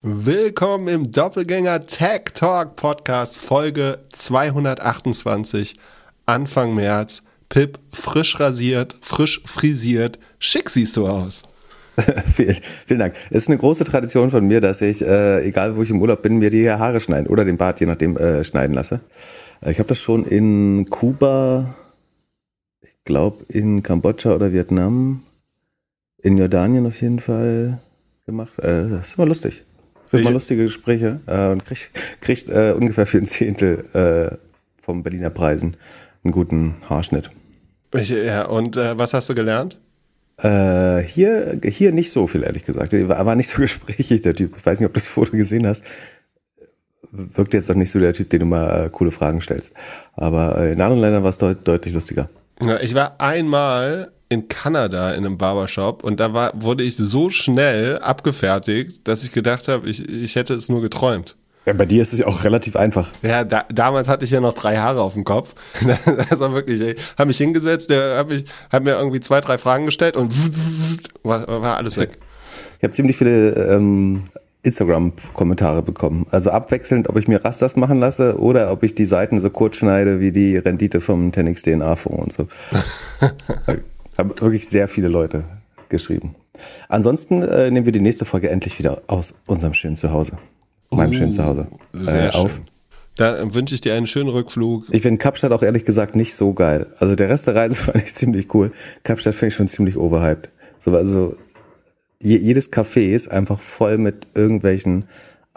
Willkommen 0.00 0.86
im 0.86 1.10
Doppelgänger 1.10 1.84
Tech 1.84 2.26
Talk 2.32 2.76
Podcast 2.76 3.36
Folge 3.36 3.98
228 4.10 5.74
Anfang 6.24 6.76
März. 6.76 7.24
Pip 7.48 7.80
frisch 7.90 8.38
rasiert, 8.38 8.94
frisch 9.02 9.42
frisiert. 9.44 10.20
Schick 10.38 10.70
siehst 10.70 10.96
du 10.96 11.08
aus. 11.08 11.42
vielen, 12.32 13.00
Dank. 13.00 13.14
Es 13.30 13.38
ist 13.38 13.48
eine 13.48 13.58
große 13.58 13.82
Tradition 13.82 14.30
von 14.30 14.46
mir, 14.46 14.60
dass 14.60 14.82
ich, 14.82 15.02
äh, 15.02 15.44
egal 15.44 15.76
wo 15.76 15.82
ich 15.82 15.90
im 15.90 16.00
Urlaub 16.00 16.22
bin, 16.22 16.38
mir 16.38 16.50
die 16.50 16.70
Haare 16.70 17.00
schneiden 17.00 17.26
oder 17.26 17.44
den 17.44 17.56
Bart, 17.56 17.80
je 17.80 17.86
nachdem, 17.86 18.16
äh, 18.16 18.44
schneiden 18.44 18.74
lasse. 18.74 19.00
Äh, 19.62 19.72
ich 19.72 19.80
habe 19.80 19.88
das 19.88 19.98
schon 19.98 20.24
in 20.24 20.86
Kuba, 20.88 21.74
ich 22.82 22.94
glaube 23.04 23.44
in 23.48 23.82
Kambodscha 23.82 24.32
oder 24.32 24.52
Vietnam, 24.52 25.24
in 26.22 26.38
Jordanien 26.38 26.86
auf 26.86 27.02
jeden 27.02 27.18
Fall 27.18 27.80
gemacht. 28.26 28.56
Äh, 28.60 28.90
das 28.90 29.08
ist 29.08 29.16
immer 29.16 29.26
lustig. 29.26 29.64
Führt 30.08 30.24
mal 30.24 30.32
lustige 30.32 30.64
Gespräche 30.64 31.20
äh, 31.26 31.48
und 31.48 31.64
kriegt, 31.64 31.90
kriegt 32.20 32.48
äh, 32.48 32.72
ungefähr 32.72 33.06
für 33.06 33.18
ein 33.18 33.26
Zehntel 33.26 33.84
äh, 33.92 34.36
vom 34.82 35.02
Berliner 35.02 35.30
Preisen 35.30 35.76
einen 36.24 36.32
guten 36.32 36.76
Haarschnitt. 36.88 37.30
Ich, 37.94 38.10
ja, 38.10 38.46
und 38.46 38.76
äh, 38.76 38.98
was 38.98 39.14
hast 39.14 39.28
du 39.28 39.34
gelernt? 39.34 39.78
Äh, 40.38 41.02
hier, 41.02 41.60
hier 41.64 41.92
nicht 41.92 42.12
so 42.12 42.26
viel, 42.26 42.44
ehrlich 42.44 42.64
gesagt. 42.64 42.92
Er 42.92 43.08
war 43.08 43.34
nicht 43.34 43.50
so 43.50 43.58
gesprächig, 43.60 44.20
der 44.22 44.34
Typ. 44.34 44.54
Ich 44.56 44.64
weiß 44.64 44.78
nicht, 44.78 44.86
ob 44.86 44.94
du 44.94 45.00
das 45.00 45.08
Foto 45.08 45.32
gesehen 45.32 45.66
hast. 45.66 45.84
Wirkt 47.10 47.54
jetzt 47.54 47.70
auch 47.70 47.74
nicht 47.74 47.90
so 47.90 47.98
der 47.98 48.12
Typ, 48.12 48.28
den 48.30 48.40
du 48.40 48.46
mal 48.46 48.86
äh, 48.86 48.90
coole 48.90 49.10
Fragen 49.10 49.40
stellst. 49.40 49.74
Aber 50.14 50.58
äh, 50.58 50.72
in 50.72 50.80
anderen 50.80 51.00
Ländern 51.00 51.22
war 51.22 51.30
es 51.30 51.38
deut 51.38 51.66
deutlich 51.66 51.94
lustiger. 51.94 52.28
Ja, 52.62 52.78
ich 52.80 52.94
war 52.94 53.20
einmal 53.20 54.12
in 54.28 54.48
Kanada 54.48 55.10
in 55.12 55.24
einem 55.24 55.38
Barbershop 55.38 56.04
und 56.04 56.20
da 56.20 56.34
war, 56.34 56.52
wurde 56.54 56.84
ich 56.84 56.96
so 56.96 57.30
schnell 57.30 57.98
abgefertigt, 57.98 59.06
dass 59.08 59.22
ich 59.22 59.32
gedacht 59.32 59.68
habe, 59.68 59.88
ich, 59.88 60.06
ich 60.08 60.36
hätte 60.36 60.54
es 60.54 60.68
nur 60.68 60.82
geträumt. 60.82 61.36
Ja, 61.64 61.74
bei 61.74 61.84
dir 61.84 62.00
ist 62.00 62.14
es 62.14 62.20
ja 62.20 62.26
auch 62.26 62.44
relativ 62.44 62.76
einfach. 62.76 63.10
Ja, 63.20 63.44
da, 63.44 63.64
damals 63.70 64.08
hatte 64.08 64.24
ich 64.24 64.30
ja 64.30 64.40
noch 64.40 64.54
drei 64.54 64.78
Haare 64.78 65.02
auf 65.02 65.14
dem 65.14 65.24
Kopf. 65.24 65.54
Das 66.30 66.40
war 66.40 66.54
wirklich, 66.54 66.80
ich 66.80 66.96
habe 67.18 67.28
mich 67.28 67.36
hingesetzt, 67.36 67.90
der 67.90 68.18
hat 68.18 68.28
mich, 68.28 68.44
hat 68.70 68.84
mir 68.84 68.92
irgendwie 68.92 69.20
zwei, 69.20 69.40
drei 69.40 69.58
Fragen 69.58 69.84
gestellt 69.86 70.16
und 70.16 70.32
war, 71.22 71.46
war 71.46 71.76
alles 71.76 71.98
weg. 71.98 72.18
Ich 72.78 72.84
habe 72.84 72.92
ziemlich 72.92 73.16
viele 73.16 73.50
ähm, 73.50 74.28
Instagram-Kommentare 74.62 75.82
bekommen. 75.82 76.26
Also 76.30 76.50
abwechselnd, 76.50 77.08
ob 77.08 77.18
ich 77.18 77.28
mir 77.28 77.44
Rastas 77.44 77.76
machen 77.76 77.98
lasse 77.98 78.38
oder 78.38 78.70
ob 78.72 78.82
ich 78.82 78.94
die 78.94 79.06
Seiten 79.06 79.38
so 79.38 79.50
kurz 79.50 79.76
schneide 79.76 80.20
wie 80.20 80.32
die 80.32 80.56
Rendite 80.56 81.00
vom 81.00 81.32
Tenix 81.32 81.62
DNA-Fonds 81.62 82.38
und 82.38 82.48
so. 82.48 82.48
Haben 84.18 84.40
wirklich 84.40 84.68
sehr 84.68 84.88
viele 84.88 85.08
Leute 85.08 85.44
geschrieben. 85.88 86.34
Ansonsten 86.88 87.42
äh, 87.42 87.70
nehmen 87.70 87.86
wir 87.86 87.92
die 87.92 88.00
nächste 88.00 88.24
Folge 88.24 88.50
endlich 88.50 88.78
wieder 88.78 89.02
aus 89.06 89.32
unserem 89.46 89.74
schönen 89.74 89.96
Zuhause. 89.96 90.38
Meinem 90.90 91.10
uh, 91.10 91.14
schönen 91.14 91.32
Zuhause. 91.32 91.68
Sehr 91.92 92.34
äh, 92.34 92.36
auf. 92.36 92.56
Schön. 92.56 92.64
Da 93.16 93.54
wünsche 93.54 93.74
ich 93.74 93.80
dir 93.80 93.94
einen 93.94 94.06
schönen 94.06 94.28
Rückflug. 94.28 94.86
Ich 94.90 95.02
finde 95.02 95.18
Kapstadt 95.18 95.52
auch 95.52 95.62
ehrlich 95.62 95.84
gesagt 95.84 96.14
nicht 96.14 96.34
so 96.34 96.52
geil. 96.52 96.86
Also 96.98 97.16
der 97.16 97.28
Rest 97.28 97.46
der 97.46 97.54
Reise 97.54 97.74
fand 97.80 97.96
ich 98.02 98.14
ziemlich 98.14 98.52
cool. 98.54 98.72
Kapstadt 99.02 99.34
finde 99.34 99.48
ich 99.48 99.54
schon 99.54 99.68
ziemlich 99.68 99.96
overhyped. 99.96 100.48
So, 100.84 100.92
also 100.92 101.36
jedes 102.20 102.72
Café 102.72 103.10
ist 103.10 103.30
einfach 103.30 103.60
voll 103.60 103.98
mit 103.98 104.26
irgendwelchen 104.34 105.04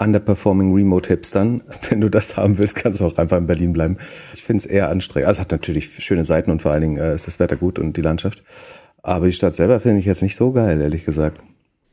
underperforming 0.01 0.73
Remote-Hipstern. 0.73 1.61
Wenn 1.89 2.01
du 2.01 2.09
das 2.09 2.35
haben 2.35 2.57
willst, 2.57 2.75
kannst 2.75 2.99
du 2.99 3.05
auch 3.05 3.17
einfach 3.17 3.37
in 3.37 3.47
Berlin 3.47 3.73
bleiben. 3.73 3.97
Ich 4.33 4.43
finde 4.43 4.59
es 4.59 4.65
eher 4.65 4.89
anstrengend. 4.89 5.27
Also 5.27 5.39
es 5.39 5.45
hat 5.45 5.51
natürlich 5.51 6.03
schöne 6.03 6.25
Seiten 6.25 6.51
und 6.51 6.61
vor 6.61 6.71
allen 6.71 6.81
Dingen 6.81 6.97
äh, 6.97 7.15
ist 7.15 7.27
das 7.27 7.39
Wetter 7.39 7.55
gut 7.55 7.79
und 7.79 7.95
die 7.97 8.01
Landschaft. 8.01 8.43
Aber 9.03 9.27
die 9.27 9.33
Stadt 9.33 9.53
selber 9.53 9.79
finde 9.79 9.99
ich 9.99 10.05
jetzt 10.05 10.21
nicht 10.21 10.35
so 10.35 10.51
geil, 10.51 10.81
ehrlich 10.81 11.05
gesagt. 11.05 11.41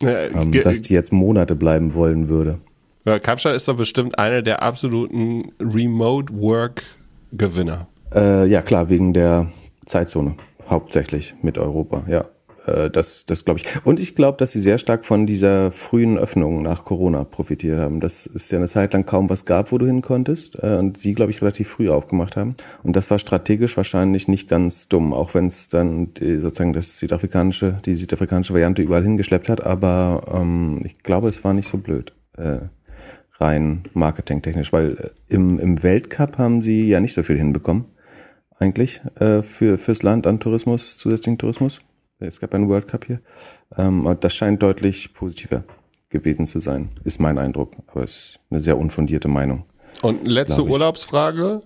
Ja, 0.00 0.26
ähm, 0.26 0.52
dass 0.52 0.82
die 0.82 0.94
jetzt 0.94 1.12
Monate 1.12 1.56
bleiben 1.56 1.94
wollen 1.94 2.28
würde. 2.28 2.60
Ja, 3.04 3.18
Kapstadt 3.18 3.56
ist 3.56 3.66
doch 3.68 3.76
bestimmt 3.76 4.16
einer 4.18 4.42
der 4.42 4.62
absoluten 4.62 5.52
Remote-Work-Gewinner. 5.60 7.88
Äh, 8.14 8.46
ja, 8.46 8.62
klar, 8.62 8.88
wegen 8.90 9.12
der 9.12 9.50
Zeitzone. 9.86 10.36
Hauptsächlich 10.68 11.34
mit 11.42 11.58
Europa, 11.58 12.04
ja. 12.08 12.26
Äh, 12.68 12.90
das, 12.90 13.26
das 13.26 13.44
glaube 13.44 13.60
ich. 13.60 13.84
Und 13.84 14.00
ich 14.00 14.14
glaube, 14.14 14.38
dass 14.38 14.52
sie 14.52 14.60
sehr 14.60 14.78
stark 14.78 15.04
von 15.04 15.26
dieser 15.26 15.72
frühen 15.72 16.18
Öffnung 16.18 16.62
nach 16.62 16.84
Corona 16.84 17.24
profitiert 17.24 17.78
haben. 17.78 18.00
Das 18.00 18.26
ist 18.26 18.50
ja 18.50 18.58
eine 18.58 18.68
Zeit 18.68 18.92
lang 18.92 19.06
kaum 19.06 19.30
was 19.30 19.44
gab, 19.44 19.72
wo 19.72 19.78
du 19.78 19.86
hin 19.86 20.02
konntest. 20.02 20.62
Äh, 20.62 20.76
und 20.76 20.98
sie, 20.98 21.14
glaube 21.14 21.30
ich, 21.30 21.40
relativ 21.42 21.68
früh 21.68 21.88
aufgemacht 21.88 22.36
haben. 22.36 22.56
Und 22.82 22.96
das 22.96 23.10
war 23.10 23.18
strategisch 23.18 23.76
wahrscheinlich 23.76 24.28
nicht 24.28 24.48
ganz 24.48 24.88
dumm, 24.88 25.12
auch 25.12 25.34
wenn 25.34 25.46
es 25.46 25.68
dann 25.68 26.14
die, 26.14 26.38
sozusagen 26.38 26.72
das 26.72 26.98
südafrikanische, 26.98 27.80
die 27.84 27.94
südafrikanische 27.94 28.52
Variante 28.52 28.82
überall 28.82 29.02
hingeschleppt 29.02 29.48
hat. 29.48 29.64
Aber 29.64 30.22
ähm, 30.32 30.80
ich 30.84 31.02
glaube, 31.02 31.28
es 31.28 31.44
war 31.44 31.54
nicht 31.54 31.68
so 31.68 31.78
blöd. 31.78 32.12
Äh, 32.36 32.58
rein 33.40 33.82
marketingtechnisch, 33.94 34.72
weil 34.72 34.92
äh, 34.92 35.10
im, 35.28 35.58
im 35.58 35.82
Weltcup 35.82 36.38
haben 36.38 36.62
sie 36.62 36.88
ja 36.88 37.00
nicht 37.00 37.14
so 37.14 37.22
viel 37.22 37.36
hinbekommen 37.36 37.86
eigentlich 38.58 39.00
äh, 39.20 39.42
für 39.42 39.78
fürs 39.78 40.02
Land 40.02 40.26
an 40.26 40.40
Tourismus, 40.40 40.96
zusätzlichen 40.96 41.38
Tourismus. 41.38 41.80
Es 42.20 42.40
gab 42.40 42.54
einen 42.54 42.68
World 42.68 42.88
Cup 42.88 43.04
hier. 43.04 43.20
Ähm, 43.76 44.16
das 44.20 44.34
scheint 44.34 44.62
deutlich 44.62 45.14
positiver 45.14 45.64
gewesen 46.10 46.46
zu 46.46 46.60
sein, 46.60 46.90
ist 47.04 47.20
mein 47.20 47.38
Eindruck. 47.38 47.72
Aber 47.86 48.02
es 48.02 48.12
ist 48.12 48.40
eine 48.50 48.60
sehr 48.60 48.78
unfundierte 48.78 49.28
Meinung. 49.28 49.64
Und 50.02 50.26
letzte 50.26 50.64
Urlaubsfrage. 50.64 51.62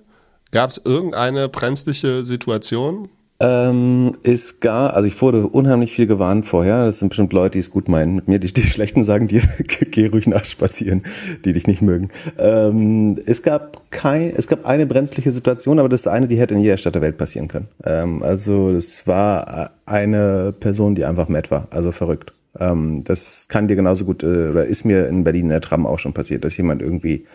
Gab 0.51 0.71
es 0.71 0.81
irgendeine 0.85 1.49
brenzliche 1.49 2.27
Situation? 2.27 3.09
Ähm, 3.45 4.13
ist 4.23 4.61
gar, 4.61 4.95
also 4.95 5.09
ich 5.09 5.21
wurde 5.21 5.49
unheimlich 5.49 5.93
viel 5.93 6.07
gewarnt 6.07 6.45
vorher. 6.45 6.85
Das 6.85 7.01
sind 7.01 7.09
bestimmt 7.09 7.33
Leute, 7.33 7.55
die 7.55 7.59
es 7.59 7.71
gut 7.71 7.89
meinen 7.89 8.15
mit 8.15 8.29
mir. 8.29 8.39
Die, 8.39 8.53
die 8.53 8.63
Schlechten 8.67 9.03
sagen 9.03 9.27
dir, 9.27 9.43
geh 9.91 10.07
ruhig 10.07 10.29
nachspazieren, 10.29 11.03
die 11.45 11.53
dich 11.53 11.67
nicht 11.67 11.83
mögen. 11.83 12.11
Ähm, 12.39 13.19
es 13.27 13.43
gab 13.43 13.91
kein, 13.91 14.33
es 14.37 14.47
gab 14.47 14.65
eine 14.65 14.87
brenzliche 14.87 15.33
Situation, 15.33 15.81
aber 15.81 15.89
das 15.89 16.03
ist 16.03 16.07
eine, 16.07 16.29
die 16.29 16.39
hätte 16.39 16.55
in 16.55 16.61
jeder 16.61 16.77
Stadt 16.77 16.95
der 16.95 17.03
Welt 17.03 17.19
passieren 17.19 17.49
können. 17.49 17.67
Ähm, 17.85 18.23
also 18.23 18.71
es 18.71 19.09
war 19.09 19.73
eine 19.87 20.55
Person, 20.59 20.95
die 20.95 21.05
einfach 21.05 21.29
mad 21.29 21.51
war, 21.51 21.67
also 21.71 21.91
verrückt. 21.91 22.33
Ähm, 22.61 23.03
das 23.03 23.47
kann 23.49 23.67
dir 23.67 23.75
genauso 23.75 24.05
gut, 24.05 24.23
äh, 24.23 24.51
oder 24.51 24.67
ist 24.67 24.85
mir 24.85 25.09
in 25.09 25.25
Berlin 25.25 25.47
in 25.47 25.51
der 25.51 25.61
Tram 25.61 25.85
auch 25.85 25.99
schon 25.99 26.13
passiert, 26.13 26.45
dass 26.45 26.57
jemand 26.57 26.81
irgendwie 26.81 27.27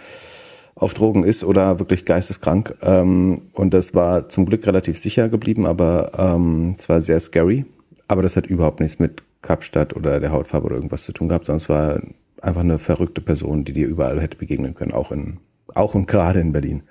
auf 0.80 0.94
Drogen 0.94 1.24
ist 1.24 1.44
oder 1.44 1.80
wirklich 1.80 2.06
geisteskrank. 2.06 2.76
Ähm, 2.82 3.42
und 3.54 3.74
das 3.74 3.94
war 3.94 4.30
zum 4.30 4.46
Glück 4.46 4.66
relativ 4.68 5.00
sicher 5.00 5.28
geblieben, 5.30 5.66
aber 5.66 6.12
ähm, 6.18 6.76
es 6.78 6.88
war 6.88 7.02
sehr 7.02 7.20
scary. 7.20 7.66
Aber 8.08 8.22
das 8.22 8.36
hat 8.36 8.48
überhaupt 8.48 8.80
nichts 8.80 9.00
mit 9.00 9.24
Kapstadt 9.42 9.96
oder 9.96 10.20
der 10.20 10.32
Hautfarbe 10.32 10.68
oder 10.68 10.76
irgendwas 10.76 11.04
zu 11.04 11.12
tun 11.12 11.28
gehabt, 11.28 11.46
sondern 11.46 11.58
es 11.58 11.70
war 11.70 12.00
einfach 12.42 12.62
eine 12.62 12.80
verrückte 12.80 13.22
Person, 13.22 13.64
die 13.64 13.74
dir 13.74 13.88
überall 13.88 14.22
hätte 14.22 14.38
begegnen 14.38 14.76
können, 14.76 14.92
auch 14.92 15.12
in 15.12 15.40
auch 15.74 15.96
und 15.96 16.08
gerade 16.08 16.40
in 16.40 16.54
Berlin. 16.54 16.84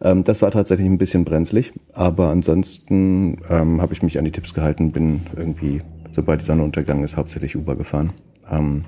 Ähm, 0.00 0.24
das 0.24 0.42
war 0.42 0.50
tatsächlich 0.50 0.86
ein 0.86 0.98
bisschen 0.98 1.24
brenzlig, 1.24 1.72
aber 1.92 2.28
ansonsten 2.28 3.38
ähm, 3.48 3.80
habe 3.80 3.92
ich 3.92 4.02
mich 4.02 4.18
an 4.18 4.24
die 4.24 4.30
Tipps 4.30 4.54
gehalten, 4.54 4.92
bin 4.92 5.22
irgendwie, 5.36 5.82
sobald 6.12 6.40
die 6.40 6.44
Sonne 6.44 6.62
untergegangen 6.62 7.04
ist, 7.04 7.16
hauptsächlich 7.16 7.56
Uber 7.56 7.76
gefahren. 7.76 8.12
Ähm, 8.50 8.84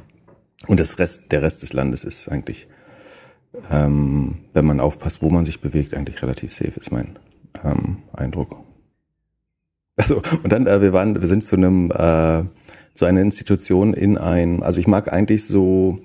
und 0.66 0.80
das 0.80 0.98
Rest, 0.98 1.32
der 1.32 1.42
Rest 1.42 1.62
des 1.62 1.72
Landes 1.72 2.04
ist 2.04 2.28
eigentlich 2.28 2.68
ähm, 3.70 4.36
wenn 4.52 4.64
man 4.64 4.80
aufpasst, 4.80 5.22
wo 5.22 5.30
man 5.30 5.44
sich 5.44 5.60
bewegt, 5.60 5.94
eigentlich 5.94 6.22
relativ 6.22 6.52
safe 6.52 6.78
ist 6.78 6.92
mein 6.92 7.18
ähm, 7.64 7.98
Eindruck. 8.12 8.56
Also 9.96 10.16
und 10.42 10.52
dann 10.52 10.66
äh, 10.66 10.80
wir 10.80 10.92
waren, 10.92 11.20
wir 11.20 11.28
sind 11.28 11.42
zu 11.42 11.56
einem 11.56 11.90
äh, 11.90 12.44
zu 12.94 13.04
einer 13.04 13.20
Institution 13.20 13.92
in 13.92 14.16
ein, 14.18 14.62
also 14.62 14.80
ich 14.80 14.86
mag 14.86 15.12
eigentlich 15.12 15.44
so 15.44 15.98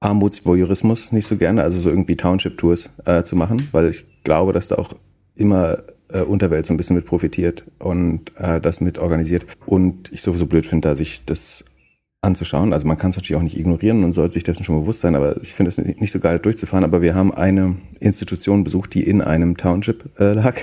Armutsvoyeurismus 0.00 1.12
nicht 1.12 1.28
so 1.28 1.36
gerne, 1.36 1.62
also 1.62 1.78
so 1.78 1.88
irgendwie 1.88 2.16
Township-Tours 2.16 2.90
äh, 3.04 3.22
zu 3.22 3.36
machen, 3.36 3.68
weil 3.70 3.88
ich 3.88 4.04
glaube, 4.24 4.52
dass 4.52 4.68
da 4.68 4.76
auch 4.76 4.96
immer 5.36 5.78
äh, 6.08 6.20
Unterwelt 6.22 6.66
so 6.66 6.74
ein 6.74 6.76
bisschen 6.76 6.96
mit 6.96 7.06
profitiert 7.06 7.64
und 7.78 8.36
äh, 8.36 8.60
das 8.60 8.80
mit 8.80 8.98
organisiert. 8.98 9.46
Und 9.64 10.12
ich 10.12 10.22
sowieso 10.22 10.46
blöd 10.46 10.66
finde, 10.66 10.88
dass 10.88 11.00
ich 11.00 11.24
das 11.24 11.64
anzuschauen. 12.22 12.72
Also 12.72 12.86
man 12.86 12.96
kann 12.96 13.10
es 13.10 13.16
natürlich 13.16 13.36
auch 13.36 13.42
nicht 13.42 13.58
ignorieren 13.58 14.04
und 14.04 14.12
sollte 14.12 14.34
sich 14.34 14.44
dessen 14.44 14.64
schon 14.64 14.80
bewusst 14.80 15.00
sein, 15.00 15.16
aber 15.16 15.42
ich 15.42 15.54
finde 15.54 15.70
es 15.70 15.78
nicht 15.78 16.12
so 16.12 16.20
geil 16.20 16.38
durchzufahren. 16.38 16.84
Aber 16.84 17.02
wir 17.02 17.14
haben 17.14 17.34
eine 17.34 17.76
Institution 17.98 18.64
besucht, 18.64 18.94
die 18.94 19.02
in 19.02 19.20
einem 19.20 19.56
Township 19.56 20.08
äh, 20.20 20.32
lag. 20.32 20.56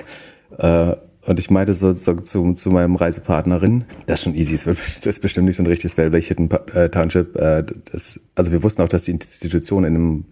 Äh, 0.58 0.96
und 1.26 1.38
ich 1.38 1.52
meinte 1.52 1.74
so, 1.74 1.94
so 1.94 2.16
zu, 2.16 2.54
zu 2.54 2.72
meinem 2.72 2.96
Reisepartnerin, 2.96 3.84
das 4.08 4.20
ist 4.20 4.24
schon 4.24 4.36
easy, 4.36 4.58
das 4.66 5.06
ist 5.06 5.20
bestimmt 5.20 5.48
nicht 5.48 5.58
so 5.58 5.64
ein 5.64 5.68
richtiges 5.68 5.98
Wellblechhitten 5.98 6.50
äh, 6.74 6.90
Township. 6.90 7.36
Äh, 7.36 7.66
das, 7.92 8.22
also 8.36 8.52
wir 8.54 8.64
wussten 8.64 8.82
auch, 8.82 8.88
dass 8.88 9.04
die 9.04 9.12
Institution 9.12 9.84
in 9.84 9.96
einem 9.96 10.26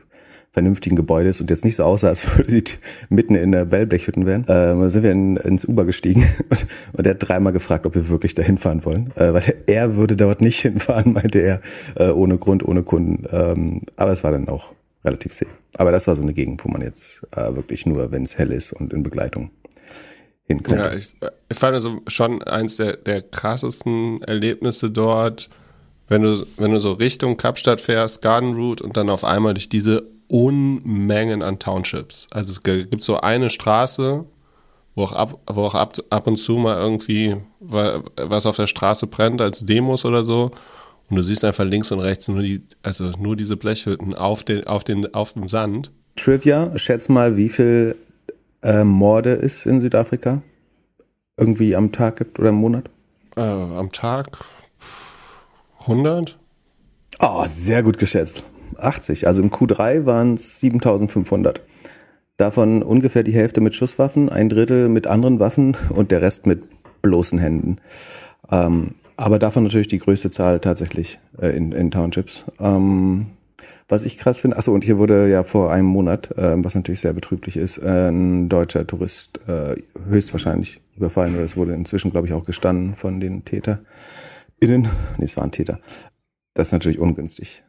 vernünftigen 0.58 0.96
Gebäude 0.96 1.30
ist 1.30 1.40
und 1.40 1.52
jetzt 1.52 1.64
nicht 1.64 1.76
so 1.76 1.84
aussah, 1.84 2.08
als 2.08 2.26
würde 2.36 2.50
sie 2.50 2.64
mitten 3.10 3.36
in 3.36 3.52
der 3.52 3.70
Wellblechhütten 3.70 4.26
wären. 4.26 4.42
Äh, 4.46 4.48
da 4.48 4.90
sind 4.90 5.04
wir 5.04 5.12
in, 5.12 5.38
ins 5.38 5.66
Uber 5.66 5.86
gestiegen 5.86 6.28
und, 6.50 6.66
und 6.94 7.06
er 7.06 7.12
hat 7.12 7.20
dreimal 7.20 7.54
gefragt, 7.54 7.86
ob 7.86 7.94
wir 7.94 8.10
wirklich 8.10 8.34
dahin 8.34 8.58
fahren 8.58 8.84
wollen. 8.84 9.12
Äh, 9.16 9.34
weil 9.34 9.54
er 9.68 9.98
würde 9.98 10.16
dort 10.16 10.42
nicht 10.42 10.60
hinfahren, 10.62 11.14
meinte 11.14 11.38
er, 11.38 11.62
äh, 11.96 12.10
ohne 12.10 12.40
Grund, 12.40 12.68
ohne 12.68 12.82
Kunden. 12.82 13.24
Ähm, 13.32 13.82
aber 13.98 14.12
es 14.12 14.24
war 14.24 14.32
dann 14.32 14.48
auch 14.48 14.74
relativ 15.06 15.32
safe. 15.32 15.52
Aber 15.76 15.92
das 15.92 16.08
war 16.08 16.16
so 16.16 16.24
eine 16.24 16.34
Gegend, 16.34 16.66
wo 16.66 16.70
man 16.70 16.82
jetzt 16.82 17.22
äh, 17.36 17.54
wirklich 17.56 17.86
nur, 17.86 18.12
wenn 18.12 18.24
es 18.24 18.40
hell 18.40 18.52
ist 18.52 18.74
und 18.74 18.94
in 18.94 19.04
Begleitung 19.04 19.52
hin 20.46 20.64
könnte. 20.64 20.86
Ja, 20.86 20.94
ich, 20.94 21.14
ich 21.50 21.58
fand 21.58 21.76
also 21.76 22.02
schon 22.08 22.42
eins 22.42 22.78
der, 22.78 22.98
der 22.98 23.22
krassesten 23.22 24.24
Erlebnisse 24.24 24.90
dort, 24.90 25.52
Wenn 26.08 26.24
du, 26.24 26.48
wenn 26.58 26.72
du 26.72 26.80
so 26.80 26.94
Richtung 26.94 27.38
Kapstadt 27.38 27.80
fährst, 27.80 28.24
Garden 28.24 28.56
Route 28.56 28.84
und 28.84 28.98
dann 28.98 29.12
auf 29.12 29.24
einmal 29.24 29.54
durch 29.54 29.70
diese 29.70 30.17
Unmengen 30.28 31.42
an 31.42 31.60
Townships. 31.60 32.28
Also 32.32 32.52
es 32.52 32.64
gibt 32.64 33.02
so 33.02 33.20
eine 33.20 33.50
Straße, 33.50 34.26
wo 34.96 35.04
auch 35.04 35.14
ab, 35.14 35.40
wo 35.48 35.62
auch 35.64 35.76
ab, 35.76 35.96
ab 36.10 36.28
und 36.28 36.38
zu 36.38 36.58
mal 36.58 36.78
irgendwie 36.80 37.38
was 37.60 38.46
auf 38.46 38.58
der 38.58 38.68
Straße 38.68 39.08
brennt 39.08 39.42
als 39.42 39.60
Demos 39.60 40.06
oder 40.06 40.24
so. 40.24 40.52
Und 41.10 41.16
du 41.16 41.24
siehst 41.24 41.46
einfach 41.46 41.64
links 41.64 41.92
und 41.92 42.00
rechts 42.00 42.28
nur 42.28 42.42
die, 42.42 42.62
also 42.84 43.12
nur 43.20 43.36
diese 43.36 43.56
Blechhütten 43.56 44.14
auf 44.14 44.44
den, 44.44 44.68
auf 44.68 44.84
den, 44.84 45.14
auf 45.14 45.34
dem 45.34 45.48
Sand. 45.48 45.92
Trivia, 46.18 46.78
schätz 46.78 47.08
mal, 47.08 47.38
wie 47.38 47.50
viel 47.50 47.96
äh, 48.64 48.84
Morde 48.84 49.34
es 49.34 49.66
in 49.66 49.80
Südafrika 49.80 50.42
irgendwie 51.38 51.76
am 51.76 51.92
Tag 51.92 52.18
gibt 52.18 52.40
oder 52.40 52.50
im 52.50 52.56
Monat? 52.56 52.90
Äh, 53.38 53.42
am 53.42 53.92
Tag 53.92 54.40
100? 55.82 56.38
Oh, 57.20 57.26
ah, 57.26 57.48
sehr 57.48 57.84
gut 57.84 57.98
geschätzt. 57.98 58.44
80. 58.78 59.28
Also 59.28 59.42
im 59.42 59.52
Q3 59.52 60.06
waren 60.06 60.36
es 60.36 60.60
7500. 60.60 61.62
Davon 62.38 62.84
ungefähr 62.84 63.24
die 63.24 63.34
Hälfte 63.34 63.62
mit 63.62 63.74
Schusswaffen, 63.74 64.30
ein 64.30 64.50
Drittel 64.50 64.90
mit 64.90 65.08
anderen 65.08 65.40
Waffen 65.40 65.76
und 65.90 66.12
der 66.12 66.22
Rest 66.22 66.46
mit 66.46 66.64
bloßen 67.02 67.40
Händen. 67.40 67.78
Ähm, 68.52 68.92
aber 69.16 69.40
davon 69.40 69.64
natürlich 69.64 69.88
die 69.88 69.98
größte 69.98 70.30
Zahl 70.30 70.60
tatsächlich 70.60 71.20
äh, 71.40 71.50
in, 71.56 71.72
in 71.72 71.90
Townships. 71.90 72.46
Ähm, 72.60 73.28
was 73.90 74.04
ich 74.04 74.18
krass 74.18 74.42
finde, 74.42 74.58
achso, 74.58 74.74
und 74.74 74.84
hier 74.84 74.98
wurde 74.98 75.30
ja 75.30 75.44
vor 75.44 75.72
einem 75.72 75.88
Monat, 75.88 76.38
äh, 76.38 76.64
was 76.64 76.76
natürlich 76.76 77.00
sehr 77.00 77.14
betrüblich 77.14 77.58
ist, 77.58 77.78
äh, 77.78 78.10
ein 78.10 78.50
deutscher 78.50 78.86
Tourist 78.86 79.40
äh, 79.48 79.76
höchstwahrscheinlich 80.08 80.82
überfallen 80.96 81.36
oder 81.36 81.46
es 81.46 81.58
wurde 81.58 81.74
inzwischen, 81.74 82.12
glaube 82.12 82.28
ich, 82.28 82.34
auch 82.34 82.46
gestanden 82.46 82.96
von 82.96 83.20
den 83.20 83.46
TäterInnen. 83.46 83.82
Nee, 85.18 85.26
es 85.26 85.38
waren 85.38 85.52
Täter. 85.52 85.80
Das 86.54 86.68
ist 86.68 86.74
natürlich 86.74 87.00
ungünstig. 87.00 87.64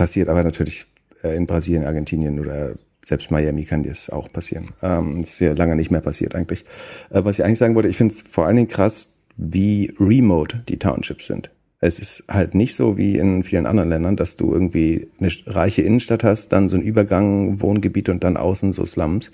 Passiert 0.00 0.30
aber 0.30 0.42
natürlich 0.42 0.86
äh, 1.22 1.36
in 1.36 1.44
Brasilien, 1.44 1.84
Argentinien 1.84 2.40
oder 2.40 2.72
selbst 3.04 3.30
Miami 3.30 3.66
kann 3.66 3.82
das 3.82 4.08
auch 4.08 4.32
passieren. 4.32 4.68
Ähm, 4.82 5.20
ist 5.20 5.38
ja 5.40 5.52
lange 5.52 5.76
nicht 5.76 5.90
mehr 5.90 6.00
passiert 6.00 6.34
eigentlich. 6.34 6.64
Äh, 7.10 7.22
was 7.22 7.38
ich 7.38 7.44
eigentlich 7.44 7.58
sagen 7.58 7.74
wollte, 7.74 7.90
ich 7.90 7.98
finde 7.98 8.14
es 8.14 8.22
vor 8.22 8.46
allen 8.46 8.56
Dingen 8.56 8.68
krass, 8.68 9.10
wie 9.36 9.92
remote 10.00 10.62
die 10.70 10.78
Townships 10.78 11.26
sind. 11.26 11.50
Es 11.80 11.98
ist 11.98 12.24
halt 12.28 12.54
nicht 12.54 12.76
so 12.76 12.96
wie 12.96 13.18
in 13.18 13.44
vielen 13.44 13.66
anderen 13.66 13.90
Ländern, 13.90 14.16
dass 14.16 14.36
du 14.36 14.54
irgendwie 14.54 15.08
eine 15.18 15.30
reiche 15.48 15.82
Innenstadt 15.82 16.24
hast, 16.24 16.48
dann 16.54 16.70
so 16.70 16.78
ein 16.78 16.82
Übergang, 16.82 17.60
Wohngebiet 17.60 18.08
und 18.08 18.24
dann 18.24 18.38
außen 18.38 18.72
so 18.72 18.86
Slums. 18.86 19.30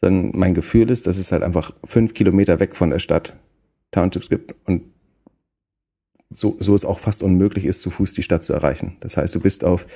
Dann 0.00 0.32
mein 0.34 0.54
Gefühl 0.54 0.90
ist, 0.90 1.06
dass 1.06 1.18
es 1.18 1.30
halt 1.30 1.44
einfach 1.44 1.72
fünf 1.84 2.14
Kilometer 2.14 2.58
weg 2.58 2.74
von 2.74 2.90
der 2.90 2.98
Stadt 2.98 3.36
Townships 3.92 4.28
gibt 4.28 4.56
und 4.66 4.82
so, 6.30 6.56
so 6.58 6.74
es 6.74 6.84
auch 6.84 6.98
fast 6.98 7.22
unmöglich 7.22 7.64
ist, 7.64 7.82
zu 7.82 7.90
Fuß 7.90 8.14
die 8.14 8.22
Stadt 8.22 8.42
zu 8.42 8.52
erreichen. 8.52 8.96
Das 9.00 9.16
heißt, 9.16 9.34
du 9.34 9.40
bist 9.40 9.64
auf 9.64 9.86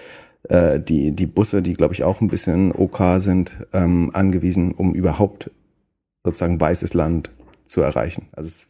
äh, 0.48 0.80
die, 0.80 1.12
die 1.12 1.26
Busse, 1.26 1.62
die 1.62 1.75
glaube 1.75 1.94
ich 1.94 2.04
auch 2.04 2.20
ein 2.20 2.28
bisschen 2.28 2.72
OK 2.72 3.00
sind, 3.19 3.66
ähm, 3.72 4.10
angewiesen, 4.12 4.72
um 4.72 4.94
überhaupt 4.94 5.50
sozusagen 6.25 6.60
weißes 6.60 6.94
Land 6.94 7.30
zu 7.66 7.80
erreichen. 7.80 8.28
Also 8.32 8.64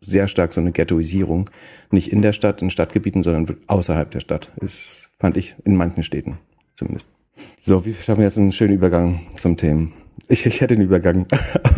sehr 0.00 0.28
stark 0.28 0.52
so 0.52 0.60
eine 0.60 0.72
Ghettoisierung. 0.72 1.48
Nicht 1.90 2.12
in 2.12 2.22
der 2.22 2.32
Stadt, 2.32 2.62
in 2.62 2.70
Stadtgebieten, 2.70 3.22
sondern 3.22 3.56
außerhalb 3.66 4.10
der 4.10 4.20
Stadt. 4.20 4.50
Das 4.56 5.08
fand 5.18 5.36
ich 5.36 5.54
in 5.64 5.76
manchen 5.76 6.02
Städten 6.02 6.38
zumindest. 6.74 7.12
So, 7.60 7.84
wie 7.86 7.94
schaffen 7.94 8.18
wir 8.18 8.26
jetzt 8.26 8.38
einen 8.38 8.52
schönen 8.52 8.74
Übergang 8.74 9.20
zum 9.36 9.56
Themen? 9.56 9.92
Ich, 10.28 10.44
ich 10.46 10.60
hätte 10.60 10.74
den 10.74 10.84
Übergang. 10.84 11.26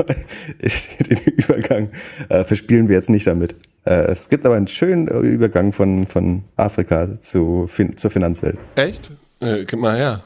ich, 0.58 0.88
den 0.98 1.18
Übergang 1.34 1.90
äh, 2.28 2.44
verspielen 2.44 2.88
wir 2.88 2.96
jetzt 2.96 3.10
nicht 3.10 3.26
damit. 3.26 3.54
Äh, 3.84 4.06
es 4.06 4.28
gibt 4.28 4.46
aber 4.46 4.56
einen 4.56 4.66
schönen 4.66 5.08
Übergang 5.08 5.72
von, 5.72 6.06
von 6.06 6.44
Afrika 6.56 7.20
zu, 7.20 7.66
fin 7.66 7.96
zur 7.96 8.10
Finanzwelt. 8.10 8.58
Echt? 8.76 9.10
Äh, 9.40 9.64
gib 9.64 9.80
mal 9.80 9.96
her. 9.96 10.22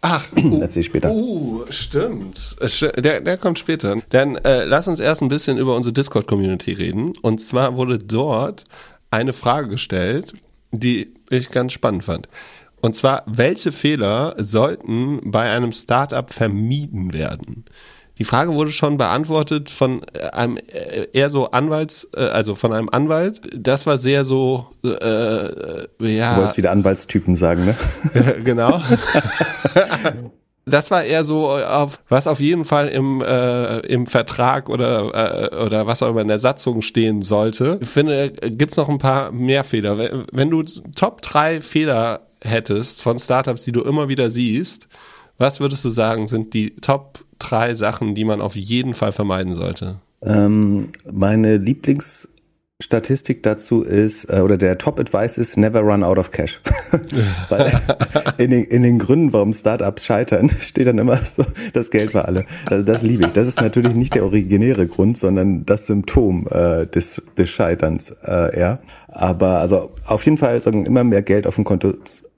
Ach, 0.00 0.26
uh, 0.36 0.60
erzähl 0.60 0.84
später. 0.84 1.10
Uh, 1.10 1.64
stimmt. 1.70 2.56
Der, 2.96 3.20
der 3.20 3.36
kommt 3.36 3.58
später. 3.58 3.96
Dann 4.10 4.36
äh, 4.36 4.64
lass 4.64 4.88
uns 4.88 5.00
erst 5.00 5.22
ein 5.22 5.28
bisschen 5.28 5.58
über 5.58 5.74
unsere 5.74 5.92
Discord-Community 5.92 6.72
reden. 6.72 7.12
Und 7.22 7.40
zwar 7.40 7.76
wurde 7.76 7.98
dort 7.98 8.64
eine 9.10 9.32
Frage 9.32 9.68
gestellt, 9.68 10.34
die 10.70 11.14
ich 11.30 11.50
ganz 11.50 11.72
spannend 11.72 12.04
fand. 12.04 12.28
Und 12.80 12.94
zwar, 12.94 13.24
welche 13.26 13.72
Fehler 13.72 14.34
sollten 14.38 15.20
bei 15.24 15.50
einem 15.50 15.72
Startup 15.72 16.32
vermieden 16.32 17.12
werden? 17.12 17.64
Die 18.18 18.24
Frage 18.24 18.54
wurde 18.54 18.72
schon 18.72 18.96
beantwortet 18.96 19.70
von 19.70 20.02
äh, 20.12 20.26
einem 20.30 20.56
äh, 20.56 21.06
eher 21.12 21.30
so 21.30 21.50
Anwalts, 21.50 22.08
äh, 22.16 22.20
also 22.20 22.54
von 22.54 22.72
einem 22.72 22.88
Anwalt. 22.90 23.40
Das 23.56 23.86
war 23.86 23.96
sehr 23.96 24.24
so, 24.24 24.66
äh, 24.84 24.88
ja. 26.00 26.34
Du 26.34 26.40
wolltest 26.40 26.56
wieder 26.56 26.72
Anwaltstypen 26.72 27.36
sagen, 27.36 27.64
ne? 27.64 27.76
genau. 28.44 28.82
das 30.64 30.90
war 30.90 31.04
eher 31.04 31.24
so 31.24 31.50
auf 31.50 32.00
was 32.08 32.26
auf 32.26 32.40
jeden 32.40 32.64
Fall 32.64 32.88
im 32.88 33.22
äh, 33.22 33.78
im 33.80 34.06
Vertrag 34.06 34.68
oder 34.68 35.52
äh, 35.52 35.64
oder 35.64 35.86
was 35.86 36.02
auch 36.02 36.10
immer 36.10 36.22
in 36.22 36.28
der 36.28 36.40
Satzung 36.40 36.82
stehen 36.82 37.22
sollte. 37.22 37.78
Ich 37.80 37.88
finde, 37.88 38.30
gibt's 38.30 38.76
noch 38.76 38.88
ein 38.88 38.98
paar 38.98 39.30
mehr 39.30 39.62
Fehler. 39.62 39.96
Wenn, 39.96 40.24
wenn 40.32 40.50
du 40.50 40.64
Top 40.96 41.22
drei 41.22 41.60
Fehler 41.60 42.26
hättest 42.42 43.02
von 43.02 43.18
Startups, 43.18 43.62
die 43.64 43.72
du 43.72 43.82
immer 43.82 44.08
wieder 44.08 44.28
siehst, 44.28 44.88
was 45.38 45.60
würdest 45.60 45.84
du 45.84 45.90
sagen, 45.90 46.26
sind 46.26 46.52
die 46.52 46.74
Top 46.74 47.24
drei 47.38 47.74
Sachen, 47.74 48.14
die 48.14 48.24
man 48.24 48.40
auf 48.40 48.56
jeden 48.56 48.94
Fall 48.94 49.12
vermeiden 49.12 49.52
sollte? 49.52 50.00
Ähm, 50.20 50.88
meine 51.10 51.58
Lieblingsstatistik 51.58 53.42
dazu 53.42 53.82
ist, 53.82 54.24
äh, 54.24 54.40
oder 54.40 54.56
der 54.56 54.78
Top-Advice 54.78 55.38
ist, 55.38 55.56
never 55.56 55.80
run 55.80 56.02
out 56.02 56.18
of 56.18 56.30
cash. 56.32 56.60
Weil 57.48 57.80
in 58.38 58.50
den, 58.50 58.64
in 58.64 58.82
den 58.82 58.98
Gründen, 58.98 59.32
warum 59.32 59.52
Startups 59.52 60.04
scheitern, 60.04 60.50
steht 60.60 60.88
dann 60.88 60.98
immer 60.98 61.16
so, 61.18 61.44
das 61.72 61.90
Geld 61.90 62.10
für 62.10 62.24
alle. 62.24 62.46
Also 62.66 62.84
das 62.84 63.02
liebe 63.02 63.26
ich. 63.26 63.32
Das 63.32 63.46
ist 63.46 63.60
natürlich 63.60 63.94
nicht 63.94 64.14
der 64.14 64.24
originäre 64.24 64.86
Grund, 64.86 65.16
sondern 65.16 65.64
das 65.64 65.86
Symptom 65.86 66.48
äh, 66.50 66.86
des, 66.86 67.22
des 67.36 67.48
Scheiterns 67.48 68.10
äh, 68.24 68.56
eher. 68.56 68.80
Aber 69.06 69.60
also 69.60 69.90
auf 70.06 70.24
jeden 70.24 70.36
Fall 70.36 70.60
sagen, 70.60 70.84
immer 70.84 71.04
mehr 71.04 71.22
Geld 71.22 71.46
auf 71.46 71.54
dem 71.54 71.64
Konto, 71.64 71.94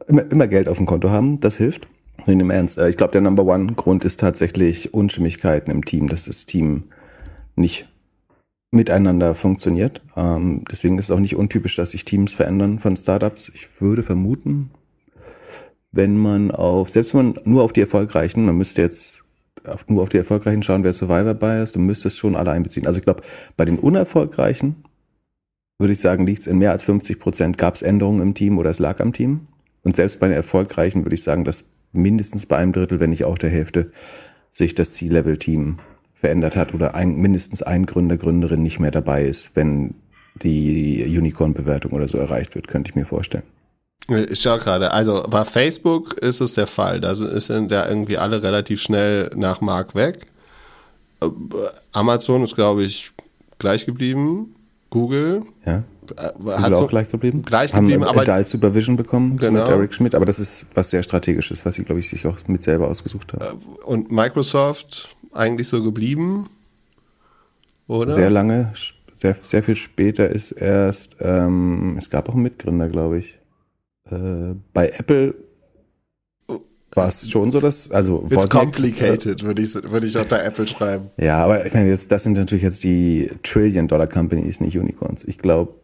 immer, 0.07 0.31
immer 0.31 0.47
Geld 0.49 0.69
auf 0.69 0.77
dem 0.77 0.87
Konto 0.87 1.11
haben, 1.11 1.41
das 1.41 1.57
hilft. 1.57 1.89
In 2.27 2.39
dem 2.39 2.51
Ernst. 2.51 2.79
Äh, 2.79 2.89
ich 2.89 2.97
glaube, 2.97 3.13
der 3.13 3.21
Number 3.21 3.45
One 3.45 3.73
Grund 3.75 4.05
ist 4.05 4.21
tatsächlich 4.21 4.95
Unstimmigkeiten 4.95 5.71
im 5.71 5.85
Team, 5.85 6.09
dass 6.09 6.25
das 6.25 6.47
Team 6.47 6.85
nicht 7.57 7.89
miteinander 8.71 9.35
funktioniert. 9.35 10.03
Ähm, 10.17 10.65
deswegen 10.71 10.99
ist 10.99 11.07
es 11.07 11.11
auch 11.11 11.21
nicht 11.21 11.37
untypisch, 11.37 11.77
dass 11.77 11.91
sich 11.91 12.05
Teams 12.05 12.33
verändern 12.33 12.79
von 12.79 12.97
Startups. 12.97 13.51
Ich 13.55 13.81
würde 13.81 14.03
vermuten, 14.03 14.71
wenn 15.93 16.17
man 16.17 16.51
auf, 16.51 16.89
selbst 16.89 17.15
wenn 17.15 17.33
man 17.33 17.41
nur 17.45 17.63
auf 17.63 17.73
die 17.73 17.81
erfolgreichen, 17.81 18.45
man 18.45 18.57
müsste 18.57 18.83
jetzt 18.83 19.25
nur 19.89 20.03
auf 20.03 20.09
die 20.09 20.19
erfolgreichen 20.19 20.63
schauen, 20.63 20.85
wer 20.85 20.93
Survivor 20.93 21.35
Bias, 21.35 21.73
du 21.73 21.81
müsstest 21.81 22.19
schon 22.19 22.37
alle 22.37 22.53
einbeziehen. 22.53 22.87
Also 22.87 22.99
ich 22.99 23.05
glaube, 23.05 23.23
bei 23.57 23.65
den 23.65 23.79
unerfolgreichen 23.79 24.85
würde 25.79 25.93
ich 25.93 26.01
sagen, 26.01 26.27
liegt 26.27 26.41
es 26.41 26.47
in 26.47 26.59
mehr 26.59 26.73
als 26.73 26.85
50 26.85 27.19
Prozent, 27.19 27.59
gab 27.59 27.75
es 27.75 27.83
Änderungen 27.83 28.21
im 28.21 28.35
Team 28.35 28.59
oder 28.59 28.71
es 28.71 28.79
lag 28.79 29.01
am 29.01 29.13
Team. 29.13 29.41
Und 29.83 29.97
selbst 29.97 30.21
bei 30.21 30.29
den 30.29 30.37
erfolgreichen 30.37 31.05
würde 31.05 31.15
ich 31.15 31.23
sagen, 31.23 31.45
dass 31.45 31.65
mindestens 31.93 32.47
bei 32.47 32.57
einem 32.57 32.73
Drittel, 32.73 33.01
wenn 33.01 33.11
nicht 33.11 33.25
auch 33.25 33.39
der 33.39 33.51
Hälfte, 33.51 33.91
sich 34.53 34.75
das 34.75 34.95
C-Level-Team 34.95 35.79
verändert 36.15 36.57
hat 36.57 36.75
oder 36.75 36.95
ein, 36.95 37.17
mindestens 37.17 37.63
ein 37.63 37.87
Gründer, 37.87 38.17
Gründerin 38.17 38.63
nicht 38.63 38.79
mehr 38.79 38.91
dabei 38.91 39.25
ist, 39.25 39.51
wenn 39.55 39.95
die 40.43 41.05
Unicorn-Bewertung 41.07 41.93
oder 41.93 42.09
so 42.09 42.19
erreicht 42.19 42.55
wird, 42.55 42.69
könnte 42.69 42.91
ich 42.91 42.95
mir 42.95 43.07
vorstellen. 43.07 43.45
Ich 44.29 44.41
schau 44.41 44.59
gerade, 44.59 44.93
also 44.93 45.25
bei 45.29 45.45
Facebook 45.45 46.15
ist 46.15 46.41
es 46.41 46.55
der 46.55 46.67
Fall. 46.67 47.01
Da 47.01 47.15
sind 47.15 47.71
ja 47.71 47.89
irgendwie 47.89 48.19
alle 48.19 48.43
relativ 48.43 48.81
schnell 48.81 49.31
nach 49.37 49.61
Mark 49.61 49.95
weg. 49.95 50.27
Amazon 51.93 52.43
ist, 52.43 52.55
glaube 52.55 52.83
ich, 52.83 53.13
gleich 53.59 53.87
geblieben. 53.87 54.55
Google. 54.89 55.43
Ja. 55.65 55.85
Äh, 56.17 56.51
hat 56.53 56.75
so 56.75 56.85
auch 56.85 56.89
gleich 56.89 57.11
geblieben. 57.11 57.43
Gleich 57.43 57.73
geblieben, 57.73 58.05
haben 58.05 58.19
aber 58.19 58.23
Adult 58.23 58.49
Supervision 58.49 58.97
bekommen 58.97 59.37
genau. 59.37 59.61
mit 59.61 59.71
Eric 59.71 59.95
Schmidt, 59.95 60.15
aber 60.15 60.25
das 60.25 60.39
ist 60.39 60.67
was 60.75 60.91
sehr 60.91 61.03
strategisches, 61.03 61.65
was 61.65 61.75
sie 61.75 61.85
glaube 61.85 62.01
ich 62.01 62.09
sich 62.09 62.27
auch 62.27 62.37
mit 62.47 62.63
selber 62.63 62.89
ausgesucht 62.89 63.33
haben. 63.33 63.59
Äh, 63.59 63.85
und 63.85 64.11
Microsoft 64.11 65.15
eigentlich 65.33 65.69
so 65.69 65.83
geblieben, 65.83 66.49
oder? 67.87 68.13
Sehr 68.13 68.31
lange, 68.31 68.73
sehr, 69.21 69.35
sehr 69.35 69.63
viel 69.63 69.77
später 69.77 70.29
ist 70.29 70.53
erst, 70.53 71.17
ähm, 71.21 71.97
es 71.99 72.11
gab 72.11 72.29
auch 72.29 72.35
einen 72.35 72.45
Mitgründer, 72.45 72.89
glaube 72.89 73.19
ich. 73.19 73.39
Äh, 74.11 74.55
bei 74.73 74.89
Apple 74.89 75.35
war 76.93 77.09
es 77.09 77.31
schon 77.31 77.51
so, 77.53 77.61
dass, 77.61 77.91
also 77.91 78.27
It's 78.31 78.49
complicated, 78.49 79.43
würde 79.45 79.63
ich, 79.63 79.75
würde 79.75 80.07
ich 80.07 80.19
auch 80.19 80.25
da 80.25 80.39
Apple 80.43 80.67
schreiben. 80.67 81.11
Ja, 81.17 81.45
aber 81.45 81.65
ich 81.65 81.73
meine, 81.73 81.89
jetzt, 81.89 82.11
das 82.11 82.25
sind 82.25 82.37
natürlich 82.37 82.65
jetzt 82.65 82.83
die 82.83 83.31
Trillion-Dollar-Companies, 83.43 84.61
nicht 84.61 84.77
Unicorns. 84.77 85.25
Ich 85.25 85.39
glaube, 85.39 85.75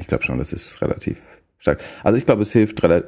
ich 0.00 0.06
glaube 0.06 0.24
schon, 0.24 0.38
das 0.38 0.52
ist 0.52 0.80
relativ 0.82 1.20
stark. 1.58 1.78
Also 2.02 2.18
ich 2.18 2.26
glaube, 2.26 2.42
es 2.42 2.52
hilft 2.52 2.82
rela 2.82 3.04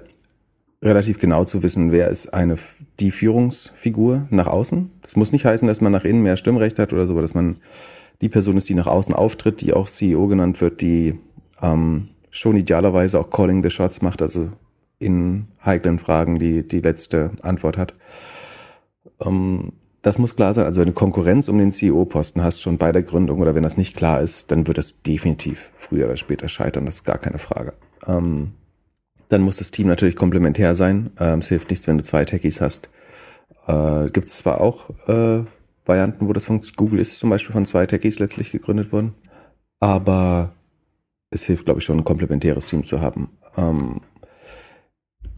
relativ 0.82 1.20
genau 1.20 1.44
zu 1.44 1.62
wissen, 1.62 1.92
wer 1.92 2.08
ist 2.08 2.34
eine 2.34 2.58
die 2.98 3.12
Führungsfigur 3.12 4.26
nach 4.30 4.48
außen. 4.48 4.90
Das 5.02 5.14
muss 5.14 5.30
nicht 5.30 5.44
heißen, 5.44 5.68
dass 5.68 5.80
man 5.80 5.92
nach 5.92 6.04
innen 6.04 6.22
mehr 6.22 6.36
Stimmrecht 6.36 6.78
hat 6.80 6.92
oder 6.92 7.06
so, 7.06 7.12
aber 7.12 7.22
dass 7.22 7.34
man 7.34 7.58
die 8.20 8.28
Person 8.28 8.56
ist, 8.56 8.68
die 8.68 8.74
nach 8.74 8.88
außen 8.88 9.14
auftritt, 9.14 9.60
die 9.60 9.72
auch 9.72 9.88
CEO 9.88 10.26
genannt 10.26 10.60
wird, 10.60 10.80
die 10.80 11.20
ähm, 11.62 12.08
schon 12.30 12.56
idealerweise 12.56 13.20
auch 13.20 13.30
Calling 13.30 13.62
the 13.62 13.70
Shots 13.70 14.02
macht, 14.02 14.22
also 14.22 14.50
in 14.98 15.46
heiklen 15.64 15.98
Fragen 15.98 16.40
die, 16.40 16.66
die 16.66 16.80
letzte 16.80 17.30
Antwort 17.42 17.78
hat. 17.78 17.94
Ähm, 19.20 19.72
das 20.02 20.18
muss 20.18 20.36
klar 20.36 20.52
sein. 20.52 20.64
Also 20.64 20.80
wenn 20.80 20.88
du 20.88 20.94
Konkurrenz 20.94 21.48
um 21.48 21.58
den 21.58 21.70
CEO-Posten 21.70 22.42
hast, 22.42 22.60
schon 22.60 22.76
bei 22.76 22.90
der 22.90 23.02
Gründung 23.02 23.40
oder 23.40 23.54
wenn 23.54 23.62
das 23.62 23.76
nicht 23.76 23.96
klar 23.96 24.20
ist, 24.20 24.50
dann 24.50 24.66
wird 24.66 24.78
das 24.78 25.02
definitiv 25.02 25.70
früher 25.78 26.06
oder 26.06 26.16
später 26.16 26.48
scheitern. 26.48 26.86
Das 26.86 26.96
ist 26.96 27.04
gar 27.04 27.18
keine 27.18 27.38
Frage. 27.38 27.72
Ähm, 28.06 28.52
dann 29.28 29.42
muss 29.42 29.56
das 29.56 29.70
Team 29.70 29.86
natürlich 29.86 30.16
komplementär 30.16 30.74
sein. 30.74 31.10
Ähm, 31.20 31.38
es 31.38 31.48
hilft 31.48 31.70
nichts, 31.70 31.86
wenn 31.86 31.98
du 31.98 32.04
zwei 32.04 32.24
Techies 32.24 32.60
hast. 32.60 32.90
Äh, 33.66 34.10
Gibt 34.10 34.28
es 34.28 34.38
zwar 34.38 34.60
auch 34.60 34.90
äh, 35.08 35.44
Varianten, 35.86 36.28
wo 36.28 36.32
das 36.32 36.46
funktioniert. 36.46 36.76
Google 36.76 36.98
ist 36.98 37.18
zum 37.18 37.30
Beispiel 37.30 37.52
von 37.52 37.64
zwei 37.64 37.86
Techies 37.86 38.18
letztlich 38.18 38.50
gegründet 38.50 38.92
worden. 38.92 39.14
Aber 39.78 40.52
es 41.30 41.44
hilft, 41.44 41.64
glaube 41.64 41.78
ich, 41.78 41.84
schon 41.84 41.98
ein 41.98 42.04
komplementäres 42.04 42.66
Team 42.66 42.84
zu 42.84 43.00
haben. 43.00 43.30
Ähm, 43.56 44.00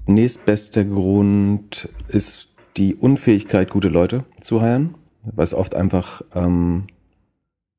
nächstbester 0.06 0.84
Grund 0.84 1.88
ist 2.08 2.48
die 2.76 2.94
Unfähigkeit, 2.94 3.70
gute 3.70 3.88
Leute 3.88 4.24
zu 4.40 4.60
heiren, 4.60 4.94
was 5.22 5.54
oft 5.54 5.74
einfach 5.74 6.22
ähm, 6.34 6.86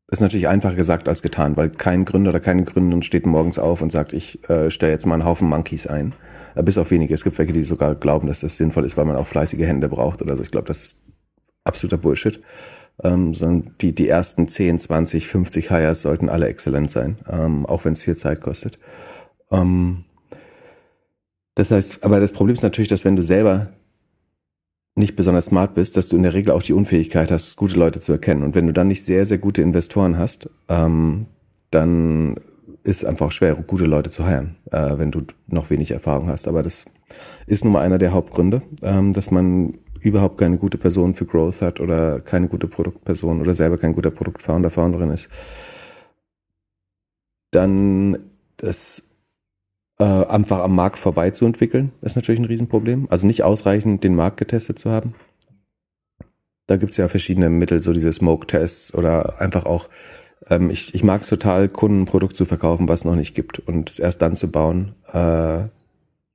ist 0.08 0.22
natürlich 0.22 0.48
einfacher 0.48 0.76
gesagt 0.76 1.08
als 1.08 1.22
getan, 1.22 1.58
weil 1.58 1.70
kein 1.70 2.06
Gründer 2.06 2.30
oder 2.30 2.40
keine 2.40 2.64
Gründerin 2.64 3.02
steht 3.02 3.26
morgens 3.26 3.58
auf 3.58 3.82
und 3.82 3.92
sagt, 3.92 4.14
ich 4.14 4.48
äh, 4.50 4.70
stelle 4.70 4.92
jetzt 4.92 5.06
mal 5.06 5.16
einen 5.16 5.26
Haufen 5.26 5.50
Monkeys 5.50 5.88
ein. 5.88 6.14
Äh, 6.54 6.64
bis 6.64 6.78
auf 6.78 6.92
wenige. 6.92 7.14
Es 7.14 7.24
gibt 7.24 7.38
welche, 7.38 7.54
die 7.54 7.64
sogar 7.64 7.96
glauben, 7.96 8.28
dass 8.28 8.40
das 8.40 8.58
sinnvoll 8.58 8.86
ist, 8.86 8.98
weil 8.98 9.06
man 9.06 9.16
auch 9.16 9.28
fleißige 9.28 9.66
Hände 9.66 9.90
braucht 9.90 10.22
oder 10.22 10.36
so. 10.36 10.44
Ich 10.44 10.52
glaube, 10.52 10.68
das 10.68 10.84
ist 10.84 11.02
absoluter 11.64 11.98
Bullshit. 11.98 12.42
Ähm, 13.04 13.34
sondern 13.34 13.74
die, 13.82 13.94
die 13.94 14.08
ersten 14.08 14.48
10, 14.48 14.80
20, 14.80 15.28
50 15.28 15.70
Hires 15.70 16.02
sollten 16.02 16.30
alle 16.30 16.48
exzellent 16.48 16.90
sein, 16.90 17.18
ähm, 17.30 17.66
auch 17.66 17.84
wenn 17.84 17.92
es 17.92 18.02
viel 18.02 18.16
Zeit 18.16 18.40
kostet. 18.40 18.80
Ähm, 19.52 20.06
das 21.56 21.72
heißt, 21.72 22.06
aber 22.06 22.22
das 22.22 22.32
Problem 22.32 22.54
ist 22.54 22.62
natürlich, 22.62 22.88
dass 22.88 23.04
wenn 23.04 23.18
du 23.18 23.22
selber 23.22 23.74
nicht 24.96 25.16
besonders 25.16 25.46
smart 25.46 25.74
bist, 25.76 25.98
dass 25.98 26.08
du 26.08 26.16
in 26.16 26.24
der 26.24 26.34
Regel 26.34 26.52
auch 26.52 26.64
die 26.64 26.74
Unfähigkeit 26.74 27.30
hast, 27.30 27.58
gute 27.58 27.78
Leute 27.78 28.00
zu 28.00 28.14
erkennen. 28.14 28.44
Und 28.44 28.56
wenn 28.56 28.66
du 28.66 28.74
dann 28.74 28.88
nicht 28.88 29.04
sehr, 29.04 29.26
sehr 29.26 29.38
gute 29.38 29.62
Investoren 29.62 30.18
hast, 30.18 30.50
ähm, 30.70 31.28
dann 31.70 32.36
ist 32.84 33.04
einfach 33.04 33.32
schwer, 33.32 33.56
gute 33.56 33.86
Leute 33.86 34.10
zu 34.10 34.26
heiren, 34.26 34.56
äh, 34.72 34.98
wenn 34.98 35.12
du 35.12 35.24
noch 35.48 35.70
wenig 35.70 35.92
Erfahrung 35.92 36.28
hast. 36.30 36.48
Aber 36.48 36.64
das 36.64 36.86
ist 37.46 37.64
nun 37.66 37.74
mal 37.74 37.82
einer 37.82 37.98
der 37.98 38.14
Hauptgründe, 38.14 38.62
ähm, 38.84 39.12
dass 39.12 39.32
man 39.32 39.74
überhaupt 40.00 40.38
keine 40.38 40.58
gute 40.58 40.78
Person 40.78 41.14
für 41.14 41.26
Growth 41.26 41.62
hat 41.62 41.80
oder 41.80 42.22
keine 42.22 42.48
gute 42.48 42.68
Produktperson 42.68 43.42
oder 43.42 43.54
selber 43.54 43.78
kein 43.78 43.94
guter 43.94 44.12
Produktfounder, 44.12 44.70
Founderin 44.70 45.10
ist. 45.10 45.28
Dann 47.52 48.18
das 48.58 49.02
äh, 50.00 50.04
einfach 50.04 50.60
am 50.60 50.76
Markt 50.76 51.00
vorbei 51.00 51.30
zu 51.32 51.46
entwickeln, 51.46 51.92
ist 52.02 52.16
natürlich 52.16 52.40
ein 52.40 52.46
Riesenproblem. 52.46 53.08
Also 53.10 53.28
nicht 53.28 53.44
ausreichend 53.44 54.04
den 54.04 54.16
Markt 54.16 54.38
getestet 54.38 54.80
zu 54.80 54.90
haben. 54.90 55.14
Da 56.68 56.78
gibt's 56.78 56.98
ja 56.98 57.08
verschiedene 57.08 57.50
Mittel, 57.50 57.82
so 57.82 57.94
diese 57.94 58.12
Smoke-Tests 58.12 58.94
oder 58.94 59.40
einfach 59.40 59.66
auch, 59.66 59.90
ähm, 60.50 60.70
ich, 60.70 60.96
ich 60.96 61.04
mag 61.04 61.22
es 61.22 61.28
total, 61.28 61.70
Kunden 61.70 62.02
ein 62.02 62.06
Produkt 62.06 62.36
zu 62.36 62.46
verkaufen, 62.46 62.90
was 62.90 63.06
noch 63.06 63.16
nicht 63.16 63.36
gibt 63.36 63.60
und 63.60 63.90
es 63.90 64.00
erst 64.00 64.22
dann 64.22 64.36
zu 64.36 64.52
bauen, 64.52 64.96
äh, 65.14 65.70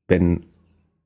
wenn 0.06 0.44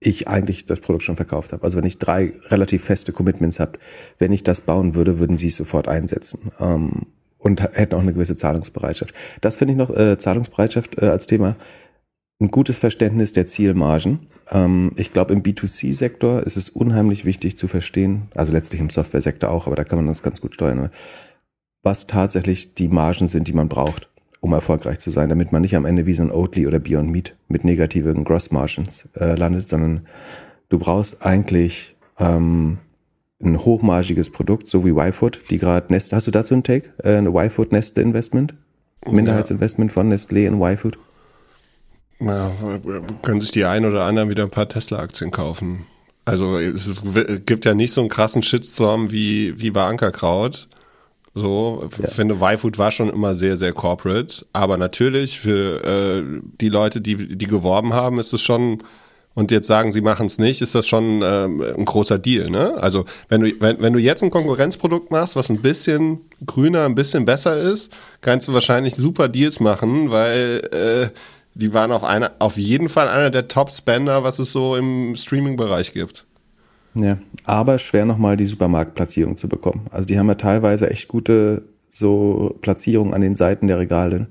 ich 0.01 0.29
eigentlich 0.29 0.67
das 0.67 0.81
Produkt 0.81 1.05
schon 1.05 1.17
verkauft 1.17 1.53
habe. 1.53 1.65
Also 1.65 1.79
wenn 1.79 1.87
ich 1.87 1.99
drei 1.99 2.35
relativ 2.49 2.85
feste 2.85 3.13
Commitments 3.13 3.59
habe, 3.59 3.79
wenn 4.19 4.33
ich 4.33 4.43
das 4.43 4.61
bauen 4.61 4.95
würde, 4.95 5.19
würden 5.19 5.39
sie 5.39 5.49
es 5.49 5.57
sofort 5.57 5.89
einsetzen. 5.89 6.53
Ähm, 6.61 7.07
und 7.39 7.61
hätten 7.61 7.95
auch 7.95 8.01
eine 8.01 8.15
gewisse 8.15 8.37
Zahlungsbereitschaft. 8.37 9.15
Das 9.43 9.57
finde 9.57 9.73
ich 9.73 9.79
noch, 9.79 9.91
äh, 9.91 10.17
Zahlungsbereitschaft 10.17 10.97
äh, 11.03 11.09
als 11.09 11.27
Thema 11.27 11.57
ein 12.45 12.51
gutes 12.51 12.79
Verständnis 12.79 13.33
der 13.33 13.47
Zielmargen. 13.47 14.21
Ähm, 14.51 14.93
ich 14.97 15.13
glaube, 15.13 15.33
im 15.33 15.43
B2C-Sektor 15.43 16.43
ist 16.43 16.57
es 16.57 16.71
unheimlich 16.71 17.25
wichtig 17.25 17.57
zu 17.57 17.69
verstehen, 17.69 18.29
also 18.35 18.53
letztlich 18.53 18.81
im 18.81 18.91
Software-Sektor 18.91 19.51
auch, 19.51 19.67
aber 19.67 19.77
da 19.77 19.85
kann 19.85 19.99
man 19.99 20.07
das 20.07 20.23
ganz 20.23 20.41
gut 20.41 20.55
steuern, 20.55 20.91
was 21.83 22.07
tatsächlich 22.07 22.75
die 22.75 22.89
Margen 22.89 23.29
sind, 23.29 23.49
die 23.49 23.53
man 23.53 23.69
braucht, 23.69 24.09
um 24.41 24.53
erfolgreich 24.53 24.99
zu 24.99 25.11
sein, 25.11 25.29
damit 25.29 25.53
man 25.53 25.63
nicht 25.63 25.77
am 25.77 25.85
Ende 25.85 26.07
wie 26.07 26.15
so 26.15 26.23
ein 26.23 26.31
Oatly 26.31 26.67
oder 26.67 26.79
Beyond 26.79 27.11
Meat 27.11 27.35
mit 27.49 27.65
negativen 27.65 28.25
Gross 28.25 28.51
Margins 28.51 29.09
äh, 29.19 29.35
landet, 29.35 29.69
sondern 29.69 30.07
du 30.69 30.79
brauchst 30.79 31.23
eigentlich 31.23 31.97
ähm, 32.19 32.79
ein 33.43 33.59
hochmargiges 33.59 34.31
Produkt, 34.31 34.67
so 34.67 34.85
wie 34.85 34.91
YFood, 34.91 35.51
die 35.51 35.59
gerade 35.59 35.93
Nestle, 35.93 36.17
hast 36.17 36.27
du 36.27 36.31
dazu 36.31 36.55
einen 36.55 36.63
Take? 36.63 36.91
Äh, 37.03 37.17
ein 37.17 37.27
YFood 37.27 37.73
Nestle 37.73 38.03
Investment? 38.03 38.55
Minderheitsinvestment 39.07 39.93
von 39.93 40.11
Nestlé 40.11 40.47
in 40.47 40.61
YFood? 40.61 40.99
Ja, 42.21 42.53
können 43.23 43.41
sich 43.41 43.51
die 43.51 43.65
ein 43.65 43.85
oder 43.85 44.05
anderen 44.05 44.29
wieder 44.31 44.45
ein 44.45 44.51
paar 44.51 44.69
Tesla-Aktien 44.69 45.31
kaufen. 45.31 45.87
Also 46.25 46.59
es 46.59 47.03
gibt 47.45 47.65
ja 47.65 47.75
nicht 47.75 47.93
so 47.93 48.01
einen 48.01 48.11
krassen 48.11 48.43
Shitstorm 48.43 49.11
wie, 49.11 49.61
wie 49.61 49.71
bei 49.71 49.85
Ankerkraut. 49.85 50.69
So, 51.35 51.89
ja. 52.01 52.09
finde, 52.09 52.37
YFood 52.41 52.79
war 52.79 52.93
schon 52.93 53.11
immer 53.11 53.35
sehr, 53.35 53.57
sehr 53.57 53.73
corporate. 53.73 54.47
Aber 54.53 54.77
natürlich 54.77 55.41
für 55.41 55.85
äh, 55.85 56.23
die 56.61 56.69
Leute, 56.69 57.01
die, 57.01 57.37
die 57.37 57.47
geworben 57.47 57.93
haben, 57.93 58.21
ist 58.21 58.33
es 58.33 58.41
schon, 58.41 58.79
und 59.35 59.51
jetzt 59.51 59.67
sagen, 59.67 59.91
sie 59.91 60.01
machen 60.01 60.27
es 60.27 60.39
nicht, 60.39 60.63
ist 60.63 60.77
das 60.77 60.87
schon 60.87 61.23
ähm, 61.23 61.63
ein 61.77 61.85
großer 61.85 62.19
Deal. 62.19 62.49
Ne? 62.49 62.75
Also 62.79 63.05
wenn 63.29 63.41
du, 63.41 63.53
wenn, 63.61 63.83
wenn 63.83 63.93
du 63.93 63.99
jetzt 63.99 64.23
ein 64.23 64.31
Konkurrenzprodukt 64.31 65.11
machst, 65.11 65.35
was 65.35 65.51
ein 65.51 65.61
bisschen 65.61 66.21
grüner, 66.47 66.85
ein 66.85 66.95
bisschen 66.95 67.25
besser 67.25 67.57
ist, 67.57 67.93
kannst 68.21 68.47
du 68.47 68.55
wahrscheinlich 68.55 68.95
super 68.95 69.29
Deals 69.29 69.59
machen, 69.59 70.13
weil 70.13 70.63
äh, 70.73 71.19
die 71.55 71.73
waren 71.73 71.93
auf, 71.93 72.05
eine, 72.05 72.33
auf 72.41 72.57
jeden 72.57 72.89
Fall 72.89 73.09
einer 73.09 73.31
der 73.31 73.49
Top-Spender, 73.49 74.25
was 74.25 74.39
es 74.39 74.53
so 74.53 74.77
im 74.77 75.15
Streaming-Bereich 75.15 75.93
gibt. 75.93 76.27
Ja, 76.95 77.19
aber 77.45 77.79
schwer 77.79 78.05
nochmal 78.05 78.37
die 78.37 78.47
Supermarktplatzierung 78.47 79.37
zu 79.37 79.49
bekommen. 79.49 79.87
Also 79.91 80.07
die 80.07 80.19
haben 80.19 80.29
ja 80.29 80.37
teilweise 80.37 80.91
echt 80.91 81.09
gute 81.09 81.63
so 81.93 82.57
Platzierungen 82.61 83.15
an 83.15 83.21
den 83.21 83.35
Seiten 83.35 83.67
der 83.67 83.79
Regale 83.79 84.29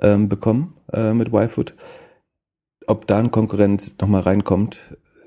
ähm, 0.00 0.28
bekommen 0.28 0.74
äh, 0.92 1.12
mit 1.12 1.32
YFood. 1.32 1.74
Ob 2.86 3.06
da 3.06 3.18
ein 3.18 3.30
Konkurrent 3.30 4.00
nochmal 4.00 4.22
reinkommt, 4.22 4.78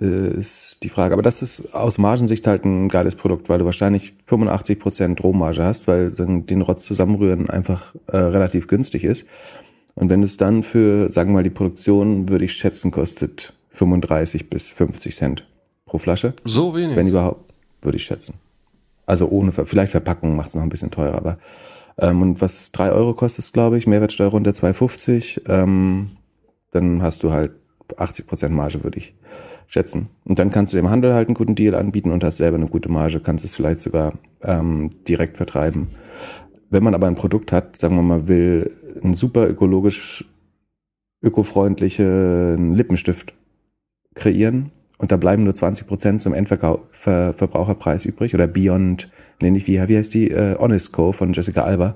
äh, 0.02 0.28
ist 0.30 0.84
die 0.84 0.90
Frage. 0.90 1.14
Aber 1.14 1.24
das 1.24 1.42
ist 1.42 1.74
aus 1.74 1.98
Margensicht 1.98 2.46
halt 2.48 2.66
ein 2.66 2.90
geiles 2.90 3.16
Produkt, 3.16 3.50
weil 3.50 3.60
du 3.60 3.66
wahrscheinlich 3.66 4.14
85% 4.28 5.22
Rohmarge 5.22 5.64
hast, 5.64 5.88
weil 5.88 6.12
den 6.12 6.62
Rotz 6.62 6.84
zusammenrühren 6.84 7.50
einfach 7.50 7.96
äh, 8.08 8.18
relativ 8.18 8.68
günstig 8.68 9.04
ist. 9.04 9.26
Und 9.96 10.10
wenn 10.10 10.24
es 10.24 10.38
dann 10.38 10.64
für, 10.64 11.10
sagen 11.10 11.32
wir 11.32 11.36
mal, 11.36 11.44
die 11.44 11.50
Produktion, 11.50 12.30
würde 12.30 12.46
ich 12.46 12.54
schätzen, 12.54 12.92
kostet 12.92 13.54
35 13.72 14.50
bis 14.50 14.68
50 14.72 15.16
Cent 15.16 15.48
pro 15.86 15.98
Flasche. 15.98 16.34
So 16.44 16.76
wenig? 16.76 16.96
Wenn 16.96 17.08
überhaupt, 17.08 17.54
würde 17.82 17.98
ich 17.98 18.04
schätzen. 18.04 18.36
Also 19.06 19.28
ohne, 19.28 19.52
vielleicht 19.52 19.92
Verpackung 19.92 20.36
macht 20.36 20.50
es 20.50 20.56
noch 20.56 20.64
ein 20.64 20.70
bisschen 20.70 20.92
teurer, 20.92 21.16
aber 21.16 21.38
ähm, 21.98 22.22
und 22.22 22.42
was 22.42 22.72
drei 22.72 22.92
Euro 22.92 23.14
kostet, 23.14 23.52
glaube 23.54 23.78
ich, 23.78 23.88
Mehrwertsteuer 23.88 24.34
unter 24.34 24.52
2,50, 24.52 25.50
ähm, 25.50 26.12
dann 26.72 27.02
hast 27.02 27.24
du 27.24 27.32
halt 27.32 27.52
80 27.96 28.28
Prozent 28.28 28.56
Marge, 28.56 28.84
würde 28.84 28.98
ich 28.98 29.14
schätzen. 29.68 30.10
Und 30.26 30.40
dann 30.40 30.52
kannst 30.52 30.74
du 30.74 30.78
dem 30.78 30.90
Handel 30.90 31.14
halt 31.14 31.28
einen 31.28 31.36
guten 31.36 31.56
Deal 31.56 31.76
anbieten 31.76 32.12
und 32.12 32.24
hast 32.24 32.38
selber 32.38 32.58
eine 32.58 32.68
gute 32.68 32.90
Marge, 32.90 33.20
kannst 33.20 33.46
es 33.46 33.56
vielleicht 33.56 33.80
sogar 33.80 34.14
ähm, 34.44 34.90
direkt 35.08 35.38
vertreiben. 35.38 35.88
Wenn 36.70 36.84
man 36.84 36.96
aber 36.96 37.08
ein 37.08 37.16
Produkt 37.16 37.52
hat, 37.52 37.76
sagen 37.78 37.96
wir 37.96 38.02
mal, 38.02 38.28
will 38.28 38.72
einen 39.04 39.14
super 39.14 39.48
ökologisch 39.48 40.26
ökofreundlichen 41.22 42.76
Lippenstift 42.76 43.34
kreieren 44.14 44.72
und 44.98 45.12
da 45.12 45.18
bleiben 45.18 45.44
nur 45.44 45.54
20 45.54 45.88
Prozent 45.88 46.22
zum 46.22 46.34
Endverbraucherpreis 46.34 48.06
übrig 48.06 48.34
oder 48.34 48.48
Beyond, 48.48 49.10
nenne 49.42 49.58
ich 49.58 49.68
wie, 49.68 49.80
wie 49.88 49.98
heißt 49.98 50.14
die, 50.14 50.32
äh, 50.32 50.58
Honest 50.58 50.92
Co. 50.92 51.12
von 51.12 51.34
Jessica 51.34 51.64
Alba. 51.64 51.96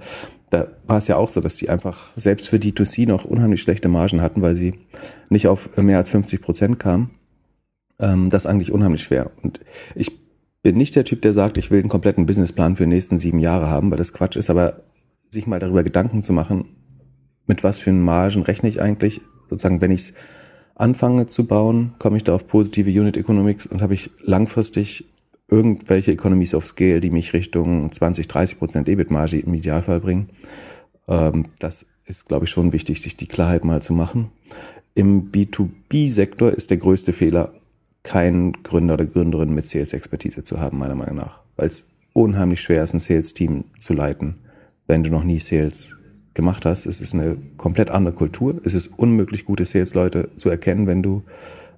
Da 0.50 0.68
war 0.88 0.98
es 0.98 1.08
ja 1.08 1.16
auch 1.16 1.30
so, 1.30 1.42
dass 1.42 1.56
die 1.56 1.70
einfach 1.70 2.10
selbst 2.16 2.50
für 2.50 2.58
D2C 2.58 3.08
noch 3.08 3.26
unheimlich 3.26 3.62
schlechte 3.62 3.88
Margen 3.88 4.22
hatten, 4.22 4.42
weil 4.42 4.56
sie 4.56 4.74
nicht 5.30 5.48
auf 5.48 5.78
mehr 5.78 5.98
als 5.98 6.10
50 6.10 6.42
Prozent 6.42 6.80
kamen. 6.80 7.12
Ähm, 8.00 8.30
das 8.30 8.44
ist 8.44 8.48
eigentlich 8.48 8.72
unheimlich 8.72 9.04
schwer. 9.04 9.32
Und 9.44 9.60
ich 9.94 10.19
bin 10.62 10.78
nicht 10.78 10.96
der 10.96 11.04
Typ, 11.04 11.22
der 11.22 11.34
sagt, 11.34 11.58
ich 11.58 11.72
will 11.72 11.80
einen 11.80 11.90
kompletten 11.90 12.26
Businessplan 12.26 12.76
für 12.76 12.84
die 12.84 12.90
nächsten 12.90 13.18
sieben 13.18 13.40
Jahre 13.40 13.70
haben, 13.70 13.92
weil 13.92 13.98
das 13.98 14.14
Quatsch 14.14 14.36
ist, 14.36 14.50
aber 14.50 14.84
sich 15.30 15.48
mal 15.48 15.60
darüber 15.60 15.84
Gedanken 15.84 16.24
zu 16.24 16.34
machen, 16.34 16.66
mit 17.46 17.64
was 17.64 17.80
für 17.80 17.90
einen 17.90 18.02
Margen 18.02 18.42
rechne 18.44 18.70
ich 18.70 18.82
eigentlich, 18.82 19.22
sozusagen, 19.50 19.82
wenn 19.82 19.92
ich 19.92 20.14
anfange 20.76 21.28
zu 21.28 21.46
bauen, 21.46 21.94
komme 22.00 22.18
ich 22.18 22.24
da 22.24 22.36
auf 22.36 22.48
positive 22.48 22.90
Unit 22.90 23.18
Economics 23.18 23.66
und 23.66 23.82
habe 23.82 23.94
ich 23.94 24.12
langfristig 24.22 25.06
irgendwelche 25.50 26.12
Economies 26.12 26.54
of 26.54 26.66
Scale, 26.66 27.00
die 27.00 27.10
mich 27.10 27.34
Richtung 27.34 27.92
20, 27.92 28.28
30 28.28 28.60
Prozent 28.60 28.90
EBIT-Marge 28.90 29.40
im 29.40 29.54
Idealfall 29.54 30.00
bringen. 30.00 30.28
Ähm, 31.08 31.48
das 31.60 31.86
ist, 32.06 32.28
glaube 32.28 32.46
ich, 32.46 32.52
schon 32.52 32.72
wichtig, 32.72 33.02
sich 33.02 33.18
die 33.18 33.28
Klarheit 33.28 33.66
mal 33.66 33.82
zu 33.82 33.94
machen. 33.94 34.32
Im 34.96 35.32
B2B-Sektor 35.32 36.52
ist 36.52 36.70
der 36.70 36.78
größte 36.78 37.14
Fehler, 37.14 37.54
keinen 38.10 38.54
Gründer 38.64 38.96
oder 38.96 39.06
Gründerin 39.06 39.54
mit 39.54 39.68
Sales-Expertise 39.68 40.44
zu 40.44 40.60
haben, 40.60 40.80
meiner 40.80 40.96
Meinung 40.96 41.18
nach. 41.18 41.42
Weil 41.56 41.68
es 41.68 41.86
unheimlich 42.14 42.60
schwer 42.60 42.84
ist, 42.84 42.96
ein 42.96 43.00
Sales-Team 43.00 43.66
zu 43.78 43.94
leiten, 43.94 44.38
wenn 44.88 45.04
du 45.04 45.12
noch 45.12 45.24
nie 45.24 45.38
Sales 45.38 45.96
gemacht 46.34 46.66
hast. 46.66 46.88
Es 46.88 47.02
ist 47.02 47.14
eine 47.14 47.38
komplett 47.58 47.92
andere 47.92 48.16
Kultur. 48.16 48.60
Es 48.66 48.74
ist 48.74 48.88
unmöglich, 48.98 49.46
gute 49.46 49.64
Sales-Leute 49.64 50.32
zu 50.36 50.50
erkennen, 50.50 50.88
wenn 50.88 51.04
du 51.04 51.22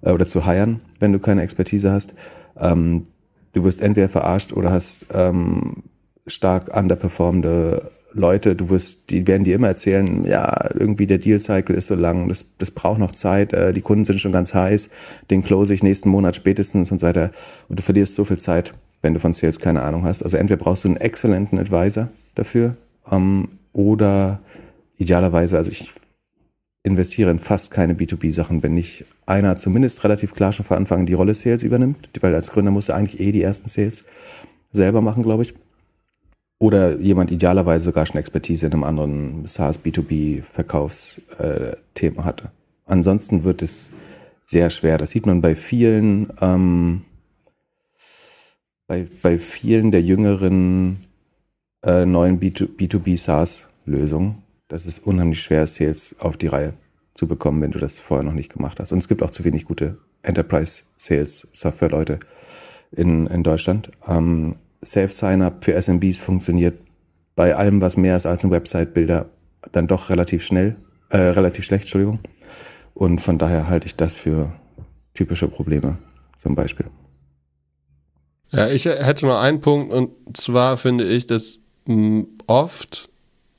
äh, 0.03 0.11
oder 0.11 0.25
zu 0.25 0.45
hiren, 0.45 0.79
wenn 1.01 1.11
du 1.11 1.19
keine 1.19 1.41
Expertise 1.41 1.91
hast. 1.91 2.15
Ähm, 2.57 3.03
du 3.51 3.65
wirst 3.65 3.81
entweder 3.81 4.07
verarscht 4.07 4.53
oder 4.53 4.71
hast 4.71 5.07
ähm, 5.11 5.83
stark 6.27 6.73
underperformende 6.73 7.91
Leute, 8.13 8.55
du 8.55 8.69
wirst, 8.69 9.09
die 9.09 9.25
werden 9.27 9.43
dir 9.43 9.55
immer 9.55 9.67
erzählen, 9.67 10.25
ja, 10.25 10.69
irgendwie 10.73 11.07
der 11.07 11.17
Deal-Cycle 11.17 11.75
ist 11.75 11.87
so 11.87 11.95
lang, 11.95 12.27
das, 12.27 12.45
das 12.57 12.71
braucht 12.71 12.99
noch 12.99 13.11
Zeit, 13.11 13.53
äh, 13.53 13.73
die 13.73 13.81
Kunden 13.81 14.05
sind 14.05 14.19
schon 14.19 14.31
ganz 14.31 14.53
heiß, 14.53 14.89
den 15.29 15.43
close 15.43 15.73
ich 15.73 15.83
nächsten 15.83 16.09
Monat 16.09 16.35
spätestens 16.35 16.91
und 16.91 16.99
so 16.99 17.07
weiter. 17.07 17.31
Und 17.69 17.79
du 17.79 17.83
verlierst 17.83 18.15
so 18.15 18.25
viel 18.25 18.37
Zeit, 18.37 18.73
wenn 19.01 19.13
du 19.13 19.19
von 19.19 19.33
Sales 19.33 19.59
keine 19.59 19.81
Ahnung 19.81 20.03
hast. 20.03 20.23
Also 20.23 20.37
entweder 20.37 20.61
brauchst 20.61 20.83
du 20.83 20.89
einen 20.89 20.97
exzellenten 20.97 21.59
Advisor 21.59 22.09
dafür 22.35 22.75
ähm, 23.09 23.47
oder 23.73 24.39
idealerweise, 24.97 25.57
also 25.57 25.71
ich 25.71 25.89
investiere 26.83 27.31
in 27.31 27.39
fast 27.39 27.71
keine 27.71 27.93
B2B-Sachen, 27.93 28.63
wenn 28.63 28.73
nicht 28.73 29.05
einer 29.25 29.55
zumindest 29.55 30.03
relativ 30.03 30.33
klar 30.33 30.51
schon 30.51 30.65
von 30.65 30.77
Anfang 30.77 31.05
die 31.05 31.13
Rolle 31.13 31.33
Sales 31.33 31.63
übernimmt, 31.63 32.09
weil 32.21 32.33
als 32.33 32.51
Gründer 32.51 32.71
musst 32.71 32.89
du 32.89 32.93
eigentlich 32.93 33.19
eh 33.19 33.31
die 33.31 33.41
ersten 33.41 33.69
Sales 33.69 34.03
selber 34.71 35.01
machen, 35.01 35.23
glaube 35.23 35.43
ich. 35.43 35.53
Oder 36.61 36.99
jemand 36.99 37.31
idealerweise 37.31 37.85
sogar 37.85 38.05
schon 38.05 38.19
Expertise 38.19 38.67
in 38.67 38.73
einem 38.73 38.83
anderen 38.83 39.47
SaaS 39.47 39.79
B2B 39.83 40.43
Verkaufsthema 40.43 42.23
hatte. 42.23 42.51
Ansonsten 42.85 43.43
wird 43.43 43.61
es 43.61 43.89
sehr 44.45 44.69
schwer. 44.69 44.97
Das 44.97 45.09
sieht 45.09 45.25
man 45.25 45.41
bei 45.41 45.55
vielen, 45.55 46.31
ähm, 46.39 47.01
bei, 48.85 49.07
bei 49.21 49.39
vielen 49.39 49.91
der 49.91 50.01
jüngeren 50.01 51.05
äh, 51.83 52.05
neuen 52.05 52.39
B2B 52.39 53.17
SaaS 53.17 53.67
Lösungen 53.85 54.43
das 54.71 54.85
ist 54.85 54.99
unheimlich 54.99 55.41
schwer, 55.41 55.67
Sales 55.67 56.15
auf 56.19 56.37
die 56.37 56.47
Reihe 56.47 56.73
zu 57.13 57.27
bekommen, 57.27 57.61
wenn 57.61 57.71
du 57.71 57.79
das 57.79 57.99
vorher 57.99 58.23
noch 58.23 58.31
nicht 58.31 58.53
gemacht 58.53 58.79
hast. 58.79 58.93
Und 58.93 58.99
es 58.99 59.09
gibt 59.09 59.21
auch 59.21 59.29
zu 59.29 59.43
wenig 59.43 59.65
gute 59.65 59.97
Enterprise 60.21 60.83
Sales 60.95 61.45
Software 61.51 61.89
Leute 61.89 62.19
in, 62.93 63.27
in 63.27 63.43
Deutschland. 63.43 63.91
Ähm, 64.07 64.55
Safe 64.81 65.11
Sign-up 65.11 65.63
für 65.63 65.73
SMBs 65.79 66.19
funktioniert 66.19 66.79
bei 67.35 67.55
allem, 67.55 67.81
was 67.81 67.97
mehr 67.97 68.15
ist 68.15 68.25
als 68.25 68.43
ein 68.43 68.51
Website-Bilder, 68.51 69.29
dann 69.71 69.87
doch 69.87 70.09
relativ 70.09 70.43
schnell, 70.43 70.77
äh, 71.09 71.17
relativ 71.17 71.65
schlecht, 71.65 71.83
Entschuldigung. 71.83 72.19
Und 72.93 73.19
von 73.19 73.37
daher 73.37 73.67
halte 73.67 73.85
ich 73.85 73.95
das 73.95 74.15
für 74.15 74.53
typische 75.13 75.47
Probleme 75.47 75.97
zum 76.41 76.55
Beispiel. 76.55 76.87
Ja, 78.51 78.67
ich 78.67 78.85
hätte 78.85 79.25
nur 79.25 79.39
einen 79.39 79.61
Punkt 79.61 79.93
und 79.93 80.11
zwar 80.35 80.77
finde 80.77 81.05
ich, 81.05 81.25
dass 81.25 81.59
mh, 81.85 82.25
oft 82.47 83.09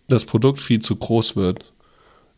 das 0.09 0.27
Produkt 0.27 0.61
viel 0.61 0.81
zu 0.81 0.97
groß 0.97 1.37
wird. 1.37 1.73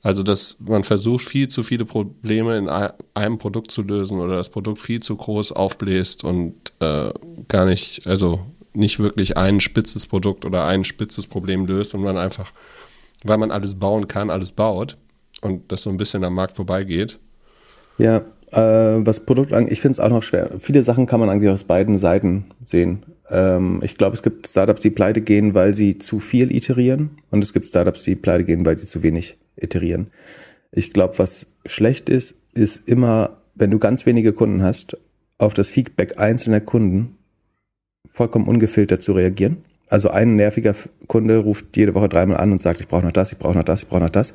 Also, 0.02 0.22
dass 0.22 0.58
man 0.60 0.84
versucht, 0.84 1.24
viel 1.24 1.48
zu 1.48 1.62
viele 1.62 1.86
Probleme 1.86 2.58
in 2.58 2.68
einem 2.68 3.38
Produkt 3.38 3.70
zu 3.70 3.80
lösen 3.80 4.20
oder 4.20 4.36
das 4.36 4.50
Produkt 4.50 4.78
viel 4.78 5.02
zu 5.02 5.16
groß 5.16 5.52
aufbläst 5.52 6.24
und 6.24 6.54
äh, 6.80 7.10
gar 7.48 7.64
nicht, 7.64 8.06
also 8.06 8.40
nicht 8.74 8.98
wirklich 8.98 9.36
ein 9.36 9.60
spitzes 9.60 10.06
Produkt 10.06 10.44
oder 10.44 10.66
ein 10.66 10.84
spitzes 10.84 11.26
Problem 11.26 11.66
löst 11.66 11.94
und 11.94 12.02
man 12.02 12.16
einfach, 12.16 12.52
weil 13.22 13.38
man 13.38 13.50
alles 13.50 13.78
bauen 13.78 14.08
kann, 14.08 14.30
alles 14.30 14.52
baut 14.52 14.96
und 15.40 15.70
das 15.72 15.82
so 15.82 15.90
ein 15.90 15.96
bisschen 15.96 16.24
am 16.24 16.34
Markt 16.34 16.56
vorbeigeht. 16.56 17.18
Ja, 17.98 18.18
äh, 18.52 19.06
was 19.06 19.20
Produkt 19.20 19.52
angeht, 19.52 19.72
ich 19.72 19.80
finde 19.80 19.92
es 19.92 20.00
auch 20.00 20.08
noch 20.08 20.22
schwer. 20.22 20.50
Viele 20.58 20.82
Sachen 20.82 21.06
kann 21.06 21.20
man 21.20 21.30
eigentlich 21.30 21.50
aus 21.50 21.64
beiden 21.64 21.98
Seiten 21.98 22.46
sehen. 22.68 23.04
Ähm, 23.30 23.80
ich 23.82 23.96
glaube, 23.96 24.14
es 24.14 24.22
gibt 24.22 24.48
Startups, 24.48 24.82
die 24.82 24.90
pleite 24.90 25.20
gehen, 25.20 25.54
weil 25.54 25.74
sie 25.74 25.98
zu 25.98 26.20
viel 26.20 26.54
iterieren 26.54 27.18
und 27.30 27.42
es 27.42 27.52
gibt 27.52 27.66
Startups, 27.66 28.02
die 28.02 28.16
pleite 28.16 28.44
gehen, 28.44 28.66
weil 28.66 28.78
sie 28.78 28.86
zu 28.86 29.02
wenig 29.02 29.36
iterieren. 29.56 30.08
Ich 30.72 30.92
glaube, 30.92 31.18
was 31.18 31.46
schlecht 31.66 32.08
ist, 32.08 32.34
ist 32.52 32.88
immer, 32.88 33.38
wenn 33.54 33.70
du 33.70 33.78
ganz 33.78 34.06
wenige 34.06 34.32
Kunden 34.32 34.62
hast, 34.62 34.96
auf 35.38 35.54
das 35.54 35.68
Feedback 35.68 36.18
einzelner 36.18 36.60
Kunden 36.60 37.16
vollkommen 38.12 38.46
ungefiltert 38.46 39.02
zu 39.02 39.12
reagieren. 39.12 39.64
Also 39.88 40.10
ein 40.10 40.36
nerviger 40.36 40.74
Kunde 41.06 41.38
ruft 41.38 41.76
jede 41.76 41.94
Woche 41.94 42.08
dreimal 42.08 42.38
an 42.38 42.52
und 42.52 42.60
sagt, 42.60 42.80
ich 42.80 42.88
brauche 42.88 43.04
noch 43.04 43.12
das, 43.12 43.32
ich 43.32 43.38
brauche 43.38 43.56
noch 43.56 43.64
das, 43.64 43.82
ich 43.82 43.88
brauche 43.88 44.00
noch 44.00 44.10
das 44.10 44.34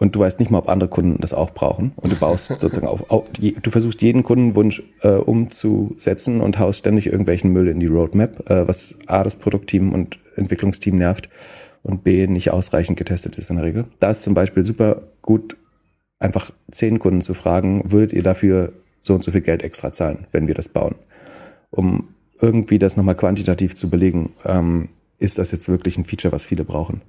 und 0.00 0.16
du 0.16 0.20
weißt 0.20 0.40
nicht 0.40 0.50
mal, 0.50 0.58
ob 0.58 0.68
andere 0.70 0.88
Kunden 0.88 1.20
das 1.20 1.34
auch 1.34 1.50
brauchen. 1.50 1.92
Und 1.96 2.10
du 2.10 2.16
baust 2.16 2.46
sozusagen 2.48 2.86
auf, 2.86 3.10
auf 3.10 3.24
du 3.38 3.70
versuchst 3.70 4.00
jeden 4.00 4.22
Kundenwunsch 4.22 4.82
äh, 5.02 5.10
umzusetzen 5.10 6.40
und 6.40 6.58
haust 6.58 6.78
ständig 6.78 7.06
irgendwelchen 7.06 7.52
Müll 7.52 7.68
in 7.68 7.80
die 7.80 7.86
Roadmap, 7.86 8.48
äh, 8.50 8.66
was 8.66 8.94
A, 9.06 9.22
das 9.22 9.36
Produktteam 9.36 9.92
und 9.92 10.18
Entwicklungsteam 10.36 10.96
nervt 10.96 11.28
und 11.82 12.02
B, 12.02 12.26
nicht 12.26 12.50
ausreichend 12.50 12.98
getestet 12.98 13.36
ist 13.36 13.50
in 13.50 13.56
der 13.56 13.66
Regel. 13.66 13.84
Da 14.00 14.08
ist 14.08 14.22
zum 14.22 14.32
Beispiel 14.32 14.64
super 14.64 15.02
gut, 15.20 15.58
einfach 16.18 16.50
zehn 16.70 16.98
Kunden 16.98 17.20
zu 17.20 17.34
fragen, 17.34 17.92
würdet 17.92 18.14
ihr 18.14 18.22
dafür 18.22 18.72
so 19.02 19.14
und 19.14 19.22
so 19.22 19.32
viel 19.32 19.42
Geld 19.42 19.62
extra 19.62 19.92
zahlen, 19.92 20.26
wenn 20.32 20.46
wir 20.46 20.54
das 20.54 20.68
bauen? 20.68 20.94
Um 21.70 22.08
irgendwie 22.40 22.78
das 22.78 22.96
nochmal 22.96 23.16
quantitativ 23.16 23.74
zu 23.74 23.90
belegen, 23.90 24.30
ähm, 24.44 24.88
ist 25.18 25.38
das 25.38 25.50
jetzt 25.50 25.68
wirklich 25.68 25.98
ein 25.98 26.04
Feature, 26.04 26.32
was 26.32 26.42
viele 26.42 26.64
brauchen. 26.64 27.02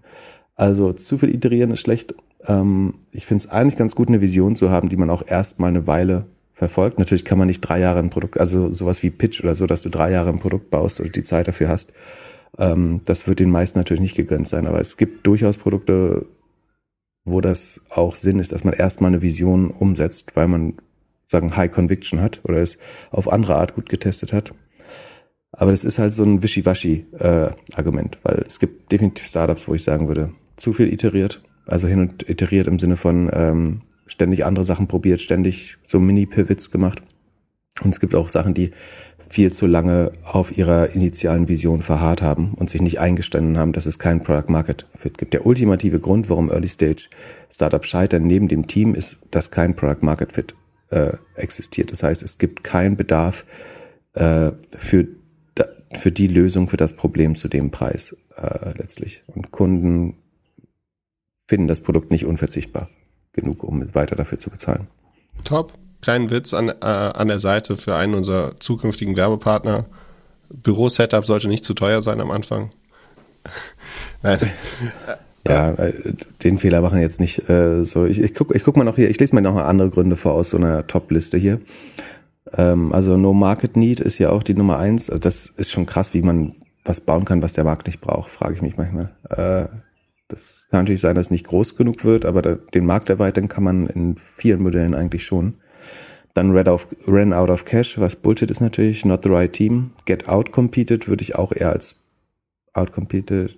Also 0.55 0.93
zu 0.93 1.17
viel 1.17 1.33
iterieren 1.33 1.71
ist 1.71 1.79
schlecht 1.79 2.13
ähm, 2.47 2.95
ich 3.11 3.25
finde 3.25 3.45
es 3.45 3.51
eigentlich 3.51 3.77
ganz 3.77 3.95
gut, 3.95 4.07
eine 4.07 4.21
Vision 4.21 4.55
zu 4.55 4.69
haben, 4.69 4.89
die 4.89 4.97
man 4.97 5.09
auch 5.09 5.25
erstmal 5.25 5.69
eine 5.69 5.87
Weile 5.87 6.25
verfolgt. 6.53 6.99
Natürlich 6.99 7.25
kann 7.25 7.37
man 7.37 7.47
nicht 7.47 7.61
drei 7.61 7.79
Jahre 7.79 7.99
ein 7.99 8.09
Produkt, 8.09 8.39
also 8.39 8.69
sowas 8.69 9.03
wie 9.03 9.09
Pitch 9.09 9.41
oder 9.41 9.55
so, 9.55 9.65
dass 9.65 9.81
du 9.81 9.89
drei 9.89 10.11
Jahre 10.11 10.29
ein 10.29 10.39
Produkt 10.39 10.69
baust 10.69 10.99
oder 10.99 11.09
die 11.09 11.23
Zeit 11.23 11.47
dafür 11.47 11.69
hast. 11.69 11.93
Ähm, 12.57 13.01
das 13.05 13.27
wird 13.27 13.39
den 13.39 13.49
meisten 13.49 13.79
natürlich 13.79 14.01
nicht 14.01 14.15
gegönnt 14.15 14.47
sein, 14.47 14.67
aber 14.67 14.79
es 14.79 14.97
gibt 14.97 15.25
durchaus 15.25 15.57
Produkte, 15.57 16.25
wo 17.23 17.41
das 17.41 17.81
auch 17.89 18.15
Sinn 18.15 18.39
ist, 18.39 18.51
dass 18.51 18.63
man 18.63 18.73
erstmal 18.73 19.09
eine 19.09 19.21
Vision 19.21 19.69
umsetzt, 19.69 20.35
weil 20.35 20.47
man 20.47 20.73
sagen 21.27 21.55
High 21.55 21.71
Conviction 21.71 22.21
hat 22.21 22.41
oder 22.43 22.57
es 22.57 22.77
auf 23.11 23.31
andere 23.31 23.55
Art 23.55 23.75
gut 23.75 23.89
getestet 23.89 24.33
hat. 24.33 24.53
Aber 25.51 25.71
das 25.71 25.83
ist 25.83 25.99
halt 25.99 26.13
so 26.13 26.23
ein 26.23 26.43
Wischiwaschi-Argument, 26.43 28.15
äh, 28.15 28.19
weil 28.23 28.43
es 28.47 28.59
gibt 28.59 28.91
definitiv 28.91 29.27
Startups, 29.27 29.67
wo 29.67 29.73
ich 29.73 29.83
sagen 29.83 30.07
würde, 30.07 30.31
zu 30.55 30.73
viel 30.73 30.91
iteriert 30.91 31.41
also 31.65 31.87
hin 31.87 32.01
und 32.01 32.29
iteriert 32.29 32.67
im 32.67 32.79
Sinne 32.79 32.97
von 32.97 33.29
ähm, 33.33 33.81
ständig 34.05 34.45
andere 34.45 34.65
Sachen 34.65 34.87
probiert, 34.87 35.21
ständig 35.21 35.77
so 35.85 35.99
Mini-Pivots 35.99 36.71
gemacht. 36.71 37.01
Und 37.81 37.91
es 37.91 37.99
gibt 37.99 38.15
auch 38.15 38.27
Sachen, 38.27 38.53
die 38.53 38.71
viel 39.29 39.53
zu 39.53 39.65
lange 39.65 40.11
auf 40.25 40.57
ihrer 40.57 40.93
initialen 40.93 41.47
Vision 41.47 41.81
verharrt 41.81 42.21
haben 42.21 42.53
und 42.55 42.69
sich 42.69 42.81
nicht 42.81 42.99
eingestanden 42.99 43.57
haben, 43.57 43.71
dass 43.71 43.85
es 43.85 43.97
kein 43.97 44.21
Product 44.21 44.51
Market 44.51 44.85
Fit 44.97 45.17
gibt. 45.17 45.33
Der 45.33 45.45
ultimative 45.45 46.01
Grund, 46.01 46.29
warum 46.29 46.49
Early 46.49 46.67
Stage 46.67 47.07
Startups 47.49 47.87
scheitern 47.87 48.23
neben 48.23 48.49
dem 48.49 48.67
Team, 48.67 48.93
ist, 48.93 49.19
dass 49.31 49.49
kein 49.49 49.75
Product 49.77 50.01
Market 50.01 50.33
Fit 50.33 50.55
äh, 50.89 51.13
existiert. 51.35 51.93
Das 51.93 52.03
heißt, 52.03 52.23
es 52.23 52.37
gibt 52.37 52.65
keinen 52.65 52.97
Bedarf 52.97 53.45
äh, 54.15 54.51
für 54.77 55.07
für 55.99 56.11
die 56.11 56.27
Lösung 56.27 56.67
für 56.67 56.77
das 56.77 56.95
Problem 56.95 57.35
zu 57.35 57.47
dem 57.47 57.71
Preis 57.71 58.15
äh, 58.37 58.77
letztlich. 58.77 59.23
Und 59.27 59.51
Kunden 59.51 60.15
finden 61.47 61.67
das 61.67 61.81
Produkt 61.81 62.11
nicht 62.11 62.25
unverzichtbar 62.25 62.89
genug, 63.33 63.63
um 63.63 63.93
weiter 63.93 64.15
dafür 64.15 64.37
zu 64.37 64.49
bezahlen. 64.49 64.87
Top. 65.45 65.73
Kleinen 66.01 66.31
Witz 66.31 66.53
an, 66.53 66.69
äh, 66.69 66.73
an 66.81 67.27
der 67.27 67.37
Seite 67.39 67.77
für 67.77 67.95
einen 67.95 68.15
unserer 68.15 68.59
zukünftigen 68.59 69.15
Werbepartner. 69.15 69.85
Büro-Setup 70.49 71.25
sollte 71.25 71.47
nicht 71.47 71.63
zu 71.63 71.75
teuer 71.75 72.01
sein 72.01 72.19
am 72.21 72.31
Anfang. 72.31 72.71
Nein. 74.23 74.39
Ja, 75.47 75.71
äh, 75.71 75.93
den 76.43 76.59
Fehler 76.59 76.81
machen 76.81 76.99
jetzt 76.99 77.19
nicht 77.19 77.49
äh, 77.49 77.83
so. 77.83 78.05
Ich, 78.05 78.21
ich 78.21 78.35
guck, 78.35 78.53
ich 78.55 78.63
guck 78.63 78.77
mal 78.77 78.83
noch 78.83 78.95
hier, 78.95 79.09
ich 79.09 79.19
lese 79.19 79.33
mal 79.33 79.41
noch 79.41 79.55
andere 79.55 79.89
Gründe 79.89 80.15
vor 80.15 80.33
aus 80.33 80.51
so 80.51 80.57
einer 80.57 80.85
Top-Liste 80.85 81.35
hier. 81.35 81.59
Ähm, 82.57 82.93
also 82.93 83.17
No 83.17 83.33
Market 83.33 83.75
Need 83.75 83.99
ist 83.99 84.17
ja 84.17 84.29
auch 84.29 84.43
die 84.43 84.53
Nummer 84.53 84.77
eins. 84.77 85.09
Also 85.09 85.19
das 85.19 85.45
ist 85.45 85.71
schon 85.71 85.85
krass, 85.85 86.13
wie 86.13 86.21
man 86.21 86.53
was 86.83 86.99
bauen 86.99 87.25
kann, 87.25 87.41
was 87.41 87.53
der 87.53 87.63
Markt 87.63 87.87
nicht 87.87 88.01
braucht, 88.01 88.29
frage 88.29 88.55
ich 88.55 88.61
mich 88.61 88.77
manchmal. 88.77 89.11
Äh, 89.29 89.67
das 90.27 90.67
kann 90.71 90.81
natürlich 90.81 91.01
sein, 91.01 91.15
dass 91.15 91.27
es 91.27 91.31
nicht 91.31 91.45
groß 91.45 91.75
genug 91.75 92.05
wird, 92.05 92.25
aber 92.25 92.41
da, 92.41 92.55
den 92.55 92.85
Markt 92.85 93.09
erweitern 93.09 93.47
kann 93.47 93.63
man 93.63 93.87
in 93.87 94.15
vielen 94.17 94.61
Modellen 94.61 94.95
eigentlich 94.95 95.25
schon. 95.25 95.55
Dann 96.33 96.55
ran, 96.55 96.67
auf, 96.69 96.87
ran 97.05 97.33
out 97.33 97.49
of 97.49 97.65
cash, 97.65 97.99
was 97.99 98.15
Bullshit 98.15 98.49
ist 98.49 98.61
natürlich, 98.61 99.03
not 99.03 99.23
the 99.23 99.29
right 99.29 99.51
team. 99.51 99.91
Get 100.05 100.29
out 100.29 100.53
competed 100.53 101.09
würde 101.09 101.21
ich 101.21 101.35
auch 101.35 101.51
eher 101.51 101.73
als 101.73 101.97
out 102.73 102.93
competed, 102.93 103.57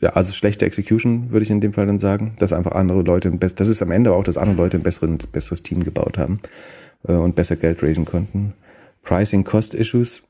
ja, 0.00 0.10
also 0.10 0.32
schlechte 0.32 0.66
Execution 0.66 1.30
würde 1.30 1.44
ich 1.44 1.50
in 1.50 1.62
dem 1.62 1.72
Fall 1.72 1.86
dann 1.86 1.98
sagen, 1.98 2.36
dass 2.38 2.52
einfach 2.52 2.72
andere 2.72 3.00
Leute 3.00 3.28
ein 3.28 3.38
besseres, 3.38 3.54
das 3.54 3.68
ist 3.68 3.82
am 3.82 3.92
Ende 3.92 4.12
auch, 4.12 4.24
dass 4.24 4.36
andere 4.36 4.56
Leute 4.56 4.76
ein 4.76 4.82
besseres, 4.82 5.26
besseres 5.28 5.62
Team 5.62 5.82
gebaut 5.82 6.18
haben 6.18 6.40
und 7.12 7.34
besser 7.34 7.56
Geld 7.56 7.82
raisen 7.82 8.04
konnten. 8.04 8.54
Pricing 9.02 9.44
Cost 9.44 9.74
Issues, 9.74 10.22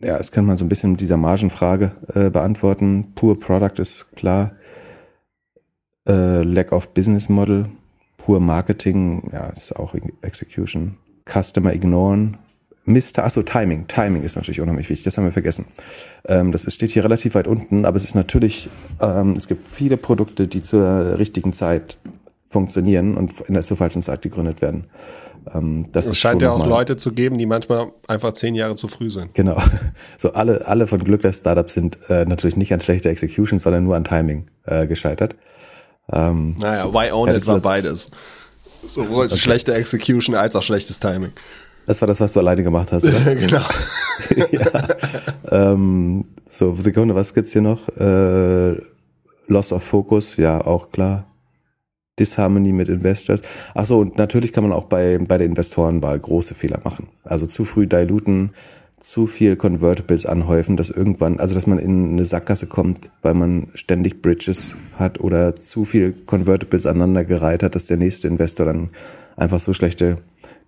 ja, 0.00 0.18
das 0.18 0.32
könnte 0.32 0.48
man 0.48 0.56
so 0.56 0.64
ein 0.64 0.68
bisschen 0.68 0.92
mit 0.92 1.00
dieser 1.00 1.16
Margenfrage 1.16 1.92
äh, 2.14 2.30
beantworten. 2.30 3.12
Pur 3.14 3.38
Product 3.38 3.78
ist 3.78 4.12
klar. 4.16 4.52
Äh, 6.06 6.42
Lack 6.42 6.72
of 6.72 6.92
Business 6.92 7.28
Model. 7.28 7.66
Pur 8.18 8.40
Marketing, 8.40 9.30
ja, 9.32 9.48
ist 9.48 9.76
auch 9.76 9.94
Execution. 10.22 10.96
Customer 11.26 11.72
ignoren 11.72 12.38
Mr. 12.86 13.24
Achso, 13.24 13.42
Timing. 13.42 13.86
Timing 13.86 14.22
ist 14.22 14.36
natürlich 14.36 14.60
unheimlich 14.60 14.90
wichtig. 14.90 15.04
Das 15.04 15.16
haben 15.16 15.24
wir 15.24 15.32
vergessen. 15.32 15.64
Ähm, 16.26 16.52
das 16.52 16.64
ist, 16.64 16.74
steht 16.74 16.90
hier 16.90 17.04
relativ 17.04 17.34
weit 17.34 17.46
unten, 17.46 17.86
aber 17.86 17.96
es 17.96 18.04
ist 18.04 18.14
natürlich, 18.14 18.68
ähm, 19.00 19.32
es 19.32 19.48
gibt 19.48 19.66
viele 19.66 19.96
Produkte, 19.96 20.46
die 20.46 20.60
zur 20.60 21.18
richtigen 21.18 21.52
Zeit 21.54 21.96
funktionieren 22.54 23.16
und 23.16 23.40
in 23.42 23.54
der 23.54 23.64
zur 23.64 23.76
falschen 23.76 24.00
Zeit 24.00 24.22
gegründet 24.22 24.62
werden. 24.62 24.84
Ähm, 25.52 25.86
das 25.92 26.06
es 26.06 26.16
scheint 26.16 26.40
ja 26.40 26.52
auch 26.52 26.64
Leute 26.64 26.96
zu 26.96 27.12
geben, 27.12 27.36
die 27.36 27.46
manchmal 27.46 27.88
einfach 28.06 28.32
zehn 28.32 28.54
Jahre 28.54 28.76
zu 28.76 28.86
früh 28.86 29.10
sind. 29.10 29.34
Genau. 29.34 29.60
So 30.18 30.32
alle, 30.32 30.66
alle 30.66 30.86
von 30.86 31.02
Glück 31.02 31.22
der 31.22 31.32
Startups 31.32 31.74
sind 31.74 31.98
äh, 32.08 32.24
natürlich 32.24 32.56
nicht 32.56 32.72
an 32.72 32.80
schlechter 32.80 33.10
Execution, 33.10 33.58
sondern 33.58 33.84
nur 33.84 33.96
an 33.96 34.04
Timing 34.04 34.46
äh, 34.64 34.86
gescheitert. 34.86 35.36
Ähm, 36.10 36.54
naja, 36.58 36.92
why 36.92 37.10
own 37.10 37.28
it 37.28 37.46
war 37.46 37.60
beides. 37.60 38.06
Sowohl 38.88 39.26
okay. 39.26 39.36
schlechte 39.36 39.74
Execution 39.74 40.34
als 40.34 40.54
auch 40.56 40.62
schlechtes 40.62 41.00
Timing. 41.00 41.32
Das 41.86 42.00
war 42.00 42.08
das, 42.08 42.20
was 42.20 42.32
du 42.32 42.40
alleine 42.40 42.62
gemacht 42.62 42.92
hast, 42.92 43.04
oder? 43.04 43.34
genau. 43.34 43.60
ja. 44.52 45.72
ähm, 45.72 46.24
so, 46.48 46.74
Sekunde, 46.76 47.14
was 47.14 47.34
gibt's 47.34 47.52
hier 47.52 47.62
noch? 47.62 47.88
Äh, 47.88 48.76
Loss 49.48 49.72
of 49.72 49.82
Focus, 49.82 50.36
ja, 50.36 50.64
auch 50.64 50.90
klar. 50.92 51.26
Disharmony 52.18 52.72
mit 52.72 52.88
Investors. 52.88 53.42
Ach 53.74 53.86
so, 53.86 53.98
und 53.98 54.18
natürlich 54.18 54.52
kann 54.52 54.64
man 54.64 54.72
auch 54.72 54.84
bei, 54.84 55.18
bei 55.18 55.38
der 55.38 55.46
Investorenwahl 55.46 56.18
große 56.18 56.54
Fehler 56.54 56.80
machen. 56.84 57.08
Also 57.24 57.46
zu 57.46 57.64
früh 57.64 57.86
diluten, 57.86 58.52
zu 59.00 59.26
viel 59.26 59.56
Convertibles 59.56 60.24
anhäufen, 60.24 60.76
dass 60.76 60.90
irgendwann, 60.90 61.38
also 61.38 61.54
dass 61.54 61.66
man 61.66 61.78
in 61.78 62.12
eine 62.12 62.24
Sackgasse 62.24 62.66
kommt, 62.66 63.10
weil 63.20 63.34
man 63.34 63.68
ständig 63.74 64.22
Bridges 64.22 64.74
hat 64.98 65.20
oder 65.20 65.56
zu 65.56 65.84
viel 65.84 66.12
Convertibles 66.12 66.86
aneinandergereiht 66.86 67.62
hat, 67.62 67.74
dass 67.74 67.86
der 67.86 67.98
nächste 67.98 68.28
Investor 68.28 68.64
dann 68.64 68.88
einfach 69.36 69.58
so 69.58 69.74
schlechte 69.74 70.18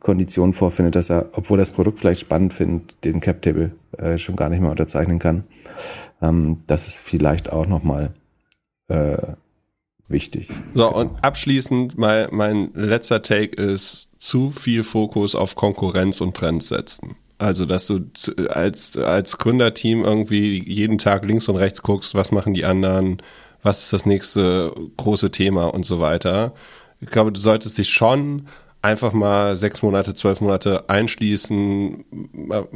Konditionen 0.01 0.53
vorfindet, 0.53 0.97
dass 0.97 1.11
er, 1.11 1.31
obwohl 1.33 1.57
das 1.57 1.71
Produkt 1.71 1.99
vielleicht 1.99 2.21
spannend 2.21 2.53
findet, 2.53 3.03
den 3.05 3.21
Cap 3.21 3.41
Table 3.41 3.73
äh, 3.97 4.19
schon 4.19 4.37
gar 4.37 4.51
nicht 4.51 4.61
mehr 4.61 4.71
unterzeichnen 4.71 5.19
kann. 5.19 5.45
Ähm, 6.21 6.59
das 6.67 6.87
ist 6.87 6.99
vielleicht 6.99 7.51
auch 7.51 7.67
nochmal 7.67 8.13
äh, 8.89 9.17
wichtig. 10.09 10.49
So, 10.75 10.93
und 10.93 11.23
abschließend, 11.23 11.99
mein, 11.99 12.29
mein 12.31 12.73
letzter 12.75 13.23
Take 13.23 13.61
ist 13.61 14.09
zu 14.19 14.51
viel 14.51 14.85
Fokus 14.85 15.35
auf 15.35 15.55
Konkurrenz 15.55 16.21
und 16.21 16.37
Trends 16.37 16.69
setzen. 16.69 17.17
Also, 17.39 17.67
dass 17.67 17.87
du 17.87 18.01
als, 18.49 18.97
als 18.97 19.37
Gründerteam 19.37 20.05
irgendwie 20.05 20.63
jeden 20.63 20.97
Tag 20.97 21.27
links 21.27 21.49
und 21.49 21.57
rechts 21.57 21.83
guckst, 21.83 22.15
was 22.15 22.33
machen 22.33 22.55
die 22.55 22.65
anderen, 22.65 23.19
was 23.63 23.85
ist 23.85 23.93
das 23.93 24.07
nächste 24.07 24.73
große 24.97 25.31
Thema 25.31 25.67
und 25.67 25.85
so 25.85 26.01
weiter. 26.01 26.55
Ich 27.01 27.09
glaube, 27.09 27.33
du 27.33 27.41
solltest 27.41 27.77
dich 27.77 27.91
schon 27.91 28.47
einfach 28.87 29.13
mal 29.13 29.57
sechs 29.57 29.83
Monate, 29.83 30.15
zwölf 30.15 30.41
Monate 30.41 30.89
einschließen, 30.89 32.05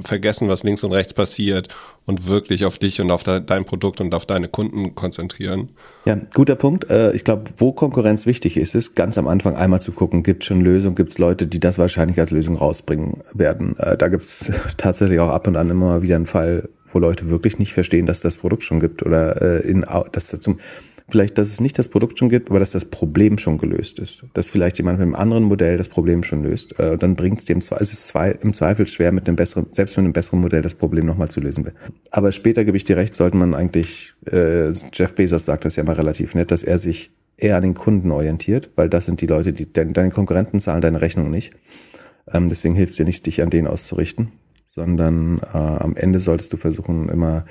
vergessen, 0.03 0.49
was 0.49 0.65
links 0.65 0.83
und 0.83 0.93
rechts 0.93 1.15
passiert 1.15 1.69
und 2.05 2.27
wirklich 2.27 2.65
auf 2.65 2.79
dich 2.79 3.01
und 3.01 3.13
auf 3.13 3.23
dein 3.23 3.65
Produkt 3.65 4.01
und 4.01 4.13
auf 4.13 4.27
deine 4.27 4.49
Kunden 4.49 4.97
konzentrieren. 4.97 5.69
Ja, 6.07 6.19
guter 6.35 6.57
Punkt. 6.57 6.91
Äh, 6.91 7.13
ich 7.13 7.23
glaube, 7.23 7.45
wo 7.59 7.73
Konkurrenz 7.73 8.27
wichtig 8.27 8.57
ist, 8.57 8.75
ist 8.75 8.97
ganz 8.97 9.19
am 9.19 9.29
Anfang 9.29 9.55
einmal 9.55 9.81
zu 9.81 9.93
gucken, 9.93 10.25
gibt 10.25 10.43
es 10.43 10.49
schon 10.49 10.61
Lösungen, 10.63 10.97
gibt 10.97 11.11
es 11.11 11.19
Leute, 11.19 11.47
die 11.47 11.61
das 11.61 11.79
wahrscheinlich 11.79 12.19
als 12.19 12.33
Lösung 12.33 12.57
rausbringen 12.57 13.23
werden. 13.33 13.79
Äh, 13.79 13.97
da 13.97 14.09
gibt 14.09 14.25
es 14.25 14.51
tatsächlich 14.77 15.21
auch 15.21 15.31
ab 15.31 15.47
und 15.47 15.55
an 15.55 15.71
immer 15.71 16.03
wieder 16.03 16.17
einen 16.17 16.27
Fall, 16.27 16.69
wo 16.93 16.99
Leute 16.99 17.31
wirklich 17.31 17.61
nicht 17.61 17.73
verstehen, 17.73 18.07
dass 18.07 18.21
das 18.21 18.39
Produkt 18.39 18.65
schon 18.65 18.81
gibt 18.81 19.05
oder 19.05 19.41
äh, 19.41 19.61
in, 19.61 19.87
dass 20.11 20.29
das 20.29 20.41
zum 20.41 20.59
vielleicht, 21.13 21.39
dass 21.39 21.49
es 21.49 21.61
nicht 21.61 21.79
das 21.79 21.89
Produkt 21.89 22.19
schon 22.19 22.29
gibt, 22.29 22.51
aber 22.51 22.59
dass 22.59 22.71
das 22.71 22.85
Problem 22.85 23.39
schon 23.39 23.59
gelöst 23.59 23.99
ist. 23.99 24.25
Dass 24.35 24.49
vielleicht 24.49 24.79
jemand 24.79 24.99
mit 24.99 25.07
einem 25.07 25.15
anderen 25.15 25.45
Modell 25.45 25.77
das 25.77 25.89
Problem 25.89 26.23
schon 26.23 26.43
löst. 26.43 26.79
Äh, 26.79 26.97
dann 26.97 27.17
bringt 27.17 27.39
es 27.39 27.45
dem 27.45 27.61
zwar, 27.61 27.81
es 27.81 27.93
ist 27.93 28.15
im 28.43 28.53
Zweifel 28.53 28.87
schwer, 28.87 29.13
mit 29.13 29.29
einem 29.29 29.37
besseren, 29.37 29.67
selbst 29.73 29.97
mit 29.97 30.05
einem 30.05 30.13
besseren 30.13 30.41
Modell 30.41 30.63
das 30.63 30.75
Problem 30.75 31.07
nochmal 31.07 31.29
zu 31.29 31.41
lösen. 31.41 31.71
Aber 32.11 32.33
später 32.33 32.65
gebe 32.65 32.77
ich 32.77 32.85
dir 32.85 32.97
recht, 32.97 33.15
sollte 33.15 33.37
man 33.37 33.55
eigentlich, 33.55 34.15
äh, 34.31 34.71
Jeff 34.93 35.15
Bezos 35.15 35.45
sagt 35.45 35.65
das 35.65 35.77
ja 35.77 35.85
mal 35.85 35.95
relativ 35.95 36.35
nett, 36.35 36.51
dass 36.51 36.63
er 36.63 36.79
sich 36.79 37.11
eher 37.37 37.57
an 37.57 37.63
den 37.63 37.75
Kunden 37.75 38.11
orientiert, 38.11 38.71
weil 38.77 38.89
das 38.89 39.07
sind 39.07 39.21
die 39.21 39.27
Leute, 39.27 39.53
die 39.53 39.73
deine 39.73 40.11
Konkurrenten 40.11 40.61
zahlen 40.61 40.83
deine 40.83 41.01
Rechnung 41.01 41.31
nicht. 41.31 41.53
Ähm, 42.33 42.49
deswegen 42.49 42.75
hilft 42.75 42.91
es 42.91 42.97
dir 42.97 43.05
nicht, 43.05 43.27
dich 43.27 43.43
an 43.43 43.51
denen 43.51 43.67
auszurichten, 43.67 44.33
sondern 44.71 45.39
äh, 45.39 45.57
am 45.57 45.97
Ende 45.97 46.19
solltest 46.19 46.53
du 46.53 46.57
versuchen, 46.57 47.09
immer 47.09 47.45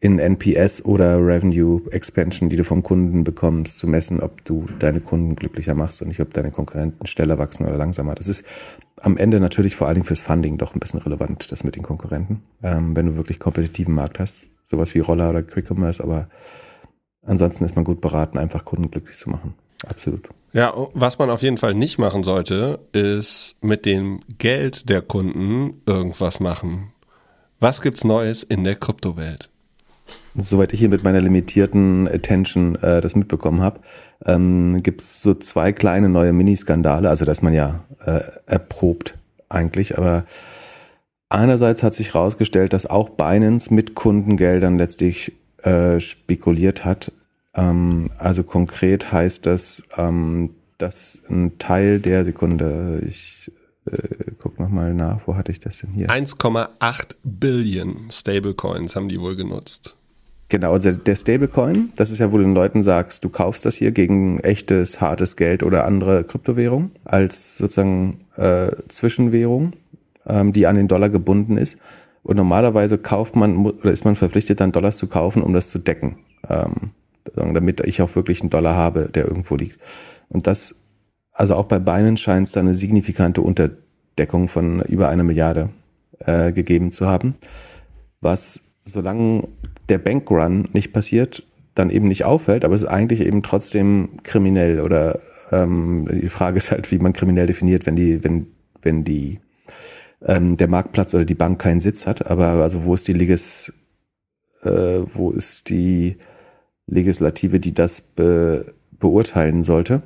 in 0.00 0.18
NPS 0.18 0.84
oder 0.84 1.16
Revenue 1.18 1.82
Expansion, 1.90 2.48
die 2.48 2.56
du 2.56 2.64
vom 2.64 2.82
Kunden 2.82 3.24
bekommst, 3.24 3.78
zu 3.78 3.88
messen, 3.88 4.20
ob 4.20 4.44
du 4.44 4.66
deine 4.78 5.00
Kunden 5.00 5.34
glücklicher 5.34 5.74
machst 5.74 6.00
und 6.02 6.08
nicht, 6.08 6.20
ob 6.20 6.32
deine 6.32 6.52
Konkurrenten 6.52 7.06
schneller 7.06 7.38
wachsen 7.38 7.66
oder 7.66 7.76
langsamer. 7.76 8.14
Das 8.14 8.28
ist 8.28 8.44
am 9.00 9.16
Ende 9.16 9.40
natürlich 9.40 9.76
vor 9.76 9.86
allen 9.86 9.96
Dingen 9.96 10.06
fürs 10.06 10.20
Funding 10.20 10.58
doch 10.58 10.74
ein 10.74 10.80
bisschen 10.80 11.00
relevant, 11.00 11.50
das 11.50 11.64
mit 11.64 11.76
den 11.76 11.82
Konkurrenten, 11.82 12.42
ähm, 12.62 12.96
wenn 12.96 13.06
du 13.06 13.16
wirklich 13.16 13.40
kompetitiven 13.40 13.94
Markt 13.94 14.18
hast, 14.18 14.50
sowas 14.66 14.94
wie 14.94 15.00
Roller 15.00 15.30
oder 15.30 15.42
Quick 15.42 15.70
Commerce, 15.70 16.02
aber 16.02 16.28
ansonsten 17.24 17.64
ist 17.64 17.74
man 17.76 17.84
gut 17.84 18.00
beraten, 18.00 18.38
einfach 18.38 18.64
Kunden 18.64 18.90
glücklich 18.90 19.16
zu 19.16 19.30
machen. 19.30 19.54
Absolut. 19.86 20.28
Ja, 20.52 20.74
was 20.94 21.18
man 21.18 21.30
auf 21.30 21.42
jeden 21.42 21.58
Fall 21.58 21.74
nicht 21.74 21.98
machen 21.98 22.22
sollte, 22.22 22.80
ist 22.92 23.56
mit 23.60 23.84
dem 23.84 24.20
Geld 24.38 24.88
der 24.88 25.02
Kunden 25.02 25.82
irgendwas 25.86 26.40
machen. 26.40 26.92
Was 27.60 27.82
gibt's 27.82 28.04
Neues 28.04 28.42
in 28.42 28.64
der 28.64 28.76
Kryptowelt? 28.76 29.50
Soweit 30.40 30.72
ich 30.72 30.80
hier 30.80 30.88
mit 30.88 31.04
meiner 31.04 31.20
limitierten 31.20 32.08
Attention 32.08 32.76
äh, 32.76 33.00
das 33.00 33.14
mitbekommen 33.16 33.60
habe, 33.60 33.80
ähm, 34.24 34.82
gibt 34.82 35.00
es 35.00 35.22
so 35.22 35.34
zwei 35.34 35.72
kleine 35.72 36.08
neue 36.08 36.32
Miniskandale. 36.32 37.08
Also 37.08 37.24
dass 37.24 37.42
man 37.42 37.54
ja 37.54 37.84
äh, 38.04 38.20
erprobt 38.46 39.16
eigentlich, 39.48 39.96
aber 39.98 40.24
einerseits 41.28 41.82
hat 41.82 41.94
sich 41.94 42.14
herausgestellt, 42.14 42.72
dass 42.72 42.86
auch 42.86 43.10
Binance 43.10 43.72
mit 43.72 43.94
Kundengeldern 43.94 44.78
letztlich 44.78 45.32
äh, 45.62 46.00
spekuliert 46.00 46.84
hat. 46.84 47.12
Ähm, 47.54 48.10
also 48.18 48.44
konkret 48.44 49.12
heißt 49.12 49.46
das, 49.46 49.82
ähm, 49.96 50.50
dass 50.78 51.20
ein 51.28 51.58
Teil 51.58 51.98
der 51.98 52.24
Sekunde, 52.24 53.02
ich 53.06 53.50
äh, 53.86 54.32
guck 54.38 54.58
nochmal 54.60 54.94
nach, 54.94 55.20
wo 55.26 55.36
hatte 55.36 55.50
ich 55.50 55.60
das 55.60 55.78
denn 55.78 55.90
hier? 55.90 56.08
1,8 56.08 57.16
Billion 57.24 58.10
Stablecoins 58.10 58.94
haben 58.94 59.08
die 59.08 59.20
wohl 59.20 59.36
genutzt. 59.36 59.96
Genau, 60.50 60.72
also 60.72 60.92
der 60.92 61.14
Stablecoin, 61.14 61.92
das 61.96 62.10
ist 62.10 62.20
ja, 62.20 62.32
wo 62.32 62.38
du 62.38 62.42
den 62.42 62.54
Leuten 62.54 62.82
sagst, 62.82 63.22
du 63.22 63.28
kaufst 63.28 63.66
das 63.66 63.74
hier 63.74 63.92
gegen 63.92 64.40
echtes, 64.40 64.98
hartes 64.98 65.36
Geld 65.36 65.62
oder 65.62 65.84
andere 65.84 66.24
Kryptowährung 66.24 66.90
als 67.04 67.58
sozusagen 67.58 68.18
äh, 68.36 68.70
Zwischenwährung, 68.88 69.72
ähm, 70.26 70.54
die 70.54 70.66
an 70.66 70.76
den 70.76 70.88
Dollar 70.88 71.10
gebunden 71.10 71.58
ist. 71.58 71.76
Und 72.22 72.36
normalerweise 72.36 72.96
kauft 72.96 73.36
man 73.36 73.66
oder 73.66 73.90
ist 73.90 74.06
man 74.06 74.16
verpflichtet, 74.16 74.60
dann 74.60 74.72
Dollars 74.72 74.96
zu 74.96 75.06
kaufen, 75.06 75.42
um 75.42 75.52
das 75.52 75.68
zu 75.68 75.78
decken, 75.78 76.18
ähm, 76.48 76.92
damit 77.34 77.80
ich 77.80 78.00
auch 78.00 78.16
wirklich 78.16 78.40
einen 78.40 78.50
Dollar 78.50 78.74
habe, 78.74 79.10
der 79.12 79.26
irgendwo 79.26 79.56
liegt. 79.56 79.78
Und 80.30 80.46
das, 80.46 80.74
also 81.30 81.56
auch 81.56 81.66
bei 81.66 81.78
Binance 81.78 82.22
scheint 82.22 82.46
es 82.46 82.52
da 82.52 82.60
eine 82.60 82.74
signifikante 82.74 83.42
Unterdeckung 83.42 84.48
von 84.48 84.80
über 84.80 85.10
einer 85.10 85.24
Milliarde 85.24 85.68
äh, 86.20 86.52
gegeben 86.52 86.90
zu 86.90 87.06
haben, 87.06 87.34
was 88.22 88.60
solange 88.86 89.46
der 89.88 89.98
Bankrun 89.98 90.68
nicht 90.72 90.92
passiert, 90.92 91.42
dann 91.74 91.90
eben 91.90 92.08
nicht 92.08 92.24
auffällt, 92.24 92.64
aber 92.64 92.74
es 92.74 92.82
ist 92.82 92.88
eigentlich 92.88 93.20
eben 93.20 93.42
trotzdem 93.42 94.18
kriminell 94.22 94.80
oder 94.80 95.20
ähm, 95.52 96.08
die 96.10 96.28
Frage 96.28 96.56
ist 96.56 96.70
halt, 96.70 96.90
wie 96.90 96.98
man 96.98 97.12
kriminell 97.12 97.46
definiert, 97.46 97.86
wenn 97.86 97.96
die, 97.96 98.22
wenn, 98.24 98.48
wenn 98.82 99.04
die 99.04 99.40
ähm, 100.22 100.56
der 100.56 100.68
Marktplatz 100.68 101.14
oder 101.14 101.24
die 101.24 101.34
Bank 101.34 101.60
keinen 101.60 101.80
Sitz 101.80 102.06
hat, 102.06 102.26
aber 102.26 102.46
also 102.46 102.84
wo 102.84 102.94
ist 102.94 103.08
die 103.08 103.12
Legis, 103.12 103.72
äh, 104.62 105.00
wo 105.14 105.30
ist 105.30 105.68
die 105.68 106.16
Legislative, 106.86 107.60
die 107.60 107.74
das 107.74 108.00
be, 108.00 108.74
beurteilen 108.98 109.62
sollte? 109.62 110.02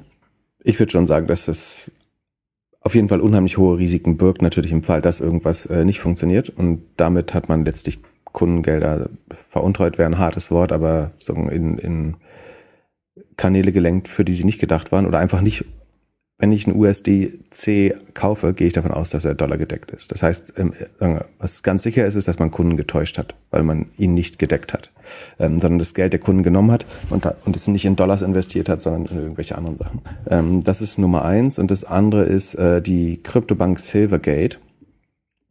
Ich 0.63 0.79
würde 0.79 0.93
schon 0.93 1.07
sagen, 1.07 1.27
dass 1.27 1.47
das 1.47 1.77
auf 2.81 2.95
jeden 2.95 3.09
Fall 3.09 3.21
unheimlich 3.21 3.59
hohe 3.59 3.79
Risiken 3.79 4.17
birgt, 4.17 4.43
natürlich 4.43 4.73
im 4.73 4.83
Fall, 4.83 5.01
dass 5.01 5.21
irgendwas 5.21 5.67
äh, 5.67 5.85
nicht 5.85 6.01
funktioniert. 6.01 6.51
Und 6.51 6.83
damit 6.97 7.33
hat 7.33 7.49
man 7.49 7.65
letztlich 7.65 8.01
Kundengelder 8.33 9.11
veruntreut 9.31 9.99
wäre 9.99 10.09
ein 10.09 10.19
hartes 10.19 10.51
Wort, 10.51 10.73
aber 10.73 11.13
so 11.19 11.35
in, 11.35 11.79
in 11.79 12.17
Kanäle 13.37 13.73
gelenkt, 13.73 14.09
für 14.09 14.25
die 14.25 14.35
sie 14.35 14.45
nicht 14.45 14.61
gedacht 14.61 14.93
waren 14.93 15.07
oder 15.07 15.19
einfach 15.19 15.41
nicht, 15.41 15.65
wenn 16.39 16.51
ich 16.51 16.67
einen 16.67 16.77
USDC 16.77 18.15
kaufe, 18.15 18.53
gehe 18.53 18.67
ich 18.67 18.73
davon 18.73 18.91
aus, 18.91 19.11
dass 19.11 19.25
er 19.25 19.35
Dollar 19.35 19.59
gedeckt 19.59 19.93
ist. 19.93 20.11
Das 20.11 20.23
heißt, 20.23 20.55
ähm, 20.57 20.73
was 21.39 21.63
ganz 21.63 21.85
sicher 21.85 22.07
ist, 22.07 22.17
ist, 22.17 22.27
dass 22.27 22.39
man 22.39 22.51
Kunden 22.51 22.77
getäuscht 22.77 23.17
hat, 23.19 23.35
weil 23.51 23.63
man 23.63 23.87
ihn 23.97 24.15
nicht 24.15 24.39
gedeckt 24.39 24.73
hat, 24.73 24.91
ähm, 25.39 25.61
sondern 25.61 25.79
das 25.79 25.95
Geld 25.95 26.13
der 26.13 26.21
Kunden 26.21 26.43
genommen 26.43 26.73
hat 26.73 26.85
und, 27.11 27.29
und 27.45 27.55
es 27.55 27.69
nicht 27.69 27.85
in 27.85 27.97
Dollars 27.97 28.23
investiert 28.23 28.69
hat, 28.69 28.81
sondern 28.81 29.07
in 29.07 29.23
irgendwelche 29.23 29.57
anderen 29.57 29.79
Sachen. 29.79 30.01
Ähm, 30.29 30.65
das 30.65 30.81
ist 30.81 30.99
Nummer 30.99 31.25
eins 31.25 31.59
und 31.59 31.71
das 31.71 31.85
andere 31.85 32.25
ist 32.25 32.55
äh, 32.55 32.83
die 32.83 33.23
Kryptobank 33.23 33.79
Silvergate 33.79 34.59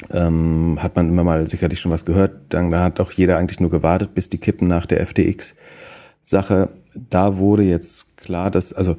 ähm, 0.09 0.79
hat 0.81 0.95
man 0.95 1.09
immer 1.09 1.23
mal 1.23 1.47
sicherlich 1.47 1.79
schon 1.79 1.91
was 1.91 2.05
gehört. 2.05 2.31
Dann 2.49 2.71
da 2.71 2.83
hat 2.83 2.99
auch 2.99 3.11
jeder 3.11 3.37
eigentlich 3.37 3.59
nur 3.59 3.69
gewartet, 3.69 4.13
bis 4.13 4.29
die 4.29 4.37
kippen 4.37 4.67
nach 4.67 4.85
der 4.85 5.05
FTX-Sache. 5.05 6.69
Da 7.09 7.37
wurde 7.37 7.63
jetzt 7.63 8.17
klar, 8.17 8.51
dass, 8.51 8.73
also 8.73 8.97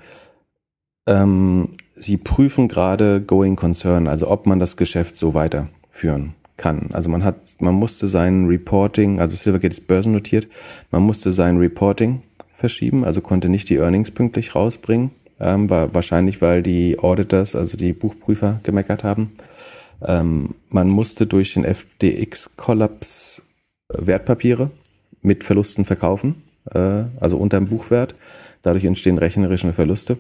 ähm, 1.07 1.71
sie 1.97 2.17
prüfen 2.17 2.69
gerade 2.69 3.21
Going 3.21 3.57
Concern, 3.57 4.09
also 4.09 4.31
ob 4.31 4.47
man 4.47 4.59
das 4.59 4.77
Geschäft 4.77 5.17
so 5.17 5.35
weiterführen 5.35 6.35
kann. 6.57 6.91
Also 6.93 7.11
man 7.11 7.25
hat, 7.25 7.37
man 7.59 7.75
musste 7.75 8.07
sein 8.09 8.47
Reporting, 8.47 9.21
also 9.21 9.37
Silvergate 9.37 9.75
ist 9.75 9.89
börsennotiert, 9.89 10.49
man 10.91 11.03
musste 11.03 11.33
sein 11.33 11.59
Reporting 11.59 12.23
verschieben, 12.57 13.05
also 13.05 13.21
konnte 13.21 13.49
nicht 13.49 13.69
die 13.69 13.77
Earnings 13.77 14.11
pünktlich 14.13 14.55
rausbringen, 14.55 15.11
ähm, 15.41 15.69
war 15.69 15.93
wahrscheinlich, 15.95 16.41
weil 16.41 16.63
die 16.63 16.99
Auditors, 16.99 17.57
also 17.57 17.77
die 17.77 17.93
Buchprüfer, 17.93 18.61
gemeckert 18.63 19.03
haben. 19.03 19.33
Ähm, 20.07 20.55
man 20.69 20.89
musste 20.89 21.27
durch 21.27 21.55
den 21.55 21.65
FDX-Kollaps 21.65 23.43
äh, 23.89 24.07
Wertpapiere 24.07 24.71
mit 25.21 25.45
Verlusten 25.45 25.85
verkaufen, 25.85 26.43
äh, 26.73 27.05
also 27.21 27.37
unter 27.37 27.59
dem 27.59 27.69
Buchwert. 27.69 28.15
Dadurch 28.63 28.85
entstehen 28.85 29.19
rechnerische 29.19 29.73
Verluste. 29.73 30.19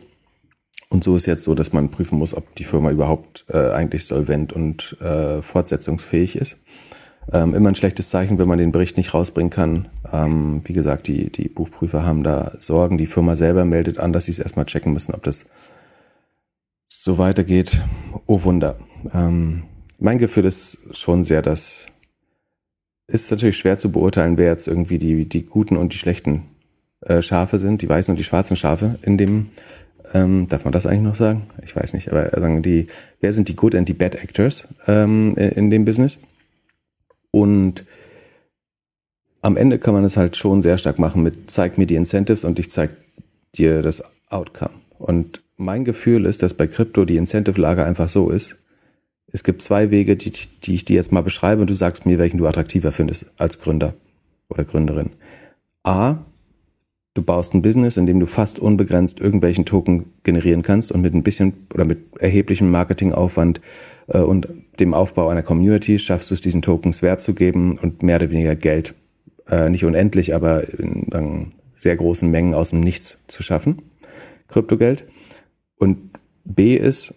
Und 0.88 1.03
so 1.03 1.16
ist 1.16 1.27
jetzt 1.27 1.45
so, 1.45 1.55
dass 1.55 1.73
man 1.73 1.90
prüfen 1.90 2.18
muss, 2.18 2.35
ob 2.35 2.55
die 2.57 2.64
Firma 2.64 2.90
überhaupt 2.90 3.47
äh, 3.49 3.71
eigentlich 3.71 4.05
solvent 4.05 4.53
und 4.53 5.01
äh, 5.01 5.40
fortsetzungsfähig 5.40 6.37
ist. 6.37 6.59
Ähm, 7.33 7.55
immer 7.55 7.71
ein 7.71 7.75
schlechtes 7.75 8.11
Zeichen, 8.11 8.38
wenn 8.38 8.49
man 8.49 8.59
den 8.59 8.73
Bericht 8.73 8.97
nicht 8.97 9.14
rausbringen 9.14 9.51
kann. 9.51 9.88
Ähm, 10.12 10.61
wie 10.64 10.73
gesagt, 10.73 11.07
die, 11.07 11.31
die 11.31 11.49
Buchprüfer 11.49 12.05
haben 12.05 12.23
da 12.23 12.53
Sorgen. 12.59 12.99
Die 12.99 13.07
Firma 13.07 13.37
selber 13.37 13.64
meldet 13.64 13.99
an, 13.99 14.12
dass 14.12 14.25
sie 14.25 14.33
es 14.33 14.38
erstmal 14.38 14.66
checken 14.66 14.92
müssen, 14.92 15.14
ob 15.14 15.23
das 15.23 15.47
so 16.88 17.18
weitergeht. 17.18 17.81
Oh 18.27 18.42
Wunder. 18.42 18.77
Ähm, 19.14 19.62
mein 20.03 20.19
Gefühl 20.19 20.45
ist 20.45 20.79
schon 20.91 21.25
sehr, 21.25 21.43
dass 21.43 21.87
ist 23.09 23.31
natürlich 23.31 23.59
schwer 23.59 23.77
zu 23.77 23.93
beurteilen, 23.93 24.37
wer 24.37 24.51
jetzt 24.51 24.69
irgendwie 24.69 24.99
die, 24.99 25.29
die 25.29 25.45
guten 25.45 25.77
und 25.77 25.93
die 25.93 25.99
schlechten 25.99 26.45
äh, 27.01 27.21
Schafe 27.21 27.59
sind, 27.59 27.83
die 27.83 27.88
weißen 27.88 28.12
und 28.12 28.19
die 28.19 28.25
schwarzen 28.25 28.57
Schafe 28.57 28.99
in 29.03 29.19
dem 29.19 29.51
ähm, 30.15 30.47
darf 30.49 30.65
man 30.65 30.73
das 30.73 30.87
eigentlich 30.87 31.03
noch 31.03 31.15
sagen? 31.15 31.47
Ich 31.65 31.75
weiß 31.75 31.95
nicht, 31.95 32.11
aber 32.11 32.29
sagen 32.38 32.62
die, 32.62 32.87
wer 33.21 33.33
sind 33.33 33.49
die 33.49 33.57
Good 33.57 33.75
and 33.75 33.88
die 33.88 33.95
Bad 33.95 34.15
Actors 34.15 34.67
ähm, 34.87 35.35
in 35.37 35.71
dem 35.71 35.85
Business? 35.85 36.21
Und 37.31 37.85
am 39.41 39.57
Ende 39.57 39.79
kann 39.79 39.95
man 39.95 40.05
es 40.05 40.17
halt 40.17 40.37
schon 40.37 40.62
sehr 40.62 40.79
stark 40.79 40.99
machen 40.99 41.23
mit 41.23 41.51
zeig 41.51 41.79
mir 41.79 41.87
die 41.87 41.97
Incentives 41.97 42.45
und 42.45 42.59
ich 42.59 42.71
zeig 42.71 42.91
dir 43.57 43.83
das 43.83 44.05
Outcome. 44.29 44.75
Und 44.99 45.43
mein 45.57 45.85
Gefühl 45.85 46.27
ist, 46.27 46.43
dass 46.43 46.55
bei 46.55 46.67
Krypto 46.67 47.05
die 47.05 47.17
Incentive-Lage 47.17 47.85
einfach 47.85 48.09
so 48.09 48.31
ist. 48.31 48.57
Es 49.33 49.45
gibt 49.45 49.62
zwei 49.62 49.90
Wege, 49.90 50.16
die, 50.16 50.31
die 50.62 50.75
ich 50.75 50.85
dir 50.85 50.97
jetzt 50.97 51.11
mal 51.11 51.23
beschreibe 51.23 51.62
und 51.62 51.71
du 51.71 51.75
sagst 51.75 52.05
mir, 52.07 52.18
welchen 52.18 52.38
du 52.38 52.47
attraktiver 52.47 52.92
findest 52.92 53.27
als 53.38 53.59
Gründer 53.59 53.95
oder 54.49 54.64
Gründerin. 54.64 55.11
A, 55.83 56.18
du 57.14 57.23
baust 57.23 57.55
ein 57.55 57.62
Business, 57.62 57.97
in 57.97 58.07
dem 58.07 58.21
du 58.21 58.27
fast 58.27 58.59
unbegrenzt 58.59 59.21
irgendwelchen 59.21 59.64
Token 59.64 60.07
generieren 60.23 60.62
kannst 60.62 60.92
und 60.92 61.01
mit 61.01 61.14
ein 61.14 61.23
bisschen 61.23 61.55
oder 61.75 61.85
mit 61.85 61.99
erheblichem 62.21 62.71
Marketingaufwand 62.71 63.61
äh, 64.09 64.18
und 64.18 64.49
dem 64.79 64.95
Aufbau 64.95 65.29
einer 65.29 65.42
Community 65.42 65.99
schaffst 65.99 66.31
du 66.31 66.35
es, 66.35 66.40
diesen 66.40 66.62
Tokens 66.62 67.03
Wert 67.03 67.21
zu 67.21 67.35
geben 67.35 67.79
und 67.79 68.03
mehr 68.03 68.16
oder 68.16 68.31
weniger 68.31 68.57
Geld, 68.57 68.95
äh, 69.49 69.71
nicht 69.71 69.85
unendlich, 69.85 70.35
aber 70.35 70.68
in 70.79 71.07
dann, 71.09 71.53
sehr 71.75 71.97
großen 71.97 72.31
Mengen 72.31 72.55
aus 72.55 72.71
dem 72.71 72.79
Nichts 72.79 73.18
zu 73.27 73.42
schaffen, 73.42 73.83
Kryptogeld. 74.47 75.05
Und 75.77 76.11
B 76.45 76.77
ist, 76.77 77.12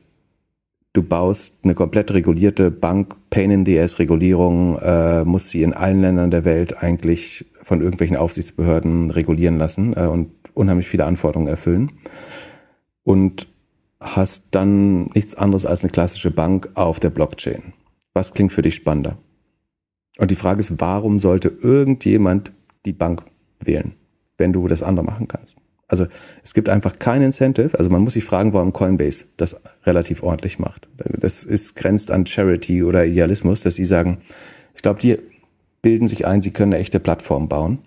du 0.95 1.03
baust 1.03 1.57
eine 1.63 1.75
komplett 1.75 2.11
regulierte 2.13 2.71
Bank, 2.71 3.15
Pain 3.29 3.51
in 3.51 3.65
the 3.65 3.79
Ass 3.79 3.99
Regulierung, 3.99 4.77
äh, 4.79 5.23
muss 5.23 5.49
sie 5.49 5.61
in 5.61 5.73
allen 5.73 6.01
Ländern 6.01 6.31
der 6.31 6.45
Welt 6.45 6.81
eigentlich 6.81 7.45
von 7.63 7.81
irgendwelchen 7.81 8.17
Aufsichtsbehörden 8.17 9.11
regulieren 9.11 9.57
lassen 9.57 9.93
äh, 9.95 10.05
und 10.05 10.31
unheimlich 10.53 10.87
viele 10.87 11.05
Anforderungen 11.05 11.47
erfüllen. 11.47 11.91
Und 13.03 13.47
hast 13.99 14.47
dann 14.51 15.05
nichts 15.13 15.35
anderes 15.35 15.65
als 15.65 15.83
eine 15.83 15.91
klassische 15.91 16.31
Bank 16.31 16.69
auf 16.75 16.99
der 16.99 17.09
Blockchain. 17.09 17.73
Was 18.13 18.33
klingt 18.33 18.53
für 18.53 18.61
dich 18.61 18.75
spannender? 18.75 19.17
Und 20.17 20.31
die 20.31 20.35
Frage 20.35 20.61
ist, 20.61 20.79
warum 20.79 21.19
sollte 21.19 21.49
irgendjemand 21.49 22.51
die 22.85 22.93
Bank 22.93 23.23
wählen, 23.59 23.93
wenn 24.37 24.53
du 24.53 24.67
das 24.67 24.83
andere 24.83 25.05
machen 25.05 25.27
kannst? 25.27 25.57
Also 25.87 26.07
es 26.43 26.53
gibt 26.53 26.69
einfach 26.69 26.97
kein 26.99 27.21
Incentive. 27.21 27.77
Also 27.77 27.89
man 27.89 28.01
muss 28.01 28.13
sich 28.13 28.23
fragen, 28.23 28.53
warum 28.53 28.73
Coinbase 28.73 29.25
das 29.37 29.55
relativ 29.85 30.23
ordentlich 30.23 30.57
macht. 30.59 30.87
Das 30.97 31.43
ist 31.43 31.75
grenzt 31.75 32.11
an 32.11 32.25
Charity 32.25 32.83
oder 32.83 33.05
Idealismus, 33.05 33.61
dass 33.61 33.75
sie 33.75 33.85
sagen, 33.85 34.17
ich 34.75 34.81
glaube, 34.81 34.99
die 34.99 35.17
bilden 35.81 36.07
sich 36.07 36.25
ein, 36.25 36.41
sie 36.41 36.51
können 36.51 36.73
eine 36.73 36.81
echte 36.81 36.99
Plattform 36.99 37.47
bauen, 37.47 37.79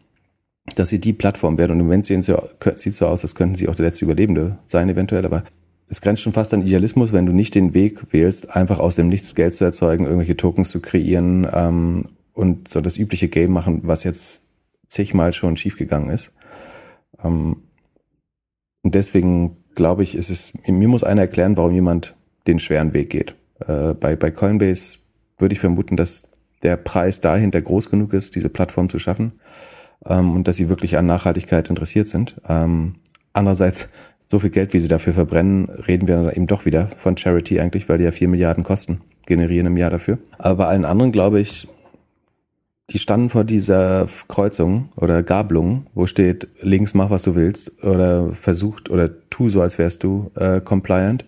dass 0.76 0.88
sie 0.88 1.00
die 1.00 1.12
Plattform 1.12 1.58
werden. 1.58 1.72
Und 1.72 1.80
im 1.80 1.86
Moment 1.86 2.06
sehen 2.06 2.22
sie, 2.22 2.36
sieht 2.76 2.94
so 2.94 3.06
aus, 3.06 3.24
als 3.24 3.34
könnten 3.34 3.56
sie 3.56 3.68
auch 3.68 3.74
der 3.74 3.86
letzte 3.86 4.04
Überlebende 4.04 4.58
sein, 4.66 4.88
eventuell, 4.88 5.24
aber 5.24 5.42
es 5.88 6.00
grenzt 6.00 6.22
schon 6.22 6.34
fast 6.34 6.52
an 6.52 6.62
Idealismus, 6.62 7.12
wenn 7.12 7.26
du 7.26 7.32
nicht 7.32 7.54
den 7.54 7.74
Weg 7.74 8.12
wählst, 8.12 8.50
einfach 8.54 8.78
aus 8.78 8.96
dem 8.96 9.08
Nichts 9.08 9.34
Geld 9.34 9.54
zu 9.54 9.64
erzeugen, 9.64 10.04
irgendwelche 10.04 10.36
Tokens 10.36 10.70
zu 10.70 10.80
kreieren 10.80 11.48
ähm, 11.52 12.04
und 12.34 12.68
so 12.68 12.80
das 12.80 12.98
übliche 12.98 13.28
Game 13.28 13.52
machen, 13.52 13.80
was 13.84 14.04
jetzt 14.04 14.44
zigmal 14.86 15.32
schon 15.32 15.56
schiefgegangen 15.56 16.10
ist. 16.10 16.30
Ähm, 17.24 17.56
und 18.82 18.94
deswegen 18.94 19.56
glaube 19.74 20.02
ich, 20.02 20.14
ist 20.14 20.30
es, 20.30 20.52
mir 20.66 20.88
muss 20.88 21.04
einer 21.04 21.22
erklären, 21.22 21.56
warum 21.56 21.72
jemand 21.72 22.16
den 22.46 22.58
schweren 22.58 22.92
Weg 22.92 23.10
geht. 23.10 23.36
Äh, 23.66 23.94
bei, 23.94 24.16
bei 24.16 24.30
Coinbase 24.30 24.98
würde 25.38 25.52
ich 25.52 25.60
vermuten, 25.60 25.96
dass 25.96 26.28
der 26.62 26.76
Preis 26.76 27.20
dahinter 27.20 27.60
groß 27.60 27.90
genug 27.90 28.12
ist, 28.12 28.34
diese 28.34 28.48
Plattform 28.48 28.88
zu 28.88 28.98
schaffen 28.98 29.32
ähm, 30.06 30.34
und 30.34 30.48
dass 30.48 30.56
sie 30.56 30.68
wirklich 30.68 30.96
an 30.96 31.06
Nachhaltigkeit 31.06 31.68
interessiert 31.70 32.08
sind. 32.08 32.40
Ähm, 32.48 32.96
andererseits, 33.32 33.88
so 34.26 34.38
viel 34.38 34.50
Geld, 34.50 34.74
wie 34.74 34.80
sie 34.80 34.88
dafür 34.88 35.14
verbrennen, 35.14 35.66
reden 35.68 36.06
wir 36.06 36.16
dann 36.16 36.30
eben 36.30 36.46
doch 36.46 36.66
wieder 36.66 36.88
von 36.88 37.16
Charity 37.16 37.60
eigentlich, 37.60 37.88
weil 37.88 37.98
die 37.98 38.04
ja 38.04 38.12
vier 38.12 38.28
Milliarden 38.28 38.64
Kosten 38.64 39.00
generieren 39.26 39.66
im 39.66 39.76
Jahr 39.76 39.90
dafür. 39.90 40.18
Aber 40.38 40.64
bei 40.64 40.66
allen 40.66 40.84
anderen 40.84 41.12
glaube 41.12 41.40
ich, 41.40 41.68
die 42.90 42.98
standen 42.98 43.28
vor 43.28 43.44
dieser 43.44 44.08
Kreuzung 44.28 44.88
oder 44.96 45.22
Gabelung, 45.22 45.86
wo 45.94 46.06
steht 46.06 46.48
links 46.60 46.94
mach 46.94 47.10
was 47.10 47.22
du 47.22 47.36
willst 47.36 47.84
oder 47.84 48.32
versucht 48.32 48.90
oder 48.90 49.28
tu 49.28 49.48
so 49.48 49.60
als 49.60 49.78
wärst 49.78 50.04
du 50.04 50.30
äh, 50.36 50.60
compliant 50.60 51.26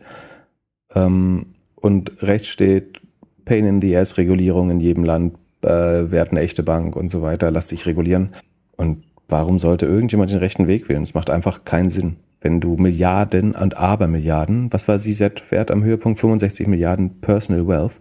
ähm, 0.95 1.47
und 1.77 2.23
rechts 2.23 2.49
steht 2.49 3.01
Pain 3.45 3.67
in 3.67 3.81
the 3.81 3.97
Ass 3.97 4.17
Regulierung 4.17 4.71
in 4.71 4.81
jedem 4.81 5.05
Land, 5.05 5.35
äh, 5.63 5.69
werden 5.69 6.39
echte 6.39 6.63
Bank 6.63 6.97
und 6.97 7.09
so 7.09 7.23
weiter, 7.23 7.51
lass 7.51 7.69
dich 7.69 7.87
regulieren. 7.87 8.31
Und 8.77 9.05
warum 9.29 9.59
sollte 9.59 9.87
irgendjemand 9.87 10.31
den 10.31 10.39
rechten 10.39 10.67
Weg 10.67 10.89
wählen? 10.89 11.03
Es 11.03 11.15
macht 11.15 11.31
einfach 11.31 11.65
keinen 11.65 11.91
Sinn. 11.91 12.17
Wenn 12.41 12.61
du 12.61 12.77
Milliarden 12.77 13.55
und 13.55 13.77
Abermilliarden, 13.77 14.73
was 14.73 14.89
war 14.89 14.99
CZ-Wert 14.99 15.71
am 15.71 15.83
Höhepunkt? 15.83 16.21
65 16.21 16.67
Milliarden 16.69 17.21
Personal 17.21 17.67
Wealth. 17.67 18.01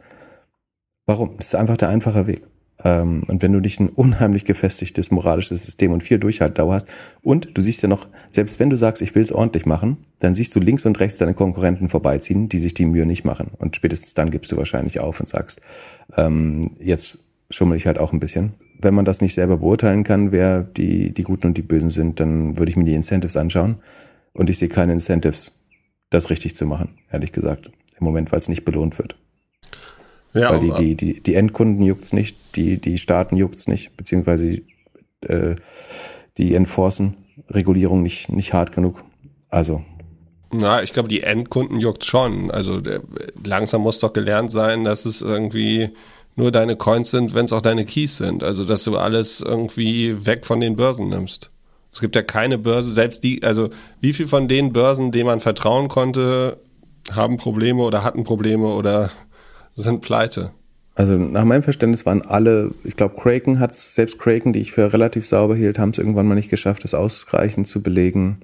Warum? 1.06 1.36
Das 1.38 1.48
ist 1.48 1.56
einfach 1.56 1.78
der 1.78 1.90
einfache 1.90 2.28
Weg. 2.28 2.44
Ähm, 2.84 3.24
und 3.28 3.42
wenn 3.42 3.52
du 3.52 3.60
nicht 3.60 3.80
ein 3.80 3.90
unheimlich 3.96 4.46
gefestigtes 4.46 5.12
moralisches 5.12 5.64
System 5.64 5.92
und 5.92 6.04
viel 6.04 6.20
Durchhaltdauer 6.20 6.74
hast 6.74 6.88
und 7.22 7.58
du 7.58 7.62
siehst 7.62 7.82
ja 7.82 7.90
noch, 7.90 8.08
selbst 8.32 8.60
wenn 8.60 8.70
du 8.70 8.78
sagst, 8.78 9.02
ich 9.02 9.16
will 9.16 9.24
es 9.24 9.32
ordentlich 9.32 9.66
machen, 9.66 9.98
dann 10.20 10.34
siehst 10.34 10.56
du 10.56 10.60
links 10.60 10.86
und 10.86 11.00
rechts 11.00 11.18
deine 11.18 11.34
Konkurrenten 11.34 11.90
vorbeiziehen, 11.90 12.50
die 12.50 12.60
sich 12.60 12.74
die 12.74 12.86
Mühe 12.86 13.06
nicht 13.06 13.26
machen. 13.26 13.52
Und 13.58 13.76
spätestens 13.76 14.14
dann 14.14 14.32
gibst 14.32 14.52
du 14.52 14.58
wahrscheinlich 14.58 15.00
auf 15.00 15.20
und 15.20 15.28
sagst, 15.28 15.62
ähm, 16.16 16.72
jetzt 16.80 17.26
schummel 17.50 17.78
ich 17.78 17.88
halt 17.88 18.00
auch 18.00 18.14
ein 18.14 18.20
bisschen. 18.20 18.54
Wenn 18.80 18.94
man 18.94 19.06
das 19.06 19.22
nicht 19.22 19.34
selber 19.34 19.58
beurteilen 19.58 20.04
kann, 20.04 20.32
wer 20.32 20.64
die, 20.64 21.12
die 21.12 21.24
Guten 21.24 21.48
und 21.48 21.58
die 21.58 21.64
Bösen 21.64 21.90
sind, 21.90 22.20
dann 22.20 22.58
würde 22.58 22.70
ich 22.70 22.78
mir 22.78 22.86
die 22.86 22.94
Incentives 22.94 23.36
anschauen. 23.36 23.78
Und 24.34 24.50
ich 24.50 24.58
sehe 24.58 24.70
keine 24.70 24.94
Incentives, 24.94 25.54
das 26.10 26.30
richtig 26.30 26.56
zu 26.56 26.66
machen, 26.66 26.98
ehrlich 27.12 27.32
gesagt. 27.32 27.72
Im 28.00 28.06
Moment, 28.06 28.32
weil 28.32 28.40
es 28.40 28.48
nicht 28.48 28.64
belohnt 28.64 28.98
wird. 28.98 29.18
Ja, 30.34 30.52
Weil 30.52 30.60
die, 30.60 30.72
die, 30.72 30.96
die, 30.96 31.24
die 31.24 31.36
Endkunden 31.36 31.84
juckt's 31.84 32.14
nicht, 32.14 32.38
die, 32.56 32.80
die 32.80 32.98
Staaten 32.98 33.36
juckt's 33.36 33.68
nicht, 33.68 33.98
beziehungsweise 33.98 34.62
äh, 35.22 35.56
die 36.38 36.54
enforcen 36.54 37.18
Regulierung 37.50 38.04
nicht, 38.04 38.30
nicht 38.30 38.54
hart 38.54 38.72
genug. 38.72 39.04
Also. 39.50 39.84
Na, 40.52 40.84
ich 40.84 40.94
glaube, 40.94 41.10
die 41.10 41.22
Endkunden 41.22 41.80
juckt's 41.80 42.06
schon. 42.06 42.52
Also 42.52 42.80
der, 42.80 43.02
langsam 43.44 43.82
muss 43.82 44.00
doch 44.00 44.14
gelernt 44.14 44.52
sein, 44.52 44.84
dass 44.84 45.06
es 45.06 45.22
irgendwie 45.22 45.90
nur 46.36 46.52
deine 46.52 46.76
Coins 46.76 47.12
sind, 47.12 47.34
wenn 47.34 47.46
es 47.46 47.54
auch 47.54 47.62
deine 47.62 47.86
Keys 47.86 48.18
sind. 48.18 48.44
Also 48.44 48.66
dass 48.66 48.84
du 48.84 48.98
alles 48.98 49.42
irgendwie 49.42 50.26
weg 50.26 50.46
von 50.46 50.60
den 50.60 50.76
Börsen 50.76 51.10
nimmst. 51.10 51.50
Es 51.92 52.02
gibt 52.02 52.16
ja 52.16 52.22
keine 52.22 52.58
Börse, 52.58 52.92
selbst 52.92 53.24
die, 53.24 53.44
also 53.44 53.70
wie 54.00 54.14
viel 54.14 54.28
von 54.28 54.48
den 54.48 54.72
Börsen, 54.74 55.12
denen 55.12 55.26
man 55.26 55.40
vertrauen 55.40 55.88
konnte, 55.88 56.58
haben 57.12 57.38
Probleme 57.38 57.82
oder 57.82 58.04
hatten 58.04 58.24
Probleme 58.24 58.68
oder 58.68 59.10
sind 59.84 60.02
pleite. 60.02 60.52
Also 61.00 61.14
nach 61.14 61.46
meinem 61.46 61.64
Verständnis 61.64 62.06
waren 62.06 62.22
alle, 62.22 62.72
ich 62.84 62.98
glaube, 62.98 63.16
Kraken 63.16 63.60
hat 63.60 63.74
selbst 63.74 64.20
Kraken, 64.20 64.52
die 64.52 64.60
ich 64.60 64.74
für 64.74 64.92
relativ 64.92 65.26
sauber 65.26 65.56
hielt, 65.56 65.80
haben 65.80 65.92
es 65.92 65.98
irgendwann 65.98 66.28
mal 66.28 66.36
nicht 66.36 66.50
geschafft, 66.50 66.84
das 66.84 66.94
ausreichend 66.94 67.68
zu 67.68 67.82
belegen. 67.82 68.38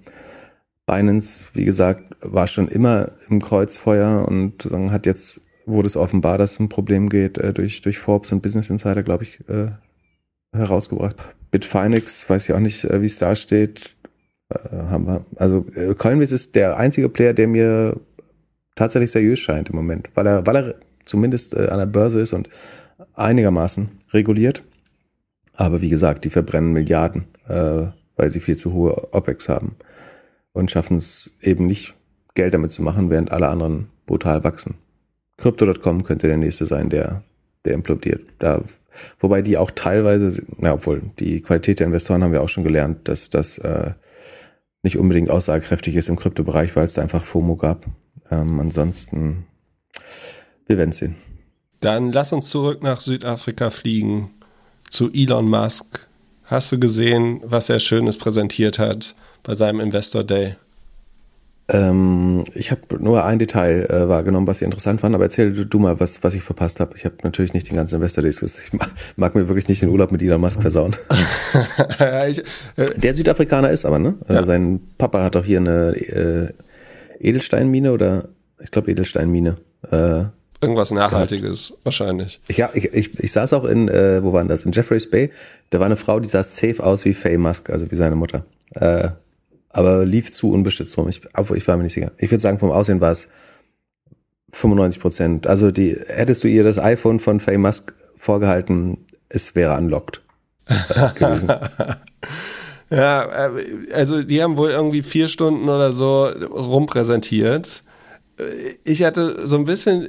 Binance, 0.85 1.49
wie 1.53 1.65
gesagt, 1.65 2.15
war 2.21 2.47
schon 2.47 2.69
immer 2.69 3.11
im 3.29 3.41
Kreuzfeuer 3.41 4.25
und 4.25 4.69
hat 4.89 5.05
jetzt, 5.05 5.41
wurde 5.65 5.87
es 5.87 5.97
offenbar, 5.97 6.37
dass 6.37 6.53
es 6.53 6.59
ein 6.61 6.69
Problem 6.69 7.09
geht, 7.09 7.37
äh, 7.37 7.51
durch, 7.51 7.81
durch 7.81 7.97
Forbes 7.97 8.31
und 8.31 8.41
Business 8.41 8.69
Insider, 8.69 9.03
glaube 9.03 9.25
ich, 9.25 9.41
äh, 9.49 9.71
herausgebracht. 10.55 11.17
Bitfinex, 11.51 12.29
weiß 12.29 12.47
ich 12.47 12.55
auch 12.55 12.59
nicht, 12.59 12.85
äh, 12.85 13.01
wie 13.01 13.07
es 13.07 13.19
da 13.19 13.35
steht. 13.35 13.95
haben 14.71 15.07
wir, 15.07 15.25
also 15.37 15.65
Coinbase 15.97 16.35
ist 16.35 16.55
der 16.55 16.77
einzige 16.77 17.09
Player, 17.09 17.33
der 17.33 17.47
mir 17.47 17.99
tatsächlich 18.75 19.09
seriös 19.09 19.39
scheint 19.39 19.71
im 19.71 19.75
Moment, 19.75 20.11
weil 20.13 20.27
er, 20.27 20.45
weil 20.45 20.55
er 20.55 20.75
zumindest 21.05 21.53
äh, 21.53 21.67
an 21.67 21.79
der 21.79 21.85
Börse 21.85 22.19
ist 22.19 22.33
und 22.33 22.49
einigermaßen 23.13 23.89
reguliert. 24.11 24.63
Aber 25.53 25.81
wie 25.81 25.89
gesagt, 25.89 26.25
die 26.25 26.29
verbrennen 26.29 26.73
Milliarden, 26.73 27.25
äh, 27.47 27.87
weil 28.15 28.31
sie 28.31 28.39
viel 28.39 28.57
zu 28.57 28.73
hohe 28.73 29.13
OPEX 29.13 29.49
haben 29.49 29.75
und 30.53 30.71
schaffen 30.71 30.97
es 30.97 31.31
eben 31.41 31.65
nicht, 31.65 31.93
Geld 32.33 32.53
damit 32.53 32.71
zu 32.71 32.81
machen, 32.81 33.09
während 33.09 33.31
alle 33.31 33.47
anderen 33.47 33.87
brutal 34.05 34.43
wachsen. 34.43 34.75
Crypto.com 35.37 36.03
könnte 36.03 36.27
der 36.27 36.37
nächste 36.37 36.65
sein, 36.65 36.89
der, 36.89 37.23
der 37.63 37.73
implodiert. 37.73 38.25
Da, 38.39 38.61
wobei 39.19 39.41
die 39.41 39.57
auch 39.57 39.71
teilweise, 39.71 40.43
na, 40.57 40.73
obwohl 40.73 41.01
die 41.19 41.41
Qualität 41.41 41.79
der 41.79 41.87
Investoren 41.87 42.23
haben 42.23 42.31
wir 42.31 42.41
auch 42.41 42.49
schon 42.49 42.63
gelernt, 42.63 43.07
dass 43.07 43.29
das 43.29 43.57
äh, 43.57 43.91
nicht 44.83 44.97
unbedingt 44.97 45.29
aussagekräftig 45.29 45.95
ist 45.95 46.09
im 46.09 46.15
Kryptobereich, 46.15 46.75
weil 46.75 46.85
es 46.85 46.93
da 46.93 47.01
einfach 47.01 47.23
FOMO 47.23 47.55
gab. 47.55 47.85
Ähm, 48.31 48.59
ansonsten, 48.59 49.45
wir 50.67 50.78
werden 50.78 50.91
sehen. 50.91 51.15
Dann 51.82 52.12
lass 52.12 52.34
uns 52.34 52.49
zurück 52.49 52.82
nach 52.84 52.99
Südafrika 52.99 53.69
fliegen 53.69 54.32
zu 54.89 55.12
Elon 55.12 55.49
Musk. 55.49 56.08
Hast 56.45 56.71
du 56.71 56.80
gesehen, 56.80 57.41
was 57.43 57.69
er 57.69 57.80
Schönes 57.80 58.17
präsentiert 58.17 58.80
hat 58.80 59.15
bei 59.43 59.56
seinem 59.56 59.80
Investor 59.80 60.23
Day? 60.23 60.56
Ähm, 61.67 62.45
ich 62.54 62.69
habe 62.69 62.82
nur 62.99 63.25
ein 63.25 63.39
Detail 63.39 63.88
äh, 63.89 64.08
wahrgenommen, 64.08 64.45
was 64.45 64.62
ich 64.62 64.65
interessant 64.65 65.01
fand, 65.01 65.15
aber 65.15 65.23
erzähl 65.23 65.51
du, 65.51 65.65
du 65.65 65.80
mal, 65.80 65.99
was, 65.99 66.23
was 66.23 66.36
ich 66.36 66.43
verpasst 66.43 66.80
habe. 66.80 66.95
Ich 66.95 67.06
habe 67.06 67.15
natürlich 67.23 67.54
nicht 67.54 67.67
den 67.69 67.75
ganzen 67.75 67.95
Investor 67.95 68.23
Days. 68.23 68.41
Ich 68.43 68.73
mag, 68.73 68.91
mag, 69.15 69.34
mir 69.34 69.47
wirklich 69.47 69.67
nicht 69.67 69.82
den 69.82 69.89
Urlaub 69.89 70.12
mit 70.12 70.21
Elon 70.21 70.39
Musk 70.39 70.62
versauen. 70.62 70.95
ich, 72.30 72.39
äh, 72.78 72.86
Der 72.97 73.15
Südafrikaner 73.15 73.71
ist 73.71 73.84
aber, 73.84 73.97
ne? 73.97 74.13
Also 74.28 74.41
ja. 74.41 74.45
Sein 74.45 74.82
Papa 74.99 75.23
hat 75.23 75.34
doch 75.34 75.45
hier 75.45 75.60
eine 75.60 75.95
äh, 75.95 76.54
Edelsteinmine 77.19 77.91
oder 77.91 78.30
ich 78.62 78.69
glaube 78.69 78.91
Edelsteinmine. 78.91 79.58
Äh, 79.89 80.25
Irgendwas 80.61 80.91
Nachhaltiges, 80.91 81.69
gehabt. 81.69 81.85
wahrscheinlich. 81.85 82.41
Ja, 82.49 82.69
ich, 82.73 82.85
ich, 82.85 83.19
ich 83.19 83.31
saß 83.31 83.53
auch 83.53 83.65
in, 83.65 83.87
äh, 83.87 84.23
wo 84.23 84.33
waren 84.33 84.47
das? 84.47 84.65
In 84.65 84.71
Jeffreys 84.71 85.09
Bay. 85.09 85.31
Da 85.69 85.79
war 85.79 85.85
eine 85.85 85.97
Frau, 85.97 86.19
die 86.19 86.27
sah 86.27 86.43
safe 86.43 86.83
aus 86.83 87.05
wie 87.05 87.13
Faye 87.13 87.37
Musk, 87.37 87.69
also 87.69 87.91
wie 87.91 87.95
seine 87.95 88.15
Mutter. 88.15 88.45
Äh, 88.73 89.09
aber 89.69 90.05
lief 90.05 90.31
zu 90.31 90.51
unbeschützt 90.51 90.97
rum. 90.97 91.09
Ich, 91.09 91.21
obwohl 91.33 91.57
ich 91.57 91.67
war 91.67 91.75
mir 91.75 91.83
nicht 91.83 91.93
sicher. 91.93 92.11
Ich 92.17 92.31
würde 92.31 92.41
sagen, 92.41 92.59
vom 92.59 92.71
Aussehen 92.71 93.01
war 93.01 93.11
es 93.11 93.27
95 94.53 95.01
Prozent. 95.01 95.47
Also 95.47 95.71
die, 95.71 95.97
hättest 96.07 96.43
du 96.43 96.47
ihr 96.47 96.63
das 96.63 96.79
iPhone 96.79 97.19
von 97.19 97.39
Faye 97.39 97.57
Musk 97.57 97.93
vorgehalten, 98.17 99.05
es 99.27 99.53
wäre 99.55 99.77
unlocked 99.77 100.21
gewesen. 101.15 101.47
ja, 102.89 103.47
äh, 103.47 103.93
also 103.93 104.23
die 104.23 104.41
haben 104.41 104.57
wohl 104.57 104.71
irgendwie 104.71 105.03
vier 105.03 105.27
Stunden 105.27 105.67
oder 105.67 105.91
so 105.91 106.25
rumpräsentiert 106.25 107.83
ich 108.83 109.03
hatte 109.03 109.47
so 109.47 109.55
ein 109.55 109.65
bisschen, 109.65 110.07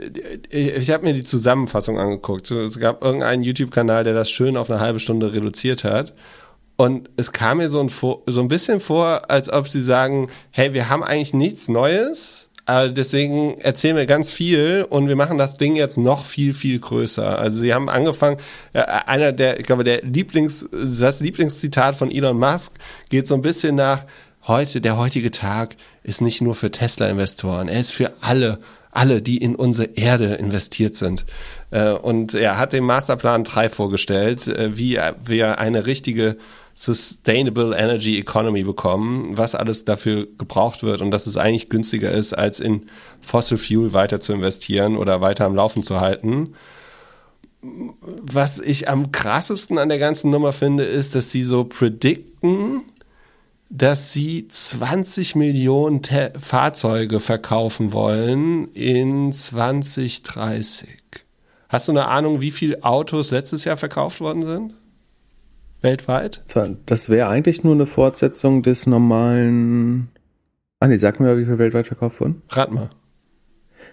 ich, 0.51 0.69
ich 0.69 0.91
habe 0.91 1.05
mir 1.05 1.15
die 1.15 1.25
Zusammenfassung 1.25 1.99
angeguckt. 1.99 2.51
Es 2.51 2.79
gab 2.79 3.03
irgendeinen 3.05 3.43
YouTube-Kanal, 3.43 4.05
der 4.05 4.15
das 4.15 4.31
schön 4.31 4.57
auf 4.57 4.71
eine 4.71 4.81
halbe 4.81 4.99
Stunde 4.99 5.33
reduziert 5.33 5.85
hat. 5.85 6.13
Und 6.77 7.09
es 7.17 7.33
kam 7.33 7.59
mir 7.59 7.71
so 7.71 7.81
ein, 7.81 7.89
so 7.89 8.41
ein 8.41 8.49
bisschen 8.49 8.81
vor, 8.81 9.31
als 9.31 9.51
ob 9.51 9.69
sie 9.69 9.81
sagen, 9.81 10.29
hey, 10.51 10.75
wir 10.75 10.91
haben 10.91 11.03
eigentlich 11.03 11.33
nichts 11.33 11.69
Neues, 11.69 12.51
aber 12.67 12.89
deswegen 12.89 13.57
erzählen 13.59 13.97
wir 13.97 14.07
ganz 14.07 14.33
viel 14.33 14.85
und 14.91 15.07
wir 15.09 15.15
machen 15.15 15.39
das 15.39 15.57
Ding 15.57 15.77
jetzt 15.77 15.97
noch 15.97 16.25
viel, 16.25 16.53
viel 16.53 16.81
größer. 16.81 17.39
Also 17.39 17.61
sie 17.61 17.73
haben 17.73 17.89
angefangen, 17.89 18.39
äh, 18.73 18.81
einer 18.81 19.33
der, 19.33 19.61
ich 19.61 19.67
glaube, 19.67 19.85
der 19.85 20.03
Lieblings, 20.03 20.67
das 20.73 21.21
Lieblingszitat 21.21 21.95
von 21.95 22.11
Elon 22.11 22.37
Musk 22.37 22.73
geht 23.09 23.29
so 23.29 23.37
ein 23.37 23.43
bisschen 23.43 23.77
nach, 23.77 24.05
heute, 24.47 24.81
der 24.81 24.97
heutige 24.97 25.31
Tag 25.31 25.77
ist 26.03 26.21
nicht 26.21 26.41
nur 26.41 26.55
für 26.55 26.71
Tesla-Investoren, 26.71 27.69
er 27.69 27.81
ist 27.81 27.93
für 27.93 28.13
alle, 28.21 28.59
alle, 28.91 29.23
die 29.23 29.39
in 29.39 29.55
unsere 29.55 29.89
Erde 29.95 30.35
investiert 30.35 30.95
sind. 30.95 31.27
Äh, 31.71 31.93
und 31.93 32.35
er 32.35 32.59
hat 32.59 32.73
den 32.73 32.85
Masterplan 32.85 33.45
3 33.45 33.69
vorgestellt, 33.69 34.47
äh, 34.49 34.77
wie 34.77 34.99
wir 35.25 35.59
eine 35.59 35.87
richtige 35.87 36.37
Sustainable 36.79 37.75
Energy 37.75 38.19
Economy 38.19 38.63
bekommen, 38.63 39.37
was 39.37 39.55
alles 39.55 39.87
dafür 39.87 40.29
gebraucht 40.37 40.83
wird 40.83 41.01
und 41.01 41.11
dass 41.11 41.27
es 41.27 41.39
eigentlich 41.39 41.71
günstiger 41.71 42.11
ist, 42.13 42.35
als 42.35 42.61
in 42.61 42.83
Fossil 43.23 43.57
Fuel 43.57 43.95
weiter 43.95 44.21
zu 44.21 44.35
investieren 44.35 44.99
oder 44.99 45.23
weiter 45.23 45.47
am 45.47 45.55
Laufen 45.55 45.83
zu 45.83 46.01
halten. 46.01 46.55
Was 47.63 48.61
ich 48.61 48.91
am 48.91 49.11
krassesten 49.11 49.79
an 49.79 49.89
der 49.89 49.99
ganzen 49.99 50.31
Nummer 50.31 50.53
finde, 50.53 50.85
ist, 50.85 51.15
dass 51.15 51.31
sie 51.31 51.43
so 51.43 51.65
predikten, 51.65 52.83
dass 53.69 54.13
sie 54.13 54.47
20 54.49 55.35
Millionen 55.35 56.03
Te 56.03 56.33
Fahrzeuge 56.39 57.21
verkaufen 57.21 57.93
wollen 57.93 58.69
in 58.73 59.33
2030. 59.33 60.89
Hast 61.69 61.89
du 61.89 61.93
eine 61.93 62.07
Ahnung, 62.07 62.41
wie 62.41 62.53
viele 62.53 62.85
Autos 62.85 63.31
letztes 63.31 63.65
Jahr 63.65 63.77
verkauft 63.77 64.21
worden 64.21 64.43
sind? 64.43 64.75
Weltweit? 65.83 66.43
Das 66.87 67.09
wäre 67.09 67.29
eigentlich 67.29 67.65
nur 67.65 67.75
eine 67.75 67.87
Fortsetzung 67.87 68.63
des 68.63 68.87
normalen. 68.87 70.09
Ah 70.81 70.89
nee, 70.89 70.97
sag 70.97 71.21
mir 71.21 71.27
mal, 71.27 71.39
wie 71.39 71.45
viel 71.45 71.59
weltweit 71.59 71.87
verkauft 71.87 72.21
wurden. 72.21 72.43
Rat 72.51 72.71
mal. 72.73 72.89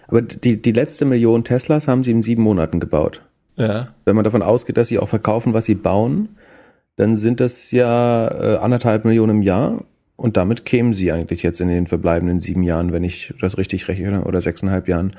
Aber 0.06 0.22
die, 0.22 0.60
die 0.60 0.72
letzte 0.72 1.04
Million 1.04 1.44
Teslas 1.44 1.88
haben 1.88 2.04
sie 2.04 2.10
in 2.10 2.22
sieben 2.22 2.42
Monaten 2.42 2.78
gebaut. 2.78 3.22
Ja. 3.56 3.94
Wenn 4.04 4.16
man 4.16 4.24
davon 4.24 4.42
ausgeht, 4.42 4.76
dass 4.76 4.88
sie 4.88 4.98
auch 4.98 5.08
verkaufen, 5.08 5.54
was 5.54 5.64
sie 5.64 5.74
bauen, 5.74 6.36
dann 6.96 7.16
sind 7.16 7.40
das 7.40 7.70
ja 7.70 8.28
äh, 8.28 8.56
anderthalb 8.58 9.04
Millionen 9.04 9.38
im 9.38 9.42
Jahr 9.42 9.84
und 10.16 10.36
damit 10.36 10.64
kämen 10.64 10.94
sie 10.94 11.10
eigentlich 11.10 11.42
jetzt 11.42 11.60
in 11.60 11.68
den 11.68 11.86
verbleibenden 11.86 12.40
sieben 12.40 12.62
Jahren, 12.62 12.92
wenn 12.92 13.04
ich 13.04 13.34
das 13.40 13.58
richtig 13.58 13.88
rechne, 13.88 14.24
oder 14.24 14.40
sechseinhalb 14.40 14.88
Jahren 14.88 15.12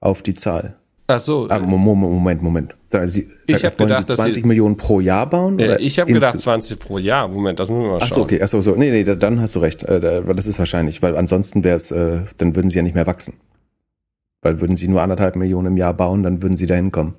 auf 0.00 0.22
die 0.22 0.34
Zahl. 0.34 0.76
Ach 1.08 1.20
so. 1.20 1.46
Ah, 1.48 1.58
Moment, 1.58 2.42
Moment. 2.42 2.74
Sie, 3.06 3.28
ich 3.46 3.64
habe 3.64 3.76
gedacht, 3.76 4.08
Sie 4.08 4.14
20 4.14 4.44
Millionen 4.44 4.76
pro 4.76 5.00
Jahr 5.00 5.28
bauen? 5.28 5.58
Äh, 5.58 5.78
ich 5.78 5.98
habe 5.98 6.12
gedacht 6.12 6.38
20 6.38 6.78
pro 6.78 6.98
Jahr. 6.98 7.28
Moment, 7.28 7.60
das 7.60 7.68
müssen 7.68 7.82
wir 7.82 7.90
mal 7.90 8.00
schauen. 8.00 8.08
Ach 8.10 8.14
so, 8.14 8.22
okay. 8.22 8.40
Ach 8.42 8.48
so, 8.48 8.60
so. 8.60 8.74
Nee, 8.74 8.90
nee, 8.90 9.04
dann 9.04 9.40
hast 9.40 9.54
du 9.54 9.58
recht. 9.60 9.82
Äh, 9.82 10.22
das 10.22 10.46
ist 10.46 10.58
wahrscheinlich, 10.58 11.02
weil 11.02 11.16
ansonsten 11.16 11.64
wäre 11.64 11.76
es, 11.76 11.90
äh, 11.90 12.20
dann 12.38 12.56
würden 12.56 12.70
sie 12.70 12.76
ja 12.76 12.82
nicht 12.82 12.94
mehr 12.94 13.06
wachsen. 13.06 13.34
Weil 14.42 14.60
würden 14.60 14.76
sie 14.76 14.88
nur 14.88 15.02
anderthalb 15.02 15.36
Millionen 15.36 15.68
im 15.68 15.76
Jahr 15.76 15.94
bauen, 15.94 16.22
dann 16.22 16.42
würden 16.42 16.56
sie 16.56 16.66
da 16.66 16.74
hinkommen. 16.74 17.14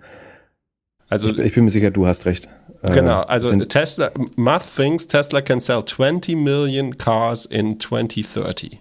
Also 1.09 1.29
ich, 1.29 1.37
ich 1.39 1.53
bin 1.53 1.65
mir 1.65 1.69
sicher, 1.69 1.91
du 1.91 2.07
hast 2.07 2.25
recht. 2.25 2.49
Äh, 2.81 2.93
genau, 2.93 3.21
also 3.21 3.55
Tesla, 3.65 4.11
Musk 4.35 4.75
thinks 4.75 5.07
Tesla 5.07 5.41
can 5.41 5.59
sell 5.59 5.83
20 5.85 6.35
million 6.35 6.97
cars 6.97 7.45
in 7.45 7.79
2030. 7.79 8.79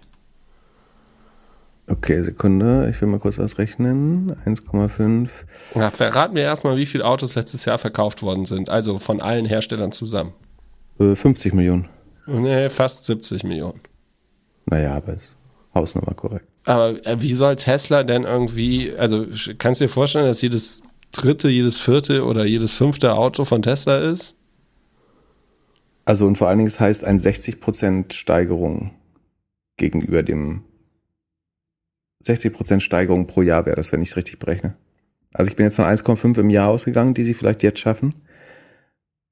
Okay, 1.87 2.21
Sekunde, 2.21 2.89
ich 2.89 3.01
will 3.01 3.09
mal 3.09 3.19
kurz 3.19 3.37
was 3.37 3.57
rechnen. 3.57 4.35
1,5. 4.45 5.29
Ja, 5.75 5.91
verrat 5.91 6.33
mir 6.33 6.41
erstmal, 6.41 6.77
wie 6.77 6.85
viele 6.85 7.05
Autos 7.05 7.35
letztes 7.35 7.65
Jahr 7.65 7.77
verkauft 7.77 8.21
worden 8.23 8.45
sind, 8.45 8.69
also 8.69 8.97
von 8.97 9.21
allen 9.21 9.45
Herstellern 9.45 9.91
zusammen. 9.91 10.33
50 10.97 11.51
äh, 11.51 11.55
Millionen. 11.55 11.89
Nee, 12.25 12.69
fast 12.69 13.03
70 13.03 13.43
Millionen. 13.43 13.81
Naja, 14.65 14.95
aber 14.95 15.17
Hausnummer 15.75 16.13
korrekt. 16.13 16.45
Aber 16.65 17.05
äh, 17.05 17.19
wie 17.19 17.33
soll 17.33 17.57
Tesla 17.57 18.03
denn 18.03 18.23
irgendwie, 18.23 18.93
also 18.97 19.25
kannst 19.57 19.81
du 19.81 19.85
dir 19.85 19.89
vorstellen, 19.89 20.27
dass 20.27 20.41
jedes 20.41 20.83
dritte, 21.13 21.47
jedes 21.47 21.79
vierte 21.79 22.25
oder 22.25 22.45
jedes 22.45 22.73
fünfte 22.73 23.15
Auto 23.15 23.45
von 23.45 23.61
Tesla 23.61 23.97
ist? 23.97 24.35
Also 26.05 26.27
und 26.27 26.37
vor 26.37 26.49
allen 26.49 26.57
Dingen, 26.57 26.67
es 26.67 26.79
heißt 26.79 27.05
ein 27.05 27.17
60% 27.17 28.11
Steigerung 28.11 28.91
gegenüber 29.77 30.21
dem 30.21 30.63
60% 32.25 32.79
Steigerung 32.81 33.27
pro 33.27 33.41
Jahr 33.41 33.65
wäre 33.65 33.75
das, 33.75 33.91
wenn 33.91 34.01
ich 34.01 34.09
es 34.09 34.17
richtig 34.17 34.39
berechne. 34.39 34.75
Also 35.33 35.49
ich 35.49 35.55
bin 35.55 35.65
jetzt 35.65 35.75
von 35.75 35.85
1,5 35.85 36.39
im 36.39 36.49
Jahr 36.49 36.69
ausgegangen, 36.69 37.13
die 37.13 37.23
sie 37.23 37.33
vielleicht 37.33 37.63
jetzt 37.63 37.79
schaffen. 37.79 38.13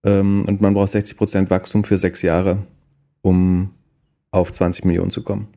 Ähm, 0.03 0.45
und 0.45 0.61
man 0.61 0.73
braucht 0.73 0.93
60% 0.93 1.49
Wachstum 1.49 1.83
für 1.83 1.97
sechs 1.97 2.21
Jahre, 2.21 2.65
um 3.21 3.73
auf 4.31 4.51
20 4.51 4.83
Millionen 4.85 5.11
zu 5.11 5.23
kommen. 5.23 5.47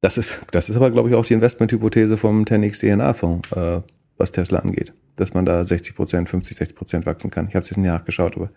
Das 0.00 0.18
ist, 0.18 0.40
das 0.50 0.68
ist 0.68 0.76
aber, 0.76 0.90
glaube 0.90 1.08
ich, 1.08 1.14
auch 1.14 1.24
die 1.24 1.34
Investmenthypothese 1.34 2.16
vom 2.16 2.44
10x 2.44 2.80
DNA-Fonds, 2.80 3.52
äh, 3.52 3.82
was 4.16 4.32
Tesla 4.32 4.58
angeht 4.58 4.92
dass 5.16 5.34
man 5.34 5.44
da 5.44 5.64
60 5.64 5.94
Prozent, 5.94 6.28
50, 6.28 6.56
60 6.56 6.76
Prozent 6.76 7.06
wachsen 7.06 7.30
kann. 7.30 7.48
Ich 7.48 7.54
habe 7.54 7.62
es 7.62 7.70
jetzt 7.70 7.76
nicht 7.76 7.86
nachgeschaut, 7.86 8.36
aber 8.36 8.50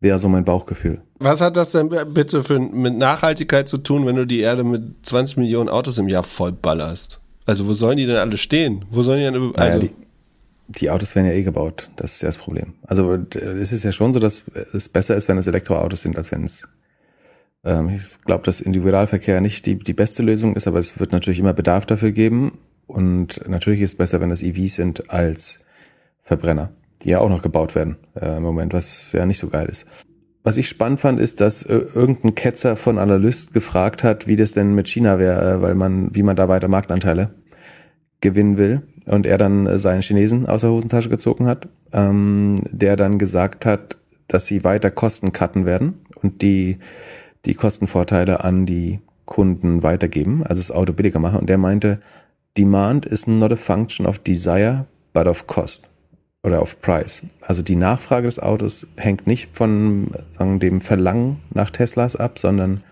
wäre 0.00 0.18
so 0.18 0.28
mein 0.28 0.44
Bauchgefühl. 0.44 1.00
Was 1.18 1.40
hat 1.40 1.56
das 1.56 1.72
denn 1.72 1.88
bitte 1.88 2.42
für, 2.42 2.58
mit 2.58 2.96
Nachhaltigkeit 2.96 3.68
zu 3.68 3.78
tun, 3.78 4.04
wenn 4.04 4.16
du 4.16 4.26
die 4.26 4.40
Erde 4.40 4.64
mit 4.64 5.06
20 5.06 5.36
Millionen 5.36 5.68
Autos 5.68 5.98
im 5.98 6.08
Jahr 6.08 6.24
vollballerst? 6.24 7.20
Also 7.46 7.66
wo 7.68 7.72
sollen 7.72 7.96
die 7.96 8.06
denn 8.06 8.16
alle 8.16 8.36
stehen? 8.36 8.84
Wo 8.90 9.02
sollen 9.02 9.18
die 9.18 9.24
denn 9.24 9.34
also 9.34 9.52
naja, 9.56 9.78
die, 9.78 9.90
die, 10.68 10.90
Autos 10.90 11.14
werden 11.14 11.26
ja 11.26 11.32
eh 11.32 11.42
gebaut. 11.42 11.88
Das 11.96 12.14
ist 12.14 12.22
ja 12.22 12.28
das 12.28 12.38
Problem. 12.38 12.74
Also 12.86 13.14
es 13.14 13.72
ist 13.72 13.84
ja 13.84 13.92
schon 13.92 14.12
so, 14.12 14.18
dass 14.18 14.44
es 14.72 14.88
besser 14.88 15.16
ist, 15.16 15.28
wenn 15.28 15.38
es 15.38 15.46
Elektroautos 15.46 16.02
sind, 16.02 16.16
als 16.16 16.32
wenn 16.32 16.44
es 16.44 16.62
ähm, 17.64 17.90
ich 17.90 18.20
glaube, 18.24 18.44
dass 18.44 18.60
Individualverkehr 18.60 19.40
nicht 19.40 19.66
die, 19.66 19.78
die 19.78 19.92
beste 19.92 20.22
Lösung 20.22 20.56
ist, 20.56 20.66
aber 20.66 20.78
es 20.78 20.98
wird 20.98 21.12
natürlich 21.12 21.38
immer 21.38 21.52
Bedarf 21.52 21.86
dafür 21.86 22.10
geben. 22.10 22.58
Und 22.86 23.48
natürlich 23.48 23.80
ist 23.80 23.92
es 23.92 23.96
besser, 23.96 24.20
wenn 24.20 24.30
es 24.30 24.42
EVs 24.42 24.74
sind, 24.74 25.10
als 25.10 25.60
Verbrenner, 26.22 26.70
die 27.02 27.10
ja 27.10 27.20
auch 27.20 27.28
noch 27.28 27.42
gebaut 27.42 27.74
werden 27.74 27.96
äh, 28.14 28.36
im 28.36 28.42
Moment, 28.42 28.72
was 28.72 29.12
ja 29.12 29.26
nicht 29.26 29.38
so 29.38 29.48
geil 29.48 29.66
ist. 29.68 29.86
Was 30.44 30.56
ich 30.56 30.68
spannend 30.68 30.98
fand, 30.98 31.20
ist, 31.20 31.40
dass 31.40 31.62
äh, 31.62 31.82
irgendein 31.94 32.34
Ketzer 32.34 32.76
von 32.76 32.98
Analyst 32.98 33.52
gefragt 33.52 34.02
hat, 34.02 34.26
wie 34.26 34.36
das 34.36 34.52
denn 34.52 34.74
mit 34.74 34.88
China 34.88 35.18
wäre, 35.18 35.54
äh, 35.54 35.62
weil 35.62 35.74
man, 35.74 36.14
wie 36.14 36.22
man 36.22 36.36
da 36.36 36.48
weiter 36.48 36.68
Marktanteile 36.68 37.30
gewinnen 38.20 38.56
will. 38.56 38.82
und 39.06 39.26
er 39.26 39.36
dann 39.36 39.78
seinen 39.78 40.02
Chinesen 40.02 40.46
aus 40.46 40.60
der 40.60 40.70
Hosentasche 40.70 41.08
gezogen 41.08 41.46
hat, 41.46 41.68
ähm, 41.92 42.56
der 42.70 42.94
dann 42.94 43.18
gesagt 43.18 43.66
hat, 43.66 43.96
dass 44.28 44.46
sie 44.46 44.62
weiter 44.62 44.92
Kosten 44.92 45.32
cutten 45.32 45.66
werden 45.66 46.06
und 46.22 46.40
die, 46.40 46.78
die 47.44 47.54
Kostenvorteile 47.54 48.44
an 48.44 48.64
die 48.64 49.00
Kunden 49.26 49.82
weitergeben, 49.82 50.44
also 50.44 50.60
das 50.60 50.70
Auto 50.70 50.92
billiger 50.92 51.18
machen. 51.18 51.40
Und 51.40 51.48
der 51.48 51.58
meinte, 51.58 52.00
Demand 52.56 53.06
is 53.06 53.26
not 53.26 53.50
a 53.50 53.56
function 53.56 54.06
of 54.06 54.20
desire, 54.20 54.86
but 55.12 55.26
of 55.26 55.46
cost 55.46 55.82
oder 56.42 56.60
auf 56.60 56.80
Price. 56.80 57.22
Also 57.40 57.62
die 57.62 57.76
Nachfrage 57.76 58.26
des 58.26 58.38
Autos 58.38 58.86
hängt 58.96 59.26
nicht 59.26 59.54
von 59.54 60.10
sagen, 60.36 60.58
dem 60.58 60.80
Verlangen 60.80 61.38
nach 61.54 61.70
Teslas 61.70 62.16
ab, 62.16 62.38
sondern 62.38 62.82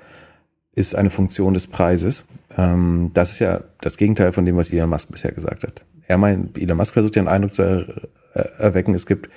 ist 0.75 0.95
eine 0.95 1.11
Funktion 1.11 1.55
des 1.55 1.67
Preises. 1.67 2.27
Ähm, 2.57 3.11
das 3.13 3.33
ist 3.33 3.39
ja 3.41 3.63
das 3.81 3.97
Gegenteil 3.97 4.33
von 4.33 4.45
dem, 4.45 4.57
was 4.57 4.73
Elon 4.73 4.91
Musk 4.91 5.11
bisher 5.11 5.33
gesagt 5.33 5.65
hat. 5.65 5.85
Er 6.07 6.17
meint, 6.17 6.57
Elon 6.57 6.77
Musk 6.77 6.95
versucht 6.95 7.17
ja 7.17 7.23
einen 7.23 7.29
Eindruck 7.29 7.53
zu 7.53 7.63
er 7.63 8.61
erwecken, 8.61 8.95
es 8.95 9.07
gibt 9.07 9.29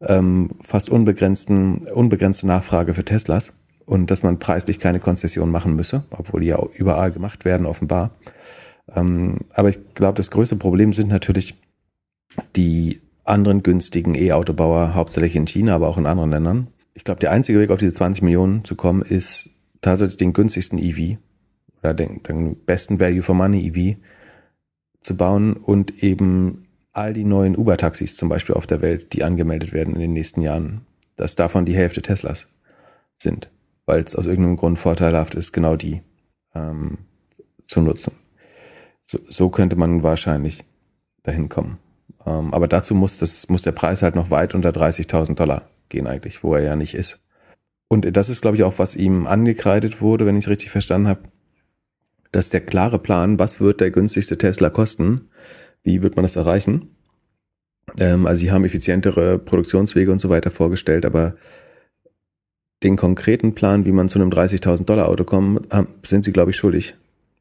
ähm, 0.00 0.50
fast 0.62 0.90
unbegrenzten, 0.90 1.88
unbegrenzte 1.88 2.46
Nachfrage 2.46 2.94
für 2.94 3.04
Teslas 3.04 3.52
und 3.84 4.10
dass 4.12 4.22
man 4.22 4.38
preislich 4.38 4.78
keine 4.78 5.00
Konzession 5.00 5.50
machen 5.50 5.74
müsse, 5.74 6.04
obwohl 6.10 6.40
die 6.40 6.46
ja 6.48 6.62
überall 6.76 7.10
gemacht 7.10 7.44
werden, 7.44 7.66
offenbar. 7.66 8.12
Ähm, 8.94 9.38
aber 9.52 9.70
ich 9.70 9.78
glaube, 9.94 10.16
das 10.16 10.30
größte 10.30 10.56
Problem 10.56 10.92
sind 10.92 11.08
natürlich 11.08 11.56
die 12.54 13.00
anderen 13.28 13.62
günstigen 13.62 14.14
E-Autobauer, 14.14 14.94
hauptsächlich 14.94 15.36
in 15.36 15.46
China, 15.46 15.74
aber 15.74 15.88
auch 15.88 15.98
in 15.98 16.06
anderen 16.06 16.30
Ländern. 16.30 16.68
Ich 16.94 17.04
glaube, 17.04 17.20
der 17.20 17.30
einzige 17.30 17.60
Weg 17.60 17.70
auf 17.70 17.78
diese 17.78 17.92
20 17.92 18.22
Millionen 18.22 18.64
zu 18.64 18.74
kommen, 18.74 19.02
ist 19.02 19.48
tatsächlich 19.80 20.16
den 20.16 20.32
günstigsten 20.32 20.78
EV 20.78 21.18
oder 21.80 21.94
den, 21.94 22.22
den 22.22 22.56
besten 22.64 22.98
Value 22.98 23.22
for 23.22 23.34
Money 23.34 23.68
EV 23.68 23.96
zu 25.00 25.16
bauen 25.16 25.52
und 25.54 26.02
eben 26.02 26.66
all 26.92 27.12
die 27.12 27.24
neuen 27.24 27.56
Uber-Taxis 27.56 28.16
zum 28.16 28.28
Beispiel 28.28 28.56
auf 28.56 28.66
der 28.66 28.80
Welt, 28.80 29.12
die 29.12 29.22
angemeldet 29.22 29.72
werden 29.72 29.94
in 29.94 30.00
den 30.00 30.12
nächsten 30.12 30.42
Jahren, 30.42 30.86
dass 31.16 31.36
davon 31.36 31.64
die 31.64 31.76
Hälfte 31.76 32.02
Teslas 32.02 32.48
sind, 33.16 33.50
weil 33.86 34.02
es 34.02 34.16
aus 34.16 34.26
irgendeinem 34.26 34.56
Grund 34.56 34.78
vorteilhaft 34.78 35.34
ist, 35.34 35.52
genau 35.52 35.76
die 35.76 36.02
ähm, 36.54 36.98
zu 37.66 37.80
nutzen. 37.80 38.12
So, 39.06 39.18
so 39.28 39.48
könnte 39.48 39.76
man 39.76 40.02
wahrscheinlich 40.02 40.64
dahin 41.22 41.48
kommen. 41.48 41.78
Ähm, 42.28 42.52
aber 42.52 42.68
dazu 42.68 42.94
muss, 42.94 43.18
das, 43.18 43.48
muss 43.48 43.62
der 43.62 43.72
Preis 43.72 44.02
halt 44.02 44.14
noch 44.14 44.30
weit 44.30 44.54
unter 44.54 44.70
30.000 44.70 45.34
Dollar 45.34 45.62
gehen 45.88 46.06
eigentlich, 46.06 46.44
wo 46.44 46.54
er 46.54 46.62
ja 46.62 46.76
nicht 46.76 46.94
ist. 46.94 47.18
Und 47.88 48.16
das 48.16 48.28
ist, 48.28 48.42
glaube 48.42 48.56
ich, 48.56 48.64
auch, 48.64 48.78
was 48.78 48.94
ihm 48.94 49.26
angekreidet 49.26 50.02
wurde, 50.02 50.26
wenn 50.26 50.36
ich 50.36 50.44
es 50.44 50.50
richtig 50.50 50.70
verstanden 50.70 51.08
habe, 51.08 51.20
dass 52.30 52.50
der 52.50 52.60
klare 52.60 52.98
Plan, 52.98 53.38
was 53.38 53.60
wird 53.60 53.80
der 53.80 53.90
günstigste 53.90 54.36
Tesla 54.36 54.68
kosten, 54.68 55.30
wie 55.82 56.02
wird 56.02 56.16
man 56.16 56.24
das 56.24 56.36
erreichen? 56.36 56.94
Ähm, 57.98 58.26
also 58.26 58.40
sie 58.40 58.50
haben 58.50 58.66
effizientere 58.66 59.38
Produktionswege 59.38 60.12
und 60.12 60.18
so 60.18 60.28
weiter 60.28 60.50
vorgestellt, 60.50 61.06
aber 61.06 61.36
den 62.82 62.96
konkreten 62.96 63.54
Plan, 63.54 63.86
wie 63.86 63.92
man 63.92 64.10
zu 64.10 64.20
einem 64.20 64.30
30.000 64.30 64.84
Dollar 64.84 65.08
Auto 65.08 65.24
kommt, 65.24 65.66
sind 66.06 66.24
sie, 66.24 66.32
glaube 66.32 66.52
ich, 66.52 66.56
schuldig 66.56 66.94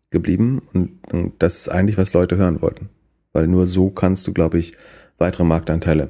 geblieben. 0.09 0.63
Und, 0.73 0.97
und 1.11 1.33
das 1.39 1.57
ist 1.57 1.69
eigentlich, 1.69 1.97
was 1.97 2.13
Leute 2.13 2.37
hören 2.37 2.61
wollten 2.61 2.89
weil 3.37 3.47
nur 3.47 3.67
so 3.67 3.91
kannst 3.91 4.25
du, 4.25 4.33
glaube 4.33 4.57
ich, 4.57 4.73
weitere 5.19 5.43
Marktanteile 5.43 6.09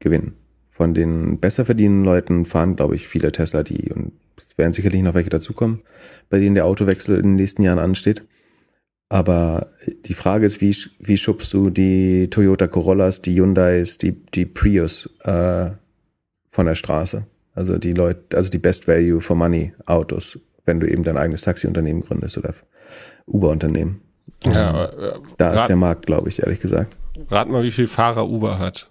gewinnen. 0.00 0.34
Von 0.68 0.94
den 0.94 1.38
besser 1.38 1.64
verdienenden 1.64 2.04
Leuten 2.04 2.44
fahren, 2.44 2.74
glaube 2.74 2.96
ich, 2.96 3.06
viele 3.06 3.30
Tesla, 3.30 3.62
die, 3.62 3.92
und 3.92 4.14
es 4.36 4.58
werden 4.58 4.72
sicherlich 4.72 5.00
noch 5.02 5.14
welche 5.14 5.30
dazukommen, 5.30 5.82
bei 6.28 6.40
denen 6.40 6.56
der 6.56 6.64
Autowechsel 6.66 7.18
in 7.18 7.22
den 7.22 7.36
nächsten 7.36 7.62
Jahren 7.62 7.78
ansteht. 7.78 8.24
Aber 9.08 9.70
die 10.06 10.14
Frage 10.14 10.44
ist, 10.44 10.60
wie, 10.60 10.76
wie 10.98 11.16
schubst 11.16 11.54
du 11.54 11.70
die 11.70 12.30
Toyota 12.30 12.66
Corollas, 12.66 13.22
die 13.22 13.40
Hyundais, 13.40 13.98
die, 13.98 14.26
die 14.26 14.46
Prius 14.46 15.08
äh, 15.22 15.70
von 16.50 16.66
der 16.66 16.74
Straße? 16.74 17.28
Also 17.54 17.78
die 17.78 17.92
Leute, 17.92 18.36
also 18.36 18.50
die 18.50 18.58
Best 18.58 18.88
Value 18.88 19.20
for 19.20 19.36
Money 19.36 19.72
Autos, 19.86 20.40
wenn 20.64 20.80
du 20.80 20.90
eben 20.90 21.04
dein 21.04 21.16
eigenes 21.16 21.42
Taxiunternehmen 21.42 22.02
gründest 22.02 22.36
oder 22.38 22.54
Uber-Unternehmen. 23.26 24.00
Ja, 24.44 24.84
äh, 24.84 25.18
da 25.38 25.52
ist 25.52 25.66
der 25.66 25.76
Markt, 25.76 26.06
glaube 26.06 26.28
ich, 26.28 26.40
ehrlich 26.40 26.60
gesagt. 26.60 26.96
Rat 27.30 27.48
mal, 27.48 27.62
wie 27.62 27.70
viel 27.70 27.86
Fahrer 27.86 28.28
Uber 28.28 28.58
hat. 28.58 28.88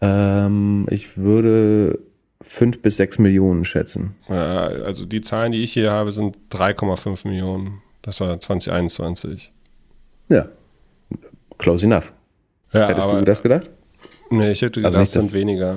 Ähm, 0.00 0.86
ich 0.90 1.16
würde 1.16 1.98
fünf 2.40 2.82
bis 2.82 2.96
sechs 2.96 3.18
Millionen 3.18 3.64
schätzen. 3.64 4.16
Ja, 4.28 4.64
also 4.64 5.04
die 5.04 5.20
Zahlen, 5.20 5.52
die 5.52 5.62
ich 5.62 5.72
hier 5.72 5.92
habe, 5.92 6.12
sind 6.12 6.36
3,5 6.50 7.28
Millionen. 7.28 7.82
Das 8.02 8.20
war 8.20 8.38
2021. 8.38 9.52
Ja, 10.28 10.48
close 11.58 11.86
enough. 11.86 12.12
Ja, 12.72 12.88
Hättest 12.88 13.06
aber, 13.06 13.18
du 13.18 13.24
das 13.24 13.42
gedacht? 13.42 13.70
Nee, 14.30 14.50
ich 14.50 14.62
hätte 14.62 14.80
also 14.84 14.98
gedacht, 14.98 15.00
also 15.00 15.18
es 15.18 15.24
sind 15.26 15.32
weniger. 15.32 15.76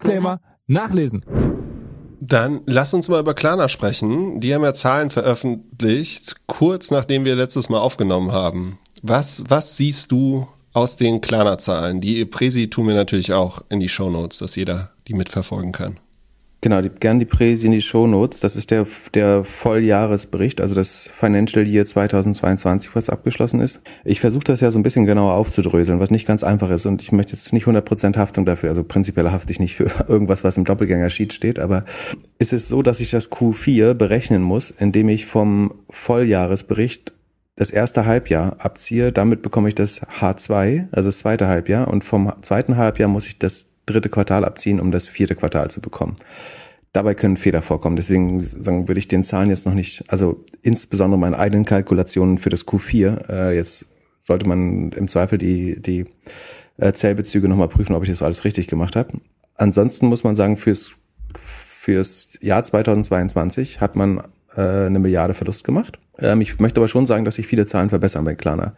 Disclaimer 0.01 0.39
nachlesen. 0.67 1.23
Dann 2.19 2.61
lass 2.65 2.93
uns 2.93 3.07
mal 3.07 3.19
über 3.19 3.33
Klarna 3.33 3.69
sprechen. 3.69 4.39
Die 4.39 4.53
haben 4.53 4.63
ja 4.63 4.73
Zahlen 4.73 5.09
veröffentlicht, 5.09 6.35
kurz 6.47 6.91
nachdem 6.91 7.25
wir 7.25 7.35
letztes 7.35 7.69
Mal 7.69 7.79
aufgenommen 7.79 8.31
haben. 8.31 8.79
Was, 9.01 9.43
was 9.47 9.77
siehst 9.77 10.11
du 10.11 10.47
aus 10.73 10.95
den 10.95 11.21
Klarna-Zahlen? 11.21 12.01
Die 12.01 12.25
Präsi 12.25 12.69
tun 12.69 12.87
wir 12.87 12.95
natürlich 12.95 13.33
auch 13.33 13.63
in 13.69 13.79
die 13.79 13.89
Show 13.89 14.09
Notes, 14.09 14.39
dass 14.39 14.55
jeder 14.55 14.91
die 15.07 15.13
mitverfolgen 15.13 15.71
kann. 15.71 15.99
Genau, 16.63 16.79
die, 16.79 16.89
gern 16.89 17.19
die 17.19 17.25
Präsi 17.25 17.65
in 17.65 17.71
die 17.71 17.81
Shownotes. 17.81 18.39
Das 18.39 18.55
ist 18.55 18.69
der, 18.69 18.85
der 19.15 19.43
Volljahresbericht, 19.43 20.61
also 20.61 20.75
das 20.75 21.09
Financial 21.11 21.65
Year 21.67 21.87
2022, 21.87 22.95
was 22.95 23.09
abgeschlossen 23.09 23.59
ist. 23.61 23.81
Ich 24.05 24.21
versuche 24.21 24.43
das 24.43 24.61
ja 24.61 24.69
so 24.69 24.77
ein 24.77 24.83
bisschen 24.83 25.05
genauer 25.05 25.33
aufzudröseln, 25.33 25.99
was 25.99 26.11
nicht 26.11 26.27
ganz 26.27 26.43
einfach 26.43 26.69
ist. 26.69 26.85
Und 26.85 27.01
ich 27.01 27.11
möchte 27.11 27.33
jetzt 27.33 27.51
nicht 27.51 27.65
100% 27.65 28.15
Haftung 28.15 28.45
dafür. 28.45 28.69
Also 28.69 28.83
prinzipiell 28.83 29.31
hafte 29.31 29.51
ich 29.51 29.59
nicht 29.59 29.75
für 29.75 29.89
irgendwas, 30.07 30.43
was 30.43 30.55
im 30.55 30.65
Doppelgänger-Sheet 30.65 31.33
steht. 31.33 31.57
Aber 31.57 31.83
ist 32.37 32.53
es 32.53 32.67
so, 32.67 32.83
dass 32.83 32.99
ich 32.99 33.09
das 33.09 33.31
Q4 33.31 33.95
berechnen 33.95 34.43
muss, 34.43 34.69
indem 34.69 35.09
ich 35.09 35.25
vom 35.25 35.73
Volljahresbericht 35.89 37.11
das 37.55 37.71
erste 37.71 38.05
Halbjahr 38.05 38.57
abziehe. 38.59 39.11
Damit 39.11 39.41
bekomme 39.41 39.67
ich 39.67 39.75
das 39.75 40.01
H2, 40.01 40.89
also 40.91 41.09
das 41.09 41.17
zweite 41.17 41.47
Halbjahr. 41.47 41.87
Und 41.87 42.03
vom 42.03 42.31
zweiten 42.41 42.77
Halbjahr 42.77 43.09
muss 43.09 43.25
ich 43.25 43.39
das 43.39 43.70
dritte 43.85 44.09
Quartal 44.09 44.45
abziehen, 44.45 44.79
um 44.79 44.91
das 44.91 45.07
vierte 45.07 45.35
Quartal 45.35 45.69
zu 45.69 45.81
bekommen. 45.81 46.15
Dabei 46.93 47.15
können 47.15 47.37
Fehler 47.37 47.61
vorkommen. 47.61 47.95
Deswegen 47.95 48.39
sagen, 48.41 48.87
würde 48.87 48.99
ich 48.99 49.07
den 49.07 49.23
Zahlen 49.23 49.49
jetzt 49.49 49.65
noch 49.65 49.73
nicht, 49.73 50.03
also 50.07 50.43
insbesondere 50.61 51.19
meine 51.19 51.39
eigenen 51.39 51.65
Kalkulationen 51.65 52.37
für 52.37 52.49
das 52.49 52.67
Q4, 52.67 53.29
äh, 53.29 53.55
jetzt 53.55 53.85
sollte 54.21 54.47
man 54.47 54.91
im 54.91 55.07
Zweifel 55.07 55.37
die, 55.37 55.81
die 55.81 56.05
äh, 56.77 56.91
Zählbezüge 56.93 57.47
nochmal 57.47 57.69
prüfen, 57.69 57.95
ob 57.95 58.03
ich 58.03 58.09
das 58.09 58.21
alles 58.21 58.43
richtig 58.43 58.67
gemacht 58.67 58.95
habe. 58.95 59.13
Ansonsten 59.55 60.07
muss 60.07 60.23
man 60.23 60.35
sagen, 60.35 60.57
fürs, 60.57 60.91
fürs 61.35 62.37
Jahr 62.41 62.63
2022 62.63 63.79
hat 63.79 63.95
man 63.95 64.21
äh, 64.55 64.85
eine 64.85 64.99
Milliarde 64.99 65.33
Verlust 65.33 65.63
gemacht. 65.63 65.99
Ähm, 66.19 66.41
ich 66.41 66.59
möchte 66.59 66.79
aber 66.79 66.87
schon 66.87 67.05
sagen, 67.05 67.25
dass 67.25 67.35
sich 67.35 67.47
viele 67.47 67.65
Zahlen 67.65 67.89
verbessern 67.89 68.25
bei 68.25 68.35
Klarna. 68.35 68.73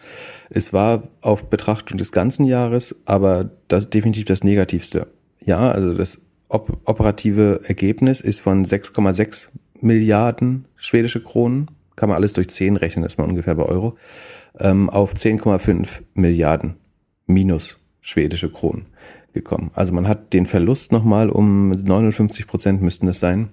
Es 0.49 0.73
war 0.73 1.03
auf 1.21 1.45
Betrachtung 1.45 1.97
des 1.97 2.11
ganzen 2.11 2.45
Jahres, 2.45 2.95
aber 3.05 3.49
das 3.67 3.89
definitiv 3.89 4.25
das 4.25 4.43
negativste 4.43 5.07
Jahr. 5.39 5.73
Also 5.73 5.93
das 5.93 6.19
op 6.47 6.77
operative 6.85 7.61
Ergebnis 7.65 8.21
ist 8.21 8.41
von 8.41 8.65
6,6 8.65 9.49
Milliarden 9.81 10.65
schwedische 10.75 11.21
Kronen. 11.21 11.69
Kann 11.95 12.09
man 12.09 12.15
alles 12.15 12.33
durch 12.33 12.49
10 12.49 12.77
rechnen, 12.77 13.05
ist 13.05 13.17
man 13.17 13.29
ungefähr 13.29 13.55
bei 13.55 13.63
Euro. 13.63 13.97
Ähm, 14.59 14.89
auf 14.89 15.13
10,5 15.13 16.01
Milliarden 16.13 16.75
minus 17.25 17.77
schwedische 18.01 18.49
Kronen 18.49 18.85
gekommen. 19.33 19.71
Also 19.73 19.93
man 19.93 20.07
hat 20.07 20.33
den 20.33 20.45
Verlust 20.45 20.91
nochmal 20.91 21.29
um 21.29 21.69
59 21.71 22.47
Prozent 22.47 22.81
müssten 22.81 23.07
es 23.07 23.19
sein, 23.19 23.49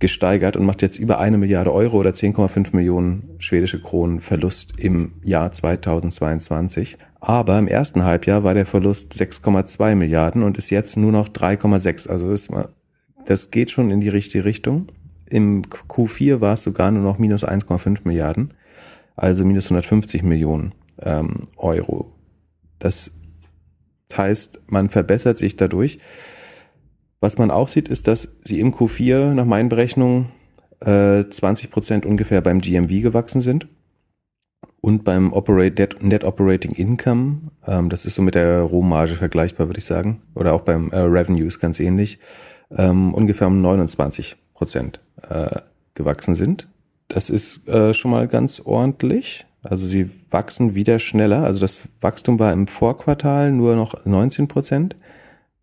gesteigert 0.00 0.56
und 0.56 0.64
macht 0.64 0.82
jetzt 0.82 0.98
über 0.98 1.18
eine 1.18 1.38
Milliarde 1.38 1.72
Euro 1.72 1.98
oder 1.98 2.10
10,5 2.10 2.74
Millionen 2.74 3.36
schwedische 3.38 3.80
Kronen 3.80 4.20
Verlust 4.20 4.78
im 4.78 5.14
Jahr 5.24 5.50
2022. 5.50 6.98
Aber 7.20 7.58
im 7.58 7.66
ersten 7.66 8.04
Halbjahr 8.04 8.44
war 8.44 8.54
der 8.54 8.66
Verlust 8.66 9.12
6,2 9.14 9.96
Milliarden 9.96 10.44
und 10.44 10.56
ist 10.56 10.70
jetzt 10.70 10.96
nur 10.96 11.10
noch 11.10 11.28
3,6. 11.28 12.08
Also 12.08 12.30
das, 12.30 12.48
das 13.26 13.50
geht 13.50 13.72
schon 13.72 13.90
in 13.90 14.00
die 14.00 14.08
richtige 14.08 14.44
Richtung. 14.44 14.86
Im 15.26 15.62
Q4 15.62 16.40
war 16.40 16.54
es 16.54 16.62
sogar 16.62 16.92
nur 16.92 17.02
noch 17.02 17.18
minus 17.18 17.44
1,5 17.44 18.00
Milliarden, 18.04 18.54
also 19.16 19.44
minus 19.44 19.66
150 19.66 20.22
Millionen 20.22 20.72
ähm, 21.02 21.48
Euro. 21.56 22.12
Das 22.78 23.10
heißt, 24.16 24.60
man 24.68 24.88
verbessert 24.88 25.38
sich 25.38 25.56
dadurch. 25.56 25.98
Was 27.20 27.38
man 27.38 27.50
auch 27.50 27.68
sieht, 27.68 27.88
ist, 27.88 28.06
dass 28.06 28.28
sie 28.44 28.60
im 28.60 28.74
Q4 28.74 29.34
nach 29.34 29.44
meinen 29.44 29.68
Berechnungen 29.68 30.28
äh, 30.80 31.24
20 31.28 31.70
Prozent 31.70 32.06
ungefähr 32.06 32.40
beim 32.40 32.60
GMV 32.60 33.02
gewachsen 33.02 33.40
sind 33.40 33.66
und 34.80 35.04
beim 35.04 35.32
Operate, 35.32 35.88
Net, 36.00 36.24
Operating 36.24 36.72
Income, 36.72 37.50
ähm, 37.66 37.88
das 37.88 38.04
ist 38.04 38.14
so 38.14 38.22
mit 38.22 38.34
der 38.34 38.60
Rohmarge 38.62 39.14
vergleichbar, 39.14 39.68
würde 39.68 39.78
ich 39.78 39.84
sagen, 39.84 40.22
oder 40.34 40.54
auch 40.54 40.62
beim 40.62 40.90
äh, 40.90 40.98
Revenues 40.98 41.58
ganz 41.58 41.80
ähnlich, 41.80 42.20
ähm, 42.76 43.12
ungefähr 43.14 43.48
um 43.48 43.60
29 43.60 44.36
Prozent 44.54 45.00
äh, 45.28 45.60
gewachsen 45.94 46.34
sind. 46.34 46.68
Das 47.08 47.30
ist 47.30 47.66
äh, 47.68 47.94
schon 47.94 48.10
mal 48.10 48.28
ganz 48.28 48.60
ordentlich. 48.60 49.46
Also 49.62 49.86
sie 49.86 50.08
wachsen 50.30 50.74
wieder 50.74 50.98
schneller. 50.98 51.42
Also 51.42 51.60
das 51.60 51.80
Wachstum 52.00 52.38
war 52.38 52.52
im 52.52 52.66
Vorquartal 52.66 53.50
nur 53.50 53.74
noch 53.74 54.04
19 54.06 54.46
Prozent. 54.46 54.94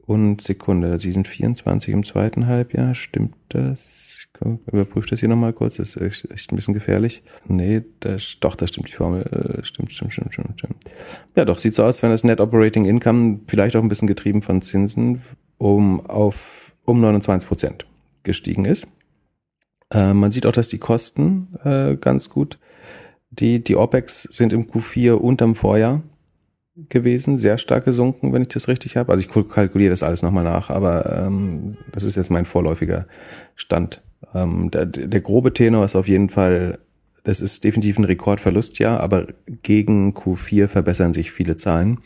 Und 0.05 0.41
Sekunde, 0.41 0.99
sie 0.99 1.11
sind 1.11 1.27
24 1.27 1.93
im 1.93 2.03
zweiten 2.03 2.47
Halbjahr. 2.47 2.93
Stimmt 2.93 3.35
das? 3.49 3.87
Ich 4.17 4.27
überprüfe 4.67 5.07
das 5.09 5.21
hier 5.21 5.29
nochmal 5.29 5.53
kurz. 5.53 5.77
Das 5.77 5.95
ist 5.95 6.29
echt 6.29 6.51
ein 6.51 6.55
bisschen 6.55 6.73
gefährlich. 6.73 7.23
Nee, 7.47 7.83
das, 8.01 8.37
doch, 8.39 8.55
das 8.55 8.69
stimmt 8.69 8.89
die 8.89 8.93
Formel. 8.93 9.23
Äh, 9.23 9.63
stimmt, 9.63 9.91
stimmt, 9.91 10.13
stimmt, 10.13 10.33
stimmt, 10.33 10.59
stimmt. 10.59 10.75
Ja, 11.35 11.45
doch, 11.45 11.57
sieht 11.57 11.73
so 11.73 11.83
aus, 11.83 12.03
wenn 12.03 12.11
das 12.11 12.23
Net 12.23 12.41
Operating 12.41 12.85
Income 12.85 13.39
vielleicht 13.47 13.75
auch 13.75 13.81
ein 13.81 13.89
bisschen 13.89 14.07
getrieben 14.07 14.41
von 14.41 14.61
Zinsen 14.61 15.21
um 15.57 16.05
auf 16.05 16.73
um 16.83 17.01
29 17.01 17.47
Prozent 17.47 17.85
gestiegen 18.23 18.65
ist. 18.65 18.87
Äh, 19.91 20.13
man 20.13 20.31
sieht 20.31 20.45
auch, 20.45 20.51
dass 20.51 20.69
die 20.69 20.77
Kosten 20.77 21.57
äh, 21.63 21.95
ganz 21.95 22.29
gut, 22.29 22.59
die, 23.31 23.63
die 23.63 23.75
OPEX 23.75 24.23
sind 24.23 24.53
im 24.53 24.69
Q4 24.69 25.13
unterm 25.13 25.55
Vorjahr 25.55 26.03
gewesen, 26.89 27.37
sehr 27.37 27.57
stark 27.57 27.85
gesunken, 27.85 28.33
wenn 28.33 28.41
ich 28.41 28.49
das 28.49 28.67
richtig 28.67 28.97
habe. 28.97 29.11
Also 29.11 29.23
ich 29.23 29.49
kalkuliere 29.49 29.91
das 29.91 30.03
alles 30.03 30.21
nochmal 30.21 30.43
nach, 30.43 30.69
aber 30.69 31.25
ähm, 31.25 31.77
das 31.91 32.03
ist 32.03 32.15
jetzt 32.15 32.31
mein 32.31 32.45
vorläufiger 32.45 33.07
Stand. 33.55 34.01
Ähm, 34.33 34.71
der, 34.71 34.85
der 34.85 35.21
grobe 35.21 35.53
Tenor 35.53 35.85
ist 35.85 35.95
auf 35.95 36.07
jeden 36.07 36.29
Fall, 36.29 36.79
das 37.23 37.39
ist 37.39 37.63
definitiv 37.63 37.97
ein 37.97 38.03
Rekordverlust, 38.03 38.79
ja, 38.79 38.97
aber 38.99 39.27
gegen 39.63 40.13
Q4 40.13 40.67
verbessern 40.67 41.13
sich 41.13 41.31
viele 41.31 41.55
Zahlen 41.55 41.99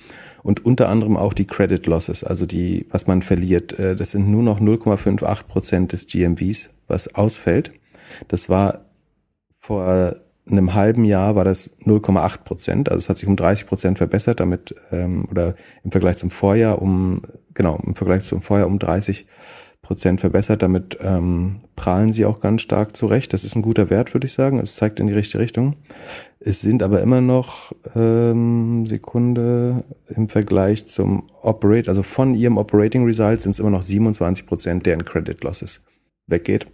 und 0.43 0.63
unter 0.63 0.89
anderem 0.89 1.17
auch 1.17 1.33
die 1.33 1.47
Credit 1.47 1.85
Losses, 1.87 2.23
also 2.23 2.45
die, 2.45 2.85
was 2.91 3.07
man 3.07 3.23
verliert, 3.23 3.77
äh, 3.79 3.95
das 3.95 4.11
sind 4.11 4.29
nur 4.29 4.43
noch 4.43 4.61
0,58 4.61 5.43
Prozent 5.43 5.93
des 5.93 6.05
GMVs, 6.05 6.69
was 6.87 7.15
ausfällt. 7.15 7.71
Das 8.27 8.49
war 8.49 8.85
vor 9.59 10.15
einem 10.51 10.73
halben 10.73 11.05
Jahr 11.05 11.35
war 11.35 11.43
das 11.43 11.69
0,8 11.81 12.43
Prozent, 12.43 12.89
also 12.89 12.99
es 12.99 13.09
hat 13.09 13.17
sich 13.17 13.27
um 13.27 13.35
30 13.35 13.67
Prozent 13.67 13.97
verbessert, 13.97 14.39
damit 14.39 14.75
ähm, 14.91 15.27
oder 15.29 15.55
im 15.83 15.91
Vergleich 15.91 16.17
zum 16.17 16.31
Vorjahr 16.31 16.81
um 16.81 17.21
genau 17.53 17.79
im 17.85 17.95
Vergleich 17.95 18.23
zum 18.23 18.41
Vorjahr 18.41 18.67
um 18.67 18.79
30 18.79 19.25
Prozent 19.81 20.21
verbessert. 20.21 20.61
Damit 20.61 20.97
ähm, 21.01 21.61
prahlen 21.75 22.13
sie 22.13 22.25
auch 22.25 22.39
ganz 22.41 22.61
stark 22.61 22.95
zurecht. 22.95 23.33
Das 23.33 23.43
ist 23.43 23.55
ein 23.55 23.61
guter 23.61 23.89
Wert, 23.89 24.13
würde 24.13 24.27
ich 24.27 24.33
sagen. 24.33 24.59
Es 24.59 24.75
zeigt 24.75 24.99
in 24.99 25.07
die 25.07 25.13
richtige 25.13 25.41
Richtung. 25.41 25.75
Es 26.39 26.61
sind 26.61 26.83
aber 26.83 27.01
immer 27.01 27.21
noch 27.21 27.73
ähm, 27.95 28.85
Sekunde 28.85 29.83
im 30.07 30.29
Vergleich 30.29 30.85
zum 30.85 31.23
Operate, 31.41 31.89
also 31.89 32.03
von 32.03 32.33
ihrem 32.33 32.57
Operating 32.57 33.03
Result 33.03 33.41
sind 33.41 33.51
es 33.51 33.59
immer 33.59 33.71
noch 33.71 33.81
27 33.81 34.45
Prozent, 34.45 34.85
der 34.85 34.93
in 34.93 35.03
Credit 35.03 35.43
Losses 35.43 35.81
weggeht. 36.27 36.67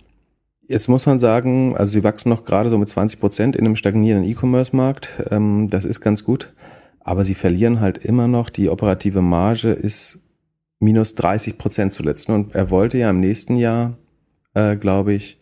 Jetzt 0.67 0.87
muss 0.87 1.05
man 1.05 1.19
sagen, 1.19 1.75
also 1.77 1.91
sie 1.91 2.03
wachsen 2.03 2.29
noch 2.29 2.43
gerade 2.43 2.69
so 2.69 2.77
mit 2.77 2.89
20 2.89 3.19
Prozent 3.19 3.55
in 3.55 3.65
einem 3.65 3.75
stagnierenden 3.75 4.29
E-Commerce-Markt. 4.29 5.09
Ähm, 5.29 5.69
das 5.69 5.85
ist 5.85 6.01
ganz 6.01 6.23
gut. 6.23 6.53
Aber 7.01 7.23
sie 7.23 7.35
verlieren 7.35 7.81
halt 7.81 7.99
immer 7.99 8.27
noch. 8.27 8.49
Die 8.49 8.69
operative 8.69 9.21
Marge 9.21 9.69
ist 9.69 10.17
minus 10.79 11.13
30 11.13 11.59
Prozent 11.59 11.93
zuletzt. 11.93 12.29
Und 12.29 12.55
er 12.55 12.71
wollte 12.71 12.97
ja 12.97 13.11
im 13.11 13.19
nächsten 13.19 13.57
Jahr, 13.57 13.97
äh, 14.55 14.75
glaube 14.75 15.13
ich, 15.13 15.39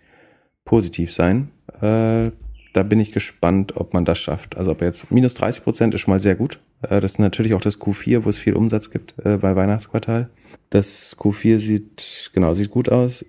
positiv 0.66 1.14
sein. 1.14 1.52
Äh, 1.80 2.32
da 2.74 2.84
bin 2.84 3.00
ich 3.00 3.14
gespannt, 3.14 3.78
ob 3.78 3.94
man 3.94 4.04
das 4.04 4.20
schafft. 4.20 4.58
Also 4.58 4.72
ob 4.72 4.82
er 4.82 4.88
jetzt 4.88 5.10
minus 5.10 5.36
30 5.36 5.64
Prozent 5.64 5.94
ist 5.94 6.02
schon 6.02 6.14
mal 6.14 6.20
sehr 6.20 6.36
gut. 6.36 6.60
Äh, 6.82 7.00
das 7.00 7.14
ist 7.14 7.20
natürlich 7.20 7.54
auch 7.54 7.62
das 7.62 7.80
Q4, 7.80 8.26
wo 8.26 8.30
es 8.30 8.38
viel 8.38 8.56
Umsatz 8.56 8.90
gibt 8.90 9.16
äh, 9.24 9.38
bei 9.38 9.56
Weihnachtsquartal. 9.56 10.30
Das 10.70 11.16
Q4 11.18 11.60
sieht, 11.60 12.32
genau, 12.34 12.54
sieht 12.54 12.72
gut 12.72 12.90
aus 12.90 13.24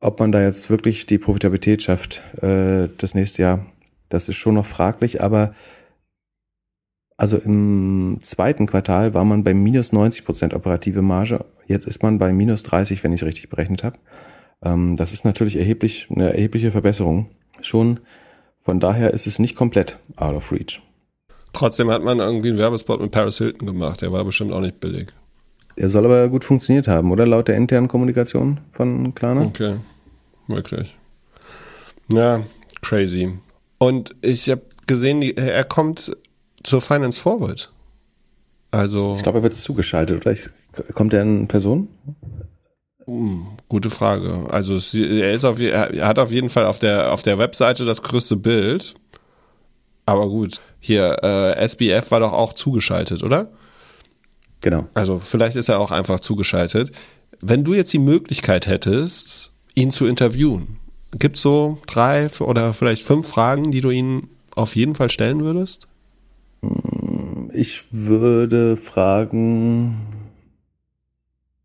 ob 0.00 0.18
man 0.18 0.32
da 0.32 0.42
jetzt 0.42 0.70
wirklich 0.70 1.06
die 1.06 1.18
Profitabilität 1.18 1.82
schafft, 1.82 2.22
äh, 2.42 2.88
das 2.98 3.14
nächste 3.14 3.42
Jahr, 3.42 3.66
das 4.08 4.28
ist 4.28 4.36
schon 4.36 4.54
noch 4.54 4.66
fraglich, 4.66 5.22
aber 5.22 5.54
also 7.16 7.36
im 7.36 8.18
zweiten 8.22 8.66
Quartal 8.66 9.12
war 9.12 9.26
man 9.26 9.44
bei 9.44 9.52
minus 9.52 9.92
90 9.92 10.24
Prozent 10.24 10.54
operative 10.54 11.02
Marge. 11.02 11.44
Jetzt 11.66 11.86
ist 11.86 12.02
man 12.02 12.18
bei 12.18 12.32
minus 12.32 12.62
30, 12.62 13.04
wenn 13.04 13.12
ich 13.12 13.20
es 13.20 13.26
richtig 13.26 13.50
berechnet 13.50 13.84
habe. 13.84 13.98
Ähm, 14.62 14.96
das 14.96 15.12
ist 15.12 15.26
natürlich 15.26 15.56
erheblich, 15.56 16.08
eine 16.10 16.32
erhebliche 16.32 16.72
Verbesserung 16.72 17.28
schon. 17.60 18.00
Von 18.62 18.80
daher 18.80 19.12
ist 19.12 19.26
es 19.26 19.38
nicht 19.38 19.54
komplett 19.54 19.98
out 20.16 20.34
of 20.34 20.50
reach. 20.50 20.80
Trotzdem 21.52 21.90
hat 21.90 22.02
man 22.02 22.20
irgendwie 22.20 22.48
einen 22.48 22.58
Werbespot 22.58 23.02
mit 23.02 23.10
Paris 23.10 23.36
Hilton 23.36 23.66
gemacht. 23.66 24.00
Der 24.00 24.12
war 24.12 24.24
bestimmt 24.24 24.52
auch 24.52 24.60
nicht 24.60 24.80
billig. 24.80 25.08
Er 25.76 25.88
soll 25.88 26.04
aber 26.04 26.28
gut 26.28 26.44
funktioniert 26.44 26.88
haben, 26.88 27.10
oder? 27.10 27.26
Laut 27.26 27.48
der 27.48 27.56
internen 27.56 27.88
Kommunikation 27.88 28.60
von 28.72 29.14
Klarna. 29.14 29.42
Okay, 29.42 29.76
wirklich. 30.48 30.96
Ja, 32.08 32.42
crazy. 32.82 33.32
Und 33.78 34.14
ich 34.20 34.50
habe 34.50 34.62
gesehen, 34.86 35.22
er 35.22 35.64
kommt 35.64 36.16
zur 36.62 36.80
Finance 36.80 37.20
Forward. 37.20 37.72
Also. 38.70 39.14
Ich 39.16 39.22
glaube, 39.22 39.38
er 39.38 39.42
wird 39.42 39.54
zugeschaltet, 39.54 40.20
oder? 40.20 40.32
Ich, 40.32 40.50
kommt 40.94 41.12
er 41.12 41.22
in 41.22 41.48
Person? 41.48 41.88
Hm, 43.06 43.46
gute 43.68 43.90
Frage. 43.90 44.46
Also 44.50 44.74
er 44.98 45.32
ist 45.32 45.44
auf, 45.44 45.58
er 45.58 46.06
hat 46.06 46.18
auf 46.18 46.30
jeden 46.30 46.48
Fall 46.48 46.66
auf 46.66 46.78
der 46.78 47.12
auf 47.12 47.22
der 47.22 47.38
Webseite 47.38 47.84
das 47.84 48.02
größte 48.02 48.36
Bild. 48.36 48.94
Aber 50.06 50.28
gut, 50.28 50.60
hier 50.78 51.16
äh, 51.22 51.66
SBF 51.66 52.10
war 52.10 52.20
doch 52.20 52.32
auch 52.32 52.52
zugeschaltet, 52.52 53.22
oder? 53.22 53.50
Genau. 54.60 54.88
Also 54.94 55.18
vielleicht 55.18 55.56
ist 55.56 55.68
er 55.68 55.78
auch 55.78 55.90
einfach 55.90 56.20
zugeschaltet. 56.20 56.92
Wenn 57.40 57.64
du 57.64 57.74
jetzt 57.74 57.92
die 57.92 57.98
Möglichkeit 57.98 58.66
hättest, 58.66 59.54
ihn 59.74 59.90
zu 59.90 60.06
interviewen, 60.06 60.76
gibt 61.18 61.36
es 61.36 61.42
so 61.42 61.78
drei 61.86 62.28
oder 62.40 62.74
vielleicht 62.74 63.04
fünf 63.04 63.28
Fragen, 63.28 63.70
die 63.70 63.80
du 63.80 63.90
ihn 63.90 64.28
auf 64.54 64.76
jeden 64.76 64.94
Fall 64.94 65.10
stellen 65.10 65.42
würdest? 65.42 65.88
Ich 67.52 67.84
würde 67.90 68.76
fragen, 68.76 69.96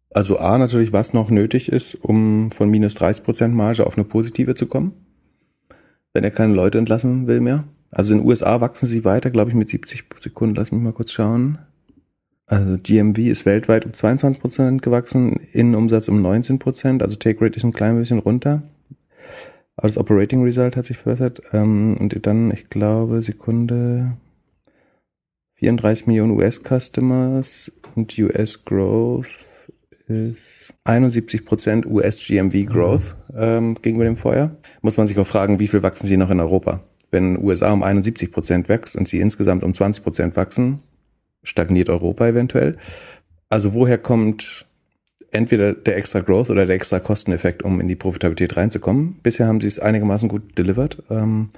also 0.09 0.39
A 0.39 0.57
natürlich, 0.57 0.93
was 0.93 1.13
noch 1.13 1.29
nötig 1.29 1.69
ist, 1.69 1.95
um 1.95 2.49
von 2.51 2.69
minus 2.69 2.95
30% 2.95 3.49
Marge 3.49 3.85
auf 3.85 3.97
eine 3.97 4.05
positive 4.05 4.55
zu 4.55 4.65
kommen, 4.65 4.93
wenn 6.13 6.23
er 6.23 6.31
keine 6.31 6.53
Leute 6.53 6.77
entlassen 6.77 7.27
will 7.27 7.41
mehr. 7.41 7.65
Also 7.91 8.13
in 8.13 8.19
den 8.19 8.27
USA 8.27 8.61
wachsen 8.61 8.85
sie 8.85 9.03
weiter, 9.03 9.29
glaube 9.29 9.51
ich, 9.51 9.55
mit 9.55 9.69
70 9.69 10.05
Sekunden. 10.21 10.55
Lass 10.55 10.71
mich 10.71 10.81
mal 10.81 10.93
kurz 10.93 11.11
schauen. 11.11 11.57
Also 12.47 12.77
GMV 12.77 13.17
ist 13.17 13.45
weltweit 13.45 13.85
um 13.85 13.93
22 13.93 14.41
Prozent 14.41 14.81
gewachsen, 14.81 15.39
Innenumsatz 15.51 16.07
um 16.07 16.21
19 16.21 16.59
Prozent, 16.59 17.01
also 17.01 17.15
Take 17.15 17.43
Rate 17.43 17.55
ist 17.55 17.63
ein 17.63 17.73
klein 17.73 17.97
bisschen 17.97 18.19
runter. 18.19 18.61
Aber 19.77 19.87
das 19.87 19.97
Operating 19.97 20.43
Result 20.43 20.77
hat 20.77 20.85
sich 20.85 20.97
verbessert. 20.97 21.41
Ähm, 21.51 21.97
und 21.97 22.25
dann, 22.25 22.51
ich 22.51 22.69
glaube, 22.69 23.21
Sekunde 23.21 24.17
34 25.55 26.07
Millionen 26.07 26.31
US-Customers 26.31 27.71
und 27.95 28.17
US 28.17 28.63
Growth 28.63 29.39
ist 30.07 30.73
71 30.83 31.45
Prozent 31.45 31.85
US 31.85 32.23
GMV 32.25 32.65
Growth 32.67 33.17
ähm, 33.35 33.75
gegenüber 33.75 34.05
dem 34.05 34.17
Vorjahr. 34.17 34.55
Muss 34.81 34.97
man 34.97 35.07
sich 35.07 35.17
auch 35.17 35.27
fragen, 35.27 35.59
wie 35.59 35.67
viel 35.67 35.83
wachsen 35.83 36.07
sie 36.07 36.17
noch 36.17 36.29
in 36.29 36.39
Europa? 36.39 36.81
Wenn 37.11 37.37
USA 37.37 37.71
um 37.71 37.83
71 37.83 38.31
Prozent 38.31 38.69
wächst 38.69 38.95
und 38.95 39.07
sie 39.07 39.19
insgesamt 39.19 39.63
um 39.63 39.73
20 39.73 40.03
Prozent 40.03 40.35
wachsen, 40.35 40.83
stagniert 41.45 41.89
Europa 41.89 42.27
eventuell. 42.27 42.77
Also 43.49 43.73
woher 43.73 43.97
kommt 43.97 44.65
entweder 45.31 45.73
der 45.73 45.97
extra 45.97 46.21
Growth 46.21 46.49
oder 46.49 46.65
der 46.65 46.75
extra 46.75 46.99
Kosteneffekt, 46.99 47.63
um 47.63 47.79
in 47.81 47.87
die 47.87 47.95
Profitabilität 47.95 48.57
reinzukommen? 48.57 49.19
Bisher 49.21 49.47
haben 49.47 49.61
sie 49.61 49.67
es 49.67 49.79
einigermaßen 49.79 50.29
gut 50.29 50.57
delivered. 50.57 51.03
Ähm, 51.09 51.49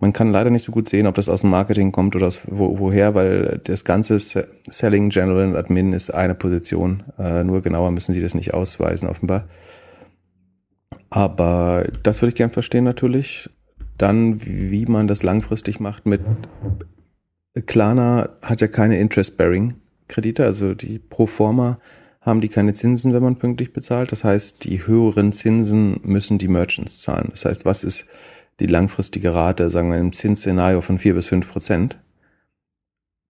man 0.00 0.12
kann 0.12 0.32
leider 0.32 0.50
nicht 0.50 0.62
so 0.62 0.72
gut 0.72 0.88
sehen, 0.88 1.06
ob 1.06 1.14
das 1.14 1.28
aus 1.28 1.42
dem 1.42 1.50
Marketing 1.50 1.92
kommt 1.92 2.16
oder 2.16 2.28
aus 2.28 2.40
wo, 2.46 2.78
woher, 2.78 3.14
weil 3.14 3.60
das 3.64 3.84
ganze 3.84 4.18
Selling, 4.18 5.10
General 5.10 5.48
und 5.48 5.56
Admin 5.56 5.92
ist 5.92 6.12
eine 6.12 6.34
Position. 6.34 7.02
Äh, 7.18 7.44
nur 7.44 7.62
genauer 7.62 7.90
müssen 7.90 8.14
sie 8.14 8.22
das 8.22 8.34
nicht 8.34 8.54
ausweisen, 8.54 9.08
offenbar. 9.08 9.46
Aber 11.10 11.86
das 12.02 12.22
würde 12.22 12.30
ich 12.30 12.36
gern 12.36 12.50
verstehen 12.50 12.84
natürlich. 12.84 13.48
Dann, 13.98 14.44
wie 14.44 14.86
man 14.86 15.06
das 15.06 15.22
langfristig 15.22 15.78
macht 15.78 16.06
mit 16.06 16.20
Klarna 17.62 18.30
hat 18.42 18.60
ja 18.60 18.68
keine 18.68 18.98
Interest-Bearing-Kredite, 18.98 20.44
also 20.44 20.74
die 20.74 20.98
pro 20.98 21.26
forma 21.26 21.78
haben 22.20 22.40
die 22.40 22.48
keine 22.48 22.72
Zinsen, 22.72 23.12
wenn 23.12 23.22
man 23.22 23.36
pünktlich 23.36 23.72
bezahlt. 23.72 24.10
Das 24.10 24.24
heißt, 24.24 24.64
die 24.64 24.86
höheren 24.86 25.32
Zinsen 25.32 26.00
müssen 26.02 26.38
die 26.38 26.48
Merchants 26.48 27.02
zahlen. 27.02 27.28
Das 27.30 27.44
heißt, 27.44 27.64
was 27.64 27.84
ist 27.84 28.06
die 28.60 28.66
langfristige 28.66 29.34
Rate, 29.34 29.68
sagen 29.68 29.90
wir 29.90 29.98
im 29.98 30.12
Zinsszenario 30.12 30.80
von 30.80 30.98
vier 30.98 31.14
bis 31.14 31.26
fünf 31.26 31.50
Prozent? 31.50 31.98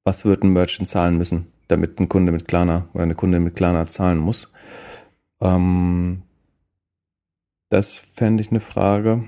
was 0.05 0.25
wird 0.25 0.45
ein 0.45 0.53
Merchant 0.53 0.87
zahlen 0.87 1.17
müssen, 1.17 1.47
damit 1.69 1.99
ein 1.99 2.09
Kunde 2.09 2.31
mit 2.31 2.47
Klarna 2.47 2.89
oder 2.93 3.03
eine 3.03 3.15
Kunde 3.15 3.41
mit 3.41 3.57
Klarna 3.57 3.87
zahlen 3.87 4.19
muss. 4.19 4.51
Ähm, 5.41 6.23
das 7.71 7.97
fände 7.97 8.43
ich 8.43 8.51
eine 8.51 8.61
Frage, 8.61 9.25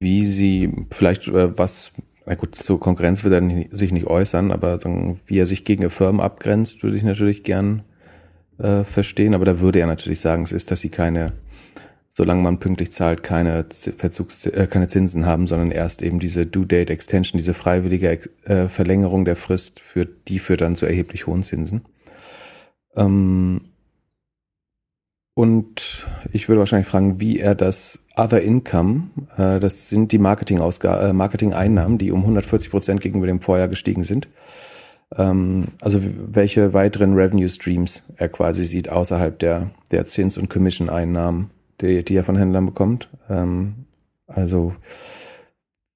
wie 0.00 0.26
sie 0.26 0.86
vielleicht 0.90 1.28
äh, 1.28 1.56
was, 1.56 1.92
na 2.26 2.34
gut, 2.34 2.54
zur 2.54 2.80
Konkurrenz 2.80 3.24
wird 3.24 3.34
er 3.34 3.76
sich 3.76 3.92
nicht 3.92 4.06
äußern, 4.06 4.50
aber 4.50 4.78
sagen, 4.78 5.20
wie 5.26 5.38
er 5.38 5.46
sich 5.46 5.64
gegen 5.64 5.88
Firmen 5.90 6.20
abgrenzt, 6.20 6.82
würde 6.82 6.96
ich 6.96 7.02
natürlich 7.02 7.42
gern 7.42 7.82
äh, 8.58 8.84
verstehen. 8.84 9.34
Aber 9.34 9.44
da 9.44 9.60
würde 9.60 9.80
er 9.80 9.86
natürlich 9.86 10.20
sagen, 10.20 10.42
es 10.42 10.52
ist, 10.52 10.70
dass 10.70 10.80
sie 10.80 10.88
keine 10.88 11.32
solange 12.16 12.42
man 12.42 12.58
pünktlich 12.58 12.92
zahlt, 12.92 13.22
keine 13.22 13.66
Verzugs 13.70 14.46
äh, 14.46 14.68
keine 14.70 14.86
Zinsen 14.86 15.26
haben, 15.26 15.46
sondern 15.46 15.70
erst 15.70 16.00
eben 16.00 16.20
diese 16.20 16.46
Due 16.46 16.66
Date 16.66 16.90
Extension, 16.90 17.38
diese 17.38 17.54
freiwillige 17.54 18.20
äh, 18.44 18.68
Verlängerung 18.68 19.24
der 19.24 19.36
Frist 19.36 19.80
führt, 19.80 20.28
die 20.28 20.38
führt 20.38 20.60
dann 20.60 20.76
zu 20.76 20.86
erheblich 20.86 21.26
hohen 21.26 21.42
Zinsen. 21.42 21.84
Ähm 22.96 23.73
und 25.34 26.06
ich 26.32 26.48
würde 26.48 26.60
wahrscheinlich 26.60 26.88
fragen, 26.88 27.20
wie 27.20 27.38
er 27.38 27.54
das 27.54 27.98
Other 28.16 28.40
Income, 28.40 29.08
äh, 29.36 29.60
das 29.60 29.88
sind 29.88 30.12
die 30.12 30.18
Marketing-Ausgaben, 30.18 31.10
äh, 31.10 31.12
Marketing-Einnahmen, 31.12 31.98
die 31.98 32.12
um 32.12 32.20
140 32.20 32.70
Prozent 32.70 33.00
gegenüber 33.00 33.26
dem 33.26 33.40
Vorjahr 33.40 33.68
gestiegen 33.68 34.04
sind. 34.04 34.28
Ähm, 35.16 35.68
also 35.80 36.00
welche 36.02 36.72
weiteren 36.72 37.14
Revenue 37.14 37.48
Streams 37.48 38.02
er 38.16 38.28
quasi 38.28 38.64
sieht 38.64 38.88
außerhalb 38.88 39.38
der, 39.38 39.70
der 39.90 40.04
Zins- 40.06 40.38
und 40.38 40.48
Commission-Einnahmen 40.48 41.50
die, 41.80 42.04
die 42.04 42.16
er 42.16 42.24
von 42.24 42.36
Händlern 42.36 42.66
bekommt. 42.66 43.08
Ähm, 43.28 43.86
also 44.26 44.74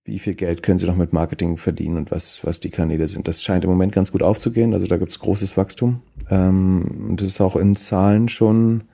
wie 0.05 0.19
viel 0.19 0.35
Geld 0.35 0.63
können 0.63 0.79
sie 0.79 0.87
noch 0.87 0.97
mit 0.97 1.13
Marketing 1.13 1.59
verdienen 1.59 1.99
und 1.99 2.11
was, 2.11 2.41
was 2.43 2.61
die 2.61 2.71
Kanäle 2.71 3.09
sind. 3.09 3.29
Das 3.29 3.43
scheint 3.43 3.65
im 3.65 3.71
Moment 3.71 3.93
ganz 3.93 4.11
gut 4.11 4.23
aufzugehen. 4.23 4.73
Also 4.73 4.87
da 4.87 4.97
gibt 4.97 5.11
es 5.11 5.19
großes 5.19 5.57
Wachstum. 5.57 6.03
Ähm, 6.31 7.09
und 7.11 7.21
das 7.21 7.29
ist 7.29 7.41
auch 7.41 7.57
in 7.57 7.77
Zahlen 7.77 8.29
schon 8.29 8.85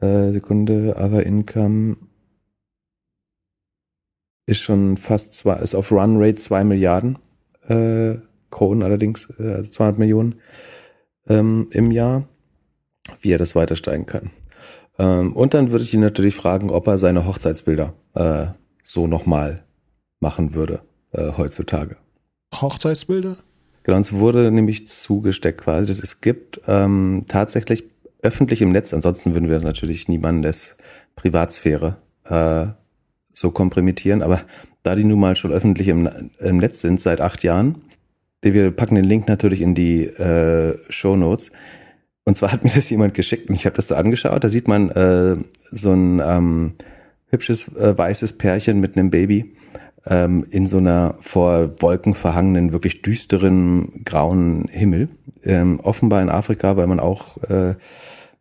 äh, 0.00 0.30
Sekunde, 0.32 0.94
Other 0.96 1.24
Income 1.24 1.96
ist 4.46 4.60
schon 4.60 4.96
fast 4.96 5.34
zwei, 5.34 5.56
ist 5.56 5.74
auf 5.74 5.90
Run 5.90 6.16
Rate 6.18 6.36
zwei 6.36 6.64
Milliarden 6.64 7.18
äh, 7.68 8.16
Kronen 8.50 8.82
allerdings, 8.82 9.28
äh, 9.38 9.54
also 9.54 9.70
200 9.70 9.98
Millionen 9.98 10.36
ähm, 11.28 11.68
im 11.72 11.90
Jahr, 11.90 12.28
wie 13.20 13.32
er 13.32 13.38
das 13.38 13.54
weiter 13.54 13.76
steigen 13.76 14.06
kann. 14.06 14.30
Ähm, 14.98 15.34
und 15.34 15.54
dann 15.54 15.70
würde 15.70 15.84
ich 15.84 15.92
ihn 15.92 16.00
natürlich 16.00 16.34
fragen, 16.34 16.70
ob 16.70 16.86
er 16.86 16.98
seine 16.98 17.26
Hochzeitsbilder 17.26 17.92
äh, 18.14 18.46
so 18.84 19.06
nochmal 19.06 19.64
machen 20.20 20.54
würde 20.54 20.80
äh, 21.12 21.32
heutzutage. 21.36 21.96
Hochzeitsbilder? 22.54 23.36
Genau, 23.82 23.98
uns 23.98 24.12
wurde 24.12 24.50
nämlich 24.50 24.88
zugesteckt 24.88 25.60
quasi, 25.60 25.86
dass 25.86 25.98
es 25.98 26.20
gibt 26.20 26.60
ähm, 26.66 27.24
tatsächlich 27.28 27.84
öffentlich 28.26 28.62
im 28.62 28.70
Netz, 28.70 28.92
ansonsten 28.92 29.34
würden 29.34 29.48
wir 29.48 29.60
natürlich 29.60 30.08
niemandes 30.08 30.76
Privatsphäre 31.14 31.96
äh, 32.24 32.66
so 33.32 33.50
komprimieren, 33.50 34.22
aber 34.22 34.42
da 34.82 34.94
die 34.94 35.04
nun 35.04 35.20
mal 35.20 35.36
schon 35.36 35.52
öffentlich 35.52 35.88
im, 35.88 36.08
im 36.38 36.58
Netz 36.58 36.80
sind 36.80 37.00
seit 37.00 37.20
acht 37.20 37.42
Jahren, 37.42 37.82
wir 38.42 38.70
packen 38.70 38.94
den 38.94 39.04
Link 39.04 39.28
natürlich 39.28 39.60
in 39.60 39.74
die 39.74 40.04
äh, 40.04 40.76
Show 40.90 41.16
Notes, 41.16 41.50
und 42.26 42.34
zwar 42.36 42.52
hat 42.52 42.64
mir 42.64 42.70
das 42.70 42.90
jemand 42.90 43.14
geschickt 43.14 43.48
und 43.48 43.54
ich 43.54 43.66
habe 43.66 43.76
das 43.76 43.86
so 43.86 43.94
angeschaut. 43.94 44.42
Da 44.42 44.48
sieht 44.48 44.66
man 44.66 44.90
äh, 44.90 45.36
so 45.70 45.92
ein 45.92 46.20
ähm, 46.24 46.74
hübsches 47.28 47.68
äh, 47.76 47.96
weißes 47.96 48.32
Pärchen 48.32 48.80
mit 48.80 48.96
einem 48.96 49.10
Baby 49.10 49.54
ähm, 50.06 50.44
in 50.50 50.66
so 50.66 50.78
einer 50.78 51.14
vor 51.20 51.80
Wolken 51.80 52.14
verhangenen, 52.14 52.72
wirklich 52.72 53.02
düsteren 53.02 54.02
grauen 54.04 54.66
Himmel. 54.68 55.08
Ähm, 55.44 55.78
offenbar 55.78 56.20
in 56.20 56.28
Afrika, 56.28 56.76
weil 56.76 56.88
man 56.88 56.98
auch 56.98 57.40
äh, 57.44 57.76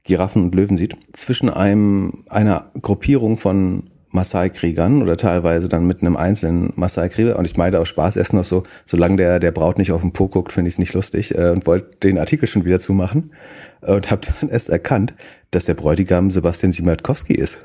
Giraffen 0.05 0.43
und 0.43 0.55
Löwen 0.55 0.77
sieht. 0.77 0.95
Zwischen 1.13 1.49
einem 1.49 2.23
einer 2.29 2.71
Gruppierung 2.81 3.37
von 3.37 3.89
Maasai-Kriegern 4.15 5.01
oder 5.03 5.17
teilweise 5.17 5.69
dann 5.69 5.85
mit 5.85 6.01
einem 6.01 6.15
einzelnen 6.15 6.73
Maasai-Krieger. 6.75 7.37
Und 7.37 7.45
ich 7.45 7.57
meine 7.57 7.79
aus 7.79 7.89
Spaß 7.89 8.15
erst 8.15 8.33
noch 8.33 8.43
so, 8.43 8.63
solange 8.85 9.17
der, 9.17 9.39
der 9.39 9.51
Braut 9.51 9.77
nicht 9.77 9.91
auf 9.91 10.01
den 10.01 10.13
Po 10.13 10.27
guckt, 10.27 10.53
finde 10.53 10.69
ich 10.69 10.75
es 10.75 10.79
nicht 10.79 10.93
lustig 10.93 11.35
äh, 11.37 11.49
und 11.49 11.67
wollte 11.67 11.97
den 11.97 12.17
Artikel 12.17 12.47
schon 12.47 12.65
wieder 12.65 12.79
zumachen 12.79 13.31
und 13.81 14.09
habe 14.09 14.21
dann 14.39 14.49
erst 14.49 14.69
erkannt, 14.69 15.13
dass 15.51 15.65
der 15.65 15.75
Bräutigam 15.75 16.31
Sebastian 16.31 16.71
Siemiatkowski 16.71 17.33
ist. 17.33 17.59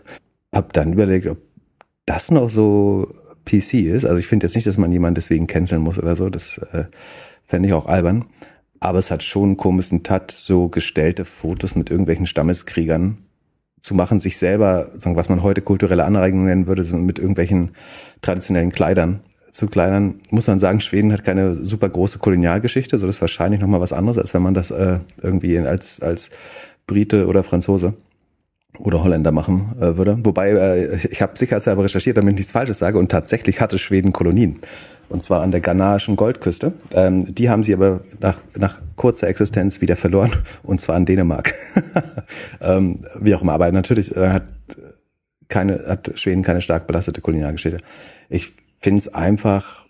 Hab 0.53 0.73
dann 0.73 0.93
überlegt, 0.93 1.27
ob 1.27 1.39
das 2.05 2.31
noch 2.31 2.51
so 2.51 3.09
PC 3.45 3.75
ist. 3.75 4.05
Also 4.05 4.19
ich 4.19 4.27
finde 4.27 4.47
jetzt 4.47 4.55
nicht, 4.55 4.67
dass 4.67 4.79
man 4.79 4.93
jemanden 4.93 5.15
deswegen 5.15 5.47
canceln 5.47 5.81
muss 5.81 5.99
oder 5.99 6.17
so. 6.17 6.29
Das 6.29 6.59
äh, 6.73 6.85
fände 7.47 7.69
ich 7.69 7.73
auch 7.73 7.87
albern. 7.87 8.27
Aber 8.81 8.99
es 8.99 9.11
hat 9.11 9.23
schon 9.23 9.51
einen 9.51 9.57
komischen 9.57 10.03
Tat, 10.03 10.31
so 10.31 10.69
gestellte 10.69 11.25
Fotos 11.25 11.77
mit 11.77 11.91
irgendwelchen 11.91 12.27
Stammeskriegern 12.27 13.19
zu 13.83 13.95
machen, 13.95 14.21
sich 14.21 14.39
selber, 14.39 14.89
sagen, 14.99 15.17
was 15.17 15.29
man 15.29 15.43
heute 15.43 15.63
kulturelle 15.63 16.05
Anreigung 16.05 16.45
nennen 16.45 16.67
würde, 16.67 16.83
mit 16.97 17.19
irgendwelchen 17.19 17.71
traditionellen 18.23 18.73
Kleidern 18.73 19.21
zu 19.53 19.67
kleidern, 19.67 20.21
muss 20.31 20.47
man 20.47 20.61
sagen, 20.61 20.81
Schweden 20.81 21.13
hat 21.13 21.25
keine 21.25 21.55
super 21.55 21.89
große 21.89 22.19
Kolonialgeschichte, 22.19 22.99
so 22.99 23.07
das 23.07 23.17
ist 23.17 23.21
wahrscheinlich 23.21 23.61
nochmal 23.61 23.81
was 23.81 23.93
anderes, 23.93 24.19
als 24.19 24.33
wenn 24.33 24.43
man 24.43 24.55
das 24.55 24.71
äh, 24.71 25.01
irgendwie 25.23 25.59
als, 25.59 26.01
als 26.01 26.31
Brite 26.87 27.27
oder 27.27 27.43
Franzose 27.43 27.95
oder 28.79 29.03
Holländer 29.03 29.33
machen 29.33 29.75
äh, 29.81 29.97
würde. 29.97 30.19
Wobei, 30.23 30.51
äh, 30.51 31.07
ich 31.11 31.21
habe 31.21 31.37
sicherheitshalber 31.37 31.85
recherchiert, 31.85 32.17
damit 32.17 32.33
ich 32.33 32.39
nichts 32.39 32.53
Falsches 32.53 32.79
sage, 32.79 32.99
und 32.99 33.11
tatsächlich 33.11 33.61
hatte 33.61 33.79
Schweden 33.79 34.13
Kolonien. 34.13 34.61
Und 35.11 35.25
zwar 35.25 35.43
an 35.43 35.51
der 35.51 35.61
ghanaischen 35.61 36.15
Goldküste. 36.15 36.73
Ähm, 36.93 37.35
die 37.35 37.51
haben 37.51 37.65
sie 37.65 37.75
aber 37.75 38.03
nach, 38.21 38.39
nach 38.57 38.81
kurzer 38.95 39.27
Existenz 39.27 39.81
wieder 39.81 39.97
verloren, 39.97 40.31
und 40.63 40.81
zwar 40.81 40.95
an 40.95 41.05
Dänemark. 41.05 41.53
ähm, 42.61 42.97
wie 43.21 43.35
auch 43.35 43.43
immer, 43.43 43.53
aber 43.53 43.71
natürlich 43.73 44.17
äh, 44.17 44.29
hat 44.29 44.45
keine, 45.49 45.85
hat 45.89 46.13
Schweden 46.15 46.43
keine 46.43 46.61
stark 46.61 46.87
belastete 46.87 47.21
Kolonialgeschichte. 47.21 47.79
Ich 48.29 48.53
finde 48.81 48.99
es 48.99 49.13
einfach, 49.13 49.85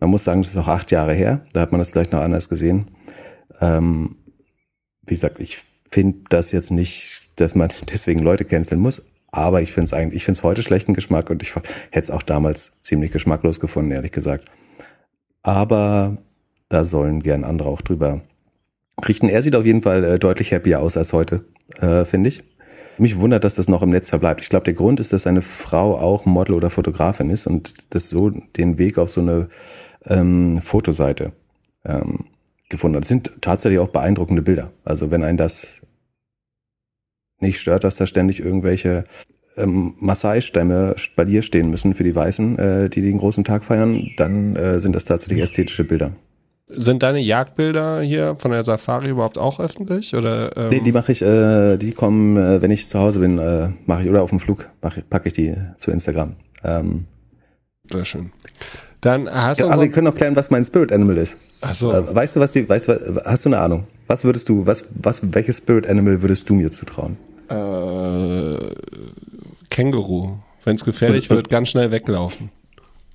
man 0.00 0.08
muss 0.08 0.24
sagen, 0.24 0.40
das 0.40 0.48
ist 0.48 0.56
noch 0.56 0.68
acht 0.68 0.90
Jahre 0.90 1.12
her, 1.12 1.42
da 1.52 1.60
hat 1.60 1.70
man 1.70 1.78
das 1.78 1.90
vielleicht 1.90 2.12
noch 2.12 2.20
anders 2.20 2.48
gesehen. 2.48 2.88
Ähm, 3.60 4.16
wie 5.02 5.14
gesagt, 5.14 5.38
ich 5.38 5.58
finde 5.90 6.20
das 6.30 6.50
jetzt 6.50 6.70
nicht, 6.70 7.28
dass 7.36 7.54
man 7.54 7.68
deswegen 7.92 8.20
Leute 8.20 8.46
canceln 8.46 8.80
muss, 8.80 9.02
aber 9.32 9.60
ich 9.60 9.72
finde 9.72 9.84
es 9.84 9.92
eigentlich, 9.92 10.16
ich 10.16 10.24
finde 10.24 10.38
es 10.38 10.42
heute 10.42 10.62
schlechten 10.62 10.94
Geschmack 10.94 11.28
und 11.28 11.42
ich 11.42 11.54
hätte 11.54 12.04
es 12.04 12.10
auch 12.10 12.22
damals 12.22 12.72
ziemlich 12.80 13.12
geschmacklos 13.12 13.60
gefunden, 13.60 13.90
ehrlich 13.90 14.12
gesagt. 14.12 14.50
Aber 15.42 16.18
da 16.68 16.84
sollen 16.84 17.20
gern 17.22 17.44
andere 17.44 17.68
auch 17.68 17.82
drüber 17.82 18.22
richten. 19.06 19.28
Er 19.28 19.42
sieht 19.42 19.56
auf 19.56 19.66
jeden 19.66 19.82
Fall 19.82 20.04
äh, 20.04 20.18
deutlich 20.18 20.52
happier 20.52 20.80
aus 20.80 20.96
als 20.96 21.12
heute, 21.12 21.44
äh, 21.80 22.04
finde 22.04 22.28
ich. 22.28 22.44
Mich 22.98 23.18
wundert, 23.18 23.44
dass 23.44 23.54
das 23.54 23.68
noch 23.68 23.82
im 23.82 23.90
Netz 23.90 24.08
verbleibt. 24.08 24.42
Ich 24.42 24.50
glaube, 24.50 24.64
der 24.64 24.74
Grund 24.74 25.00
ist, 25.00 25.12
dass 25.12 25.22
seine 25.22 25.42
Frau 25.42 25.98
auch 25.98 26.26
Model 26.26 26.54
oder 26.54 26.70
Fotografin 26.70 27.30
ist 27.30 27.46
und 27.46 27.94
das 27.94 28.10
so 28.10 28.30
den 28.30 28.78
Weg 28.78 28.98
auf 28.98 29.08
so 29.08 29.20
eine 29.20 29.48
ähm, 30.04 30.60
Fotoseite 30.60 31.32
ähm, 31.84 32.26
gefunden 32.68 32.96
hat. 32.96 33.02
Das 33.02 33.08
sind 33.08 33.32
tatsächlich 33.40 33.80
auch 33.80 33.88
beeindruckende 33.88 34.42
Bilder. 34.42 34.72
Also 34.84 35.10
wenn 35.10 35.24
ein 35.24 35.36
das 35.36 35.80
nicht 37.40 37.60
stört, 37.60 37.84
dass 37.84 37.96
da 37.96 38.06
ständig 38.06 38.40
irgendwelche 38.40 39.04
ähm, 39.56 39.94
Maasai-Stämme 39.98 40.96
bei 41.16 41.24
dir 41.24 41.42
stehen 41.42 41.70
müssen 41.70 41.94
für 41.94 42.04
die 42.04 42.14
Weißen, 42.14 42.58
äh, 42.58 42.88
die 42.88 43.02
den 43.02 43.18
großen 43.18 43.44
Tag 43.44 43.64
feiern, 43.64 44.10
dann 44.16 44.56
äh, 44.56 44.80
sind 44.80 44.94
das 44.94 45.04
tatsächlich 45.04 45.42
ästhetische 45.42 45.84
Bilder. 45.84 46.12
Sind 46.68 47.02
deine 47.02 47.20
Jagdbilder 47.20 48.00
hier 48.00 48.36
von 48.36 48.50
der 48.50 48.62
Safari 48.62 49.10
überhaupt 49.10 49.36
auch 49.36 49.60
öffentlich? 49.60 50.14
Oder, 50.14 50.56
ähm? 50.56 50.68
Nee, 50.70 50.80
die 50.80 50.92
mache 50.92 51.12
ich, 51.12 51.20
äh, 51.20 51.76
die 51.76 51.92
kommen, 51.92 52.36
äh, 52.36 52.62
wenn 52.62 52.70
ich 52.70 52.86
zu 52.88 52.98
Hause 52.98 53.18
bin, 53.18 53.38
äh, 53.38 53.68
mache 53.84 54.02
ich, 54.02 54.08
oder 54.08 54.22
auf 54.22 54.30
dem 54.30 54.40
Flug, 54.40 54.70
packe 54.80 55.26
ich 55.26 55.32
die 55.34 55.54
zu 55.76 55.90
Instagram. 55.90 56.36
Ähm, 56.64 57.06
Sehr 57.90 58.04
schön. 58.04 58.32
Dann 59.02 59.28
hast 59.28 59.60
du. 59.60 59.64
Ja, 59.64 59.72
aber 59.72 59.82
wir 59.82 59.90
können 59.90 60.06
auch 60.06 60.14
klären, 60.14 60.36
was 60.36 60.50
mein 60.50 60.64
Spirit 60.64 60.92
Animal 60.92 61.18
ist. 61.18 61.36
Ach 61.60 61.74
so. 61.74 61.92
Äh, 61.92 62.14
weißt 62.14 62.36
du, 62.36 62.40
was 62.40 62.52
die, 62.52 62.66
weißt 62.66 62.88
du, 62.88 63.20
hast 63.24 63.44
du 63.44 63.48
eine 63.48 63.58
Ahnung? 63.58 63.84
Was 64.06 64.24
würdest 64.24 64.48
du, 64.48 64.64
was, 64.64 64.84
was, 64.90 65.20
welches 65.34 65.58
Spirit 65.58 65.88
Animal 65.88 66.22
würdest 66.22 66.48
du 66.48 66.54
mir 66.54 66.70
zutrauen? 66.70 67.18
Äh, 67.50 67.54
Känguru. 69.72 70.38
Wenn 70.64 70.76
es 70.76 70.84
gefährlich 70.84 71.30
wird, 71.30 71.48
ganz 71.48 71.70
schnell 71.70 71.90
weglaufen. 71.90 72.50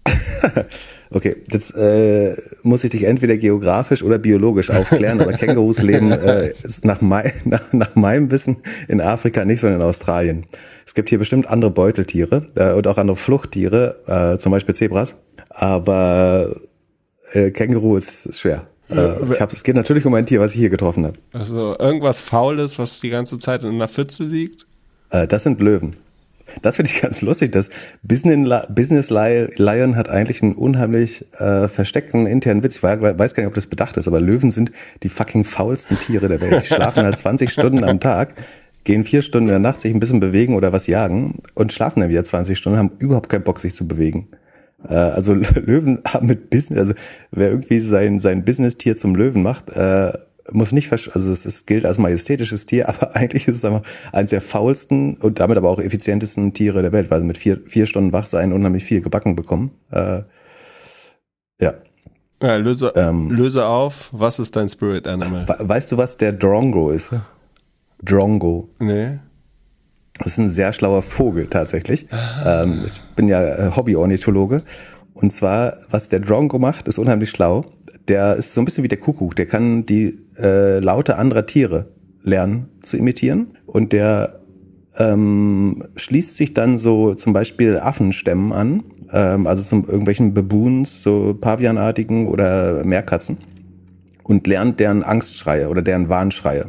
Okay, 1.09 1.37
jetzt 1.49 1.73
äh, 1.73 2.35
muss 2.63 2.83
ich 2.83 2.89
dich 2.89 3.03
entweder 3.03 3.37
geografisch 3.37 4.03
oder 4.03 4.17
biologisch 4.17 4.69
aufklären, 4.69 5.21
aber 5.21 5.31
Kängurus 5.31 5.81
leben 5.81 6.11
äh, 6.11 6.53
nach, 6.81 6.99
mein, 6.99 7.31
nach, 7.45 7.71
nach 7.71 7.95
meinem 7.95 8.29
Wissen 8.29 8.57
in 8.89 8.99
Afrika 8.99 9.45
nicht, 9.45 9.61
sondern 9.61 9.79
in 9.79 9.87
Australien. 9.87 10.45
Es 10.85 10.95
gibt 10.95 11.07
hier 11.07 11.17
bestimmt 11.17 11.47
andere 11.47 11.71
Beuteltiere 11.71 12.49
äh, 12.55 12.73
und 12.73 12.87
auch 12.87 12.97
andere 12.97 13.15
Fluchttiere, 13.15 14.01
äh, 14.05 14.37
zum 14.37 14.51
Beispiel 14.51 14.75
Zebras, 14.75 15.15
aber 15.49 16.53
äh, 17.31 17.51
Känguru 17.51 17.95
ist, 17.95 18.25
ist 18.25 18.41
schwer. 18.41 18.67
Äh, 18.89 19.13
ich 19.31 19.39
hab, 19.39 19.53
es 19.53 19.63
geht 19.63 19.77
natürlich 19.77 20.05
um 20.05 20.13
ein 20.13 20.25
Tier, 20.25 20.41
was 20.41 20.55
ich 20.55 20.59
hier 20.59 20.69
getroffen 20.69 21.05
habe. 21.05 21.17
Also 21.31 21.77
irgendwas 21.79 22.19
Faules, 22.19 22.79
was 22.79 22.99
die 22.99 23.11
ganze 23.11 23.39
Zeit 23.39 23.63
in 23.63 23.75
einer 23.75 23.87
Pfütze 23.87 24.25
liegt? 24.25 24.67
Äh, 25.09 25.25
das 25.25 25.43
sind 25.43 25.61
Löwen. 25.61 25.95
Das 26.61 26.77
finde 26.77 26.91
ich 26.91 27.01
ganz 27.01 27.21
lustig. 27.21 27.51
Das 27.51 27.69
Business, 28.03 28.67
Business 28.69 29.09
Lion 29.09 29.95
hat 29.95 30.09
eigentlich 30.09 30.41
einen 30.41 30.53
unheimlich 30.53 31.25
äh, 31.39 31.67
versteckten 31.67 32.27
internen 32.27 32.63
Witz. 32.63 32.77
Ich 32.77 32.83
weiß 32.83 32.99
gar 33.33 33.43
nicht, 33.43 33.47
ob 33.47 33.53
das 33.53 33.67
bedacht 33.67 33.97
ist, 33.97 34.07
aber 34.07 34.19
Löwen 34.19 34.51
sind 34.51 34.71
die 35.03 35.09
fucking 35.09 35.43
faulsten 35.43 35.97
Tiere 35.99 36.27
der 36.27 36.41
Welt. 36.41 36.63
Die 36.63 36.67
schlafen 36.67 37.03
halt 37.03 37.17
20 37.17 37.51
Stunden 37.51 37.83
am 37.83 37.99
Tag, 37.99 38.35
gehen 38.83 39.03
vier 39.03 39.21
Stunden 39.21 39.47
in 39.47 39.53
der 39.53 39.59
Nacht 39.59 39.79
sich 39.79 39.93
ein 39.93 39.99
bisschen 39.99 40.19
bewegen 40.19 40.55
oder 40.55 40.71
was 40.71 40.87
jagen 40.87 41.39
und 41.55 41.73
schlafen 41.73 41.99
dann 41.99 42.09
wieder 42.09 42.23
20 42.23 42.57
Stunden, 42.57 42.79
haben 42.79 42.91
überhaupt 42.99 43.29
keinen 43.29 43.43
Bock, 43.43 43.59
sich 43.59 43.75
zu 43.75 43.87
bewegen. 43.87 44.27
Äh, 44.87 44.95
also 44.95 45.33
Löwen 45.55 46.01
haben 46.07 46.27
mit 46.27 46.49
Business, 46.49 46.79
also 46.79 46.93
wer 47.31 47.49
irgendwie 47.49 47.79
sein, 47.79 48.19
sein 48.19 48.45
Business-Tier 48.45 48.95
zum 48.95 49.15
Löwen 49.15 49.43
macht, 49.43 49.69
äh, 49.75 50.13
muss 50.51 50.71
nicht, 50.71 50.91
also 50.91 51.31
es, 51.31 51.45
es 51.45 51.65
gilt 51.65 51.85
als 51.85 51.97
majestätisches 51.97 52.65
Tier, 52.65 52.89
aber 52.89 53.15
eigentlich 53.15 53.47
ist 53.47 53.57
es 53.57 53.65
einfach 53.65 53.83
eines 54.11 54.31
der 54.31 54.41
faulsten 54.41 55.15
und 55.17 55.39
damit 55.39 55.57
aber 55.57 55.69
auch 55.69 55.79
effizientesten 55.79 56.53
Tiere 56.53 56.81
der 56.81 56.91
Welt, 56.91 57.11
weil 57.11 57.21
sie 57.21 57.27
mit 57.27 57.37
vier, 57.37 57.61
vier 57.65 57.85
Stunden 57.85 58.13
wach 58.13 58.25
sein 58.25 58.51
und 58.51 58.59
unheimlich 58.59 58.83
viel 58.83 59.01
gebacken 59.01 59.35
bekommen. 59.35 59.71
Äh, 59.91 60.21
ja. 61.59 61.73
Ja, 62.41 62.55
löse, 62.55 62.93
ähm, 62.95 63.31
löse 63.31 63.65
auf, 63.65 64.09
was 64.11 64.37
ist 64.37 64.55
dein 64.55 64.69
Spirit 64.69 65.07
Animal? 65.07 65.45
Weißt 65.47 65.91
du, 65.91 65.97
was 65.97 66.17
der 66.17 66.33
Drongo 66.33 66.91
ist? 66.91 67.11
Drongo. 68.03 68.69
Nee. 68.79 69.19
Das 70.19 70.27
ist 70.27 70.37
ein 70.39 70.49
sehr 70.49 70.73
schlauer 70.73 71.01
Vogel 71.01 71.47
tatsächlich. 71.47 72.07
Ähm, 72.45 72.83
ich 72.85 72.99
bin 73.15 73.27
ja 73.27 73.41
äh, 73.41 73.71
Hobby-Ornithologe. 73.75 74.63
Und 75.13 75.31
zwar, 75.31 75.73
was 75.89 76.09
der 76.09 76.19
Drongo 76.19 76.59
macht, 76.59 76.87
ist 76.87 76.99
unheimlich 76.99 77.29
schlau. 77.29 77.65
Der 78.07 78.35
ist 78.35 78.53
so 78.53 78.61
ein 78.61 78.65
bisschen 78.65 78.83
wie 78.83 78.87
der 78.87 78.99
Kuckuck. 78.99 79.35
Der 79.35 79.47
kann 79.47 79.85
die 79.85 80.19
äh, 80.39 80.79
Laute 80.79 81.17
anderer 81.17 81.45
Tiere 81.45 81.87
lernen 82.23 82.69
zu 82.81 82.97
imitieren. 82.97 83.57
Und 83.65 83.93
der 83.93 84.39
ähm, 84.97 85.83
schließt 85.95 86.37
sich 86.37 86.53
dann 86.53 86.77
so 86.77 87.13
zum 87.13 87.33
Beispiel 87.33 87.77
Affenstämmen 87.77 88.51
an, 88.51 88.83
ähm, 89.11 89.47
also 89.47 89.63
zum 89.63 89.85
irgendwelchen 89.85 90.33
Baboons, 90.33 91.03
so 91.03 91.35
Pavianartigen 91.39 92.27
oder 92.27 92.83
Meerkatzen 92.83 93.37
und 94.23 94.47
lernt 94.47 94.79
deren 94.79 95.03
Angstschreie 95.03 95.69
oder 95.69 95.81
deren 95.81 96.09
Warnschreie. 96.09 96.67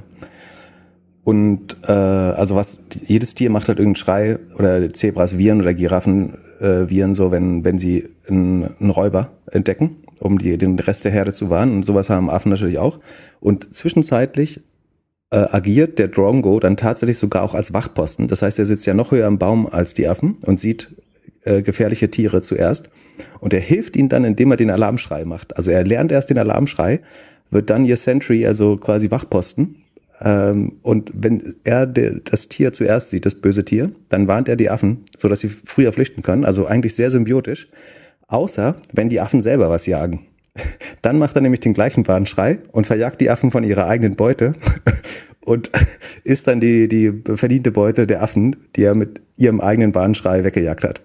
Und 1.24 1.76
äh, 1.86 1.92
also 1.92 2.54
was 2.54 2.78
jedes 3.04 3.34
Tier 3.34 3.50
macht 3.50 3.68
halt 3.68 3.78
irgendeinen 3.78 4.02
Schrei 4.02 4.38
oder 4.58 4.88
Zebras 4.92 5.36
Viren 5.36 5.60
oder 5.60 5.74
Giraffen 5.74 6.34
äh, 6.60 6.88
Viren 6.88 7.14
so, 7.14 7.30
wenn 7.30 7.64
wenn 7.64 7.78
sie 7.78 8.08
einen, 8.28 8.64
einen 8.80 8.90
Räuber 8.90 9.32
entdecken, 9.50 9.96
um 10.20 10.38
die 10.38 10.58
den 10.58 10.78
Rest 10.78 11.04
der 11.04 11.12
Herde 11.12 11.32
zu 11.32 11.50
warnen. 11.50 11.76
Und 11.76 11.82
sowas 11.84 12.10
haben 12.10 12.30
Affen 12.30 12.50
natürlich 12.50 12.78
auch. 12.78 12.98
Und 13.40 13.72
zwischenzeitlich 13.74 14.60
äh, 15.30 15.36
agiert 15.36 15.98
der 15.98 16.08
Drongo 16.08 16.58
dann 16.60 16.76
tatsächlich 16.76 17.18
sogar 17.18 17.42
auch 17.42 17.54
als 17.54 17.72
Wachposten. 17.72 18.28
Das 18.28 18.42
heißt, 18.42 18.58
er 18.58 18.66
sitzt 18.66 18.86
ja 18.86 18.94
noch 18.94 19.10
höher 19.10 19.26
im 19.26 19.38
Baum 19.38 19.66
als 19.66 19.94
die 19.94 20.08
Affen 20.08 20.36
und 20.46 20.58
sieht 20.58 20.88
äh, 21.44 21.62
gefährliche 21.62 22.10
Tiere 22.10 22.42
zuerst. 22.42 22.90
Und 23.40 23.52
er 23.52 23.60
hilft 23.60 23.96
ihnen 23.96 24.08
dann, 24.08 24.24
indem 24.24 24.50
er 24.50 24.56
den 24.56 24.70
Alarmschrei 24.70 25.24
macht. 25.24 25.56
Also 25.56 25.70
er 25.70 25.84
lernt 25.84 26.12
erst 26.12 26.30
den 26.30 26.38
Alarmschrei, 26.38 27.00
wird 27.50 27.70
dann 27.70 27.84
ihr 27.84 27.96
Sentry, 27.96 28.46
also 28.46 28.76
quasi 28.76 29.10
Wachposten 29.10 29.76
ähm, 30.20 30.78
und 30.82 31.12
wenn 31.14 31.54
er 31.64 31.86
das 31.86 32.48
Tier 32.48 32.72
zuerst 32.72 33.10
sieht, 33.10 33.26
das 33.26 33.36
böse 33.36 33.64
Tier, 33.64 33.92
dann 34.08 34.26
warnt 34.26 34.48
er 34.48 34.56
die 34.56 34.70
Affen, 34.70 35.04
so 35.16 35.28
dass 35.28 35.40
sie 35.40 35.48
früher 35.48 35.92
flüchten 35.92 36.22
können. 36.22 36.44
Also 36.44 36.66
eigentlich 36.66 36.94
sehr 36.94 37.10
symbiotisch. 37.10 37.68
Außer 38.28 38.76
wenn 38.92 39.08
die 39.08 39.20
Affen 39.20 39.40
selber 39.40 39.70
was 39.70 39.86
jagen. 39.86 40.20
Dann 41.02 41.18
macht 41.18 41.34
er 41.34 41.42
nämlich 41.42 41.60
den 41.60 41.74
gleichen 41.74 42.06
Warnschrei 42.06 42.58
und 42.72 42.86
verjagt 42.86 43.20
die 43.20 43.30
Affen 43.30 43.50
von 43.50 43.64
ihrer 43.64 43.86
eigenen 43.86 44.16
Beute 44.16 44.54
und 45.48 45.70
ist 46.24 46.46
dann 46.46 46.60
die, 46.60 46.88
die 46.88 47.12
verdiente 47.36 47.72
Beute 47.72 48.06
der 48.06 48.22
Affen, 48.22 48.56
die 48.76 48.82
er 48.82 48.94
mit 48.94 49.22
ihrem 49.36 49.60
eigenen 49.60 49.94
Warnschrei 49.94 50.44
weggejagt 50.44 50.84
hat. 50.84 51.00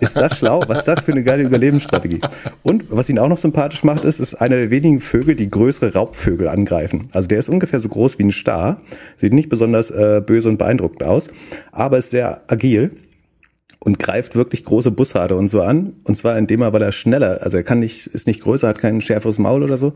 ist 0.00 0.16
das 0.16 0.38
schlau? 0.38 0.62
Was 0.66 0.80
ist 0.80 0.88
das 0.88 1.00
für 1.00 1.12
eine 1.12 1.24
geile 1.24 1.42
Überlebensstrategie? 1.42 2.20
Und 2.62 2.84
was 2.90 3.08
ihn 3.08 3.18
auch 3.18 3.28
noch 3.28 3.38
sympathisch 3.38 3.82
macht, 3.84 4.04
ist, 4.04 4.20
ist 4.20 4.34
einer 4.34 4.56
der 4.56 4.70
wenigen 4.70 5.00
Vögel, 5.00 5.34
die 5.34 5.50
größere 5.50 5.94
Raubvögel 5.94 6.46
angreifen. 6.46 7.08
Also 7.12 7.26
der 7.26 7.38
ist 7.38 7.48
ungefähr 7.48 7.80
so 7.80 7.88
groß 7.88 8.18
wie 8.18 8.24
ein 8.24 8.32
Star, 8.32 8.80
sieht 9.16 9.32
nicht 9.32 9.48
besonders 9.48 9.90
äh, 9.90 10.22
böse 10.24 10.48
und 10.48 10.58
beeindruckend 10.58 11.02
aus, 11.02 11.28
aber 11.72 11.98
ist 11.98 12.10
sehr 12.10 12.42
agil 12.48 12.92
und 13.86 14.00
greift 14.00 14.34
wirklich 14.34 14.64
große 14.64 14.90
Bussarde 14.90 15.36
und 15.36 15.46
so 15.46 15.62
an. 15.62 15.92
Und 16.02 16.16
zwar 16.16 16.36
indem 16.36 16.60
er, 16.60 16.72
weil 16.72 16.82
er 16.82 16.90
schneller, 16.90 17.38
also 17.42 17.56
er 17.56 17.62
kann 17.62 17.78
nicht, 17.78 18.08
ist 18.08 18.26
nicht 18.26 18.42
größer, 18.42 18.66
hat 18.66 18.80
kein 18.80 19.00
schärferes 19.00 19.38
Maul 19.38 19.62
oder 19.62 19.78
so, 19.78 19.92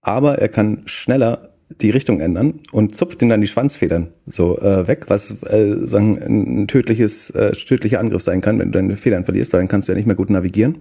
aber 0.00 0.38
er 0.38 0.48
kann 0.48 0.80
schneller 0.86 1.50
die 1.80 1.90
Richtung 1.90 2.18
ändern 2.18 2.58
und 2.72 2.96
zupft 2.96 3.22
ihn 3.22 3.28
dann 3.28 3.40
die 3.40 3.46
Schwanzfedern 3.46 4.08
so 4.26 4.58
äh, 4.58 4.88
weg, 4.88 5.04
was 5.06 5.40
äh, 5.44 5.76
sagen 5.86 6.18
ein 6.20 6.66
tödliches 6.66 7.30
äh, 7.30 7.52
tödlicher 7.52 8.00
Angriff 8.00 8.22
sein 8.22 8.40
kann, 8.40 8.58
wenn 8.58 8.72
du 8.72 8.78
deine 8.80 8.96
Federn 8.96 9.24
verlierst, 9.24 9.52
weil 9.52 9.60
dann 9.60 9.68
kannst 9.68 9.86
du 9.86 9.92
ja 9.92 9.96
nicht 9.96 10.06
mehr 10.06 10.16
gut 10.16 10.28
navigieren. 10.28 10.78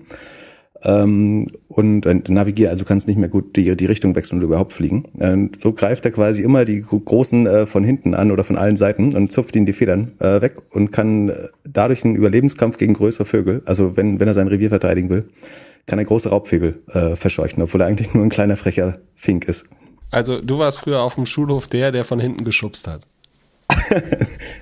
Ähm, 0.84 1.48
und 1.68 2.06
äh, 2.06 2.16
navigieren, 2.28 2.72
also 2.72 2.86
kannst 2.86 3.08
nicht 3.08 3.18
mehr 3.18 3.30
gut 3.30 3.56
die, 3.56 3.76
die 3.76 3.86
Richtung 3.86 4.16
wechseln 4.16 4.38
oder 4.38 4.48
überhaupt 4.48 4.74
fliegen. 4.74 5.06
Und 5.14 5.60
so 5.60 5.74
greift 5.74 6.06
er 6.06 6.12
quasi 6.12 6.42
immer 6.42 6.66
die 6.66 6.82
großen 6.82 7.46
äh, 7.46 7.66
von 7.66 7.84
hinten 7.84 8.14
an 8.14 8.32
oder 8.32 8.44
von 8.44 8.58
allen 8.58 8.76
Seiten 8.76 9.16
und 9.16 9.32
zupft 9.32 9.56
ihn 9.56 9.66
die 9.66 9.74
Federn 9.74 10.12
äh, 10.20 10.42
weg 10.42 10.56
und 10.72 10.92
kann 10.92 11.30
äh, 11.30 11.36
dadurch 11.64 12.04
einen 12.04 12.16
Überlebenskampf 12.16 12.78
gegen 12.78 12.94
größere 12.94 13.26
Vögel, 13.26 13.62
also 13.66 13.96
wenn, 13.96 14.20
wenn 14.20 14.28
er 14.28 14.34
sein 14.34 14.48
Revier 14.48 14.70
verteidigen 14.70 15.10
will, 15.10 15.26
kann 15.88 16.00
er 16.00 16.06
große 16.06 16.30
Raubvögel 16.30 16.82
äh, 16.94 17.16
verscheuchen, 17.16 17.62
obwohl 17.62 17.82
er 17.82 17.88
eigentlich 17.88 18.14
nur 18.14 18.24
ein 18.24 18.30
kleiner 18.30 18.58
frecher 18.58 19.00
Fink 19.16 19.46
ist. 19.46 19.66
Also 20.10 20.42
du 20.42 20.60
warst 20.60 20.80
früher 20.80 21.02
auf 21.02 21.16
dem 21.16 21.26
Schulhof 21.26 21.68
der, 21.68 21.92
der 21.92 22.06
von 22.06 22.20
hinten 22.20 22.44
geschubst 22.44 22.88
hat. 22.88 23.02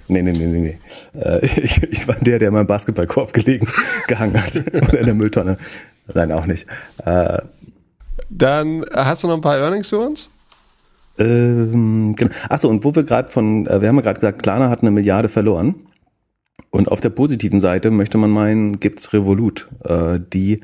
nee, 0.08 0.22
nee, 0.22 0.32
nee, 0.32 0.46
nee, 0.46 0.60
nee. 0.60 1.20
Äh, 1.20 1.46
ich, 1.64 1.82
ich 1.84 2.08
war 2.08 2.16
der, 2.16 2.40
der 2.40 2.52
mal 2.52 2.62
im 2.62 2.68
Basketballkorb 2.68 3.34
gelegen, 3.34 3.68
gehangen 4.08 4.42
hat. 4.42 4.56
Oder 4.56 5.00
in 5.00 5.06
der 5.06 5.14
Mülltonne. 5.14 5.58
Nein, 6.14 6.32
auch 6.32 6.46
nicht. 6.46 6.66
Äh, 7.06 7.40
Dann 8.30 8.86
hast 8.94 9.24
du 9.24 9.28
noch 9.28 9.36
ein 9.36 9.42
paar 9.42 9.58
Earnings 9.58 9.90
für 9.90 10.00
uns? 10.00 10.30
Ähm, 11.18 12.16
genau. 12.16 12.32
Achso, 12.50 12.70
und 12.70 12.84
wo 12.84 12.96
wir 12.96 13.04
gerade 13.04 13.30
von, 13.30 13.68
äh, 13.68 13.82
wir 13.82 13.90
haben 13.90 13.98
ja 13.98 14.02
gerade 14.02 14.20
gesagt, 14.20 14.42
Klarna 14.42 14.70
hat 14.70 14.82
eine 14.82 14.92
Milliarde 14.92 15.30
verloren. 15.30 15.76
Und 16.72 16.90
auf 16.90 17.02
der 17.02 17.10
positiven 17.10 17.60
Seite 17.60 17.92
möchte 17.92 18.18
man 18.18 18.30
meinen, 18.30 18.80
gibt's 18.80 19.12
Revolut, 19.12 19.68
äh, 19.84 20.20
die 20.20 20.62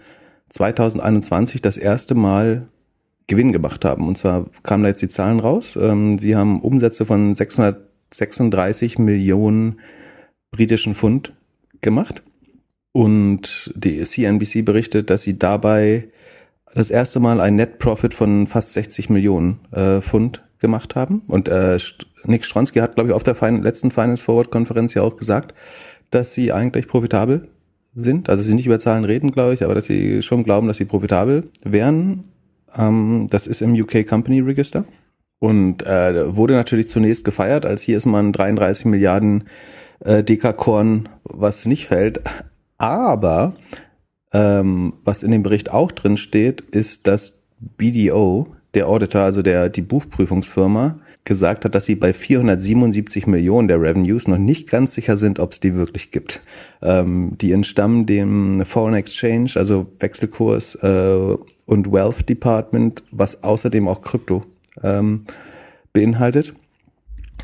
2021 0.49 1.61
das 1.61 1.77
erste 1.77 2.15
Mal 2.15 2.67
Gewinn 3.27 3.51
gemacht 3.51 3.83
haben. 3.83 4.07
Und 4.07 4.17
zwar 4.17 4.45
kamen 4.63 4.83
da 4.83 4.89
jetzt 4.89 5.01
die 5.01 5.09
Zahlen 5.09 5.39
raus. 5.39 5.75
Ähm, 5.79 6.17
sie 6.19 6.35
haben 6.35 6.61
Umsätze 6.61 7.05
von 7.05 7.33
636 7.33 8.99
Millionen 8.99 9.79
britischen 10.51 10.95
Pfund 10.95 11.33
gemacht. 11.81 12.21
Und 12.95 13.73
die 13.75 14.01
CNBC 14.01 14.63
berichtet, 14.63 15.09
dass 15.09 15.21
sie 15.21 15.37
dabei 15.37 16.07
das 16.73 16.89
erste 16.89 17.19
Mal 17.19 17.41
ein 17.41 17.57
Net 17.57 17.77
Profit 17.77 18.13
von 18.13 18.47
fast 18.47 18.71
60 18.71 19.09
Millionen 19.09 19.59
äh, 19.73 19.99
Pfund 19.99 20.45
gemacht 20.59 20.95
haben. 20.95 21.21
Und 21.27 21.49
äh, 21.49 21.77
Nick 22.23 22.45
Stronsky 22.45 22.79
hat, 22.79 22.95
glaube 22.95 23.09
ich, 23.09 23.13
auf 23.13 23.23
der 23.23 23.35
letzten 23.51 23.91
Finance 23.91 24.23
Forward 24.23 24.49
Konferenz 24.49 24.93
ja 24.93 25.01
auch 25.01 25.17
gesagt, 25.17 25.53
dass 26.09 26.33
sie 26.33 26.53
eigentlich 26.53 26.87
profitabel 26.87 27.49
sind. 27.95 28.29
Also 28.29 28.43
sie 28.43 28.53
nicht 28.53 28.65
über 28.65 28.79
Zahlen 28.79 29.03
reden, 29.03 29.31
glaube 29.31 29.53
ich, 29.55 29.65
aber 29.65 29.75
dass 29.75 29.87
sie 29.87 30.21
schon 30.21 30.45
glauben, 30.45 30.67
dass 30.67 30.77
sie 30.77 30.85
profitabel 30.85 31.49
wären. 31.65 32.23
Ähm, 32.77 33.27
das 33.29 33.45
ist 33.45 33.61
im 33.61 33.73
UK 33.73 34.07
Company 34.07 34.39
Register 34.39 34.85
und 35.39 35.85
äh, 35.85 36.33
wurde 36.33 36.53
natürlich 36.53 36.87
zunächst 36.87 37.25
gefeiert, 37.25 37.65
als 37.65 37.81
hier 37.81 37.97
ist 37.97 38.05
man 38.05 38.31
33 38.31 38.85
Milliarden 38.85 39.49
äh, 39.99 40.23
Dekakorn, 40.23 41.09
was 41.25 41.65
nicht 41.65 41.87
fällt. 41.87 42.21
Aber 42.77 43.55
ähm, 44.33 44.93
was 45.03 45.23
in 45.23 45.31
dem 45.31 45.43
Bericht 45.43 45.71
auch 45.71 45.91
drin 45.91 46.17
steht, 46.17 46.61
ist, 46.61 47.07
dass 47.07 47.33
BDO, 47.59 48.47
der 48.73 48.87
Auditor, 48.87 49.21
also 49.21 49.41
der 49.41 49.69
die 49.69 49.81
Buchprüfungsfirma, 49.81 50.99
gesagt 51.25 51.65
hat, 51.65 51.73
dass 51.73 51.85
sie 51.85 51.95
bei 51.95 52.13
477 52.13 53.25
Millionen 53.25 53.67
der 53.67 53.81
Revenues 53.81 54.27
noch 54.27 54.37
nicht 54.37 54.69
ganz 54.69 54.93
sicher 54.93 55.17
sind, 55.17 55.39
ob 55.39 55.53
es 55.53 55.59
die 55.59 55.73
wirklich 55.73 56.11
gibt. 56.11 56.41
Ähm, 56.83 57.35
die 57.41 57.51
entstammen 57.51 58.05
dem 58.05 58.63
Foreign 58.63 58.93
Exchange, 58.93 59.51
also 59.55 59.87
Wechselkurs 59.99 60.75
äh, 60.75 61.35
und 61.65 61.91
Wealth 61.91 62.29
Department, 62.29 63.03
was 63.11 63.43
außerdem 63.43 63.87
auch 63.87 64.01
Krypto 64.01 64.43
ähm, 64.83 65.25
beinhaltet. 65.93 66.53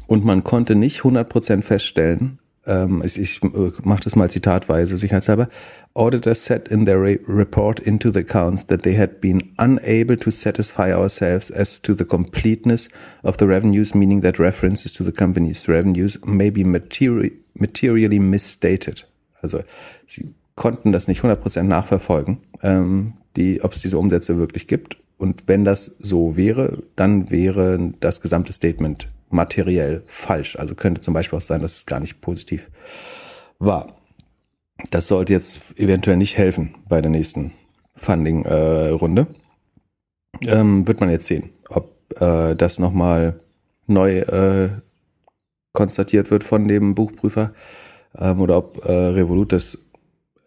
Und 0.05 0.25
man 0.25 0.43
konnte 0.43 0.75
nicht 0.75 1.01
100% 1.01 1.63
feststellen, 1.63 2.37
ähm, 2.71 3.01
ich, 3.03 3.19
ich 3.19 3.43
äh, 3.43 3.71
mache 3.83 4.03
das 4.03 4.15
mal 4.15 4.29
zitatweise, 4.29 4.97
sicherheitshalber, 4.97 5.49
auditors 5.93 6.45
said 6.45 6.67
in 6.69 6.85
their 6.85 7.01
re 7.01 7.19
report 7.27 7.79
into 7.79 8.11
the 8.11 8.19
accounts 8.19 8.65
that 8.67 8.83
they 8.83 8.97
had 8.97 9.19
been 9.19 9.41
unable 9.57 10.17
to 10.17 10.31
satisfy 10.31 10.93
ourselves 10.93 11.51
as 11.51 11.81
to 11.81 11.93
the 11.93 12.05
completeness 12.05 12.89
of 13.23 13.37
the 13.37 13.45
revenues, 13.45 13.93
meaning 13.93 14.21
that 14.21 14.39
references 14.39 14.93
to 14.93 15.03
the 15.03 15.11
company's 15.11 15.67
revenues 15.67 16.17
may 16.25 16.49
be 16.49 16.63
materi 16.63 17.31
materially 17.53 18.19
misstated. 18.19 19.07
Also 19.41 19.63
sie 20.07 20.33
konnten 20.55 20.91
das 20.91 21.07
nicht 21.07 21.21
100% 21.21 21.63
nachverfolgen, 21.63 22.37
ähm, 22.63 23.13
die, 23.35 23.61
ob 23.63 23.73
es 23.73 23.81
diese 23.81 23.97
Umsätze 23.97 24.37
wirklich 24.37 24.67
gibt. 24.67 24.97
Und 25.17 25.47
wenn 25.47 25.63
das 25.63 25.91
so 25.99 26.35
wäre, 26.35 26.81
dann 26.95 27.29
wäre 27.29 27.93
das 27.99 28.21
gesamte 28.21 28.53
Statement 28.53 29.07
materiell 29.31 30.03
falsch. 30.07 30.55
Also 30.55 30.75
könnte 30.75 31.01
zum 31.01 31.13
Beispiel 31.13 31.37
auch 31.37 31.41
sein, 31.41 31.61
dass 31.61 31.77
es 31.77 31.85
gar 31.85 31.99
nicht 31.99 32.21
positiv 32.21 32.69
war. 33.59 33.95
Das 34.89 35.07
sollte 35.07 35.33
jetzt 35.33 35.77
eventuell 35.77 36.17
nicht 36.17 36.37
helfen 36.37 36.75
bei 36.89 37.01
der 37.01 37.11
nächsten 37.11 37.53
Funding-Runde. 37.95 39.27
ähm, 40.47 40.87
wird 40.87 40.99
man 40.99 41.09
jetzt 41.09 41.27
sehen, 41.27 41.51
ob 41.69 41.93
äh, 42.19 42.55
das 42.55 42.79
nochmal 42.79 43.39
neu 43.85 44.19
äh, 44.19 44.69
konstatiert 45.73 46.31
wird 46.31 46.43
von 46.43 46.67
dem 46.67 46.95
Buchprüfer 46.95 47.53
ähm, 48.17 48.41
oder 48.41 48.57
ob 48.57 48.83
äh, 48.85 48.91
Revolut 48.91 49.51
das 49.51 49.77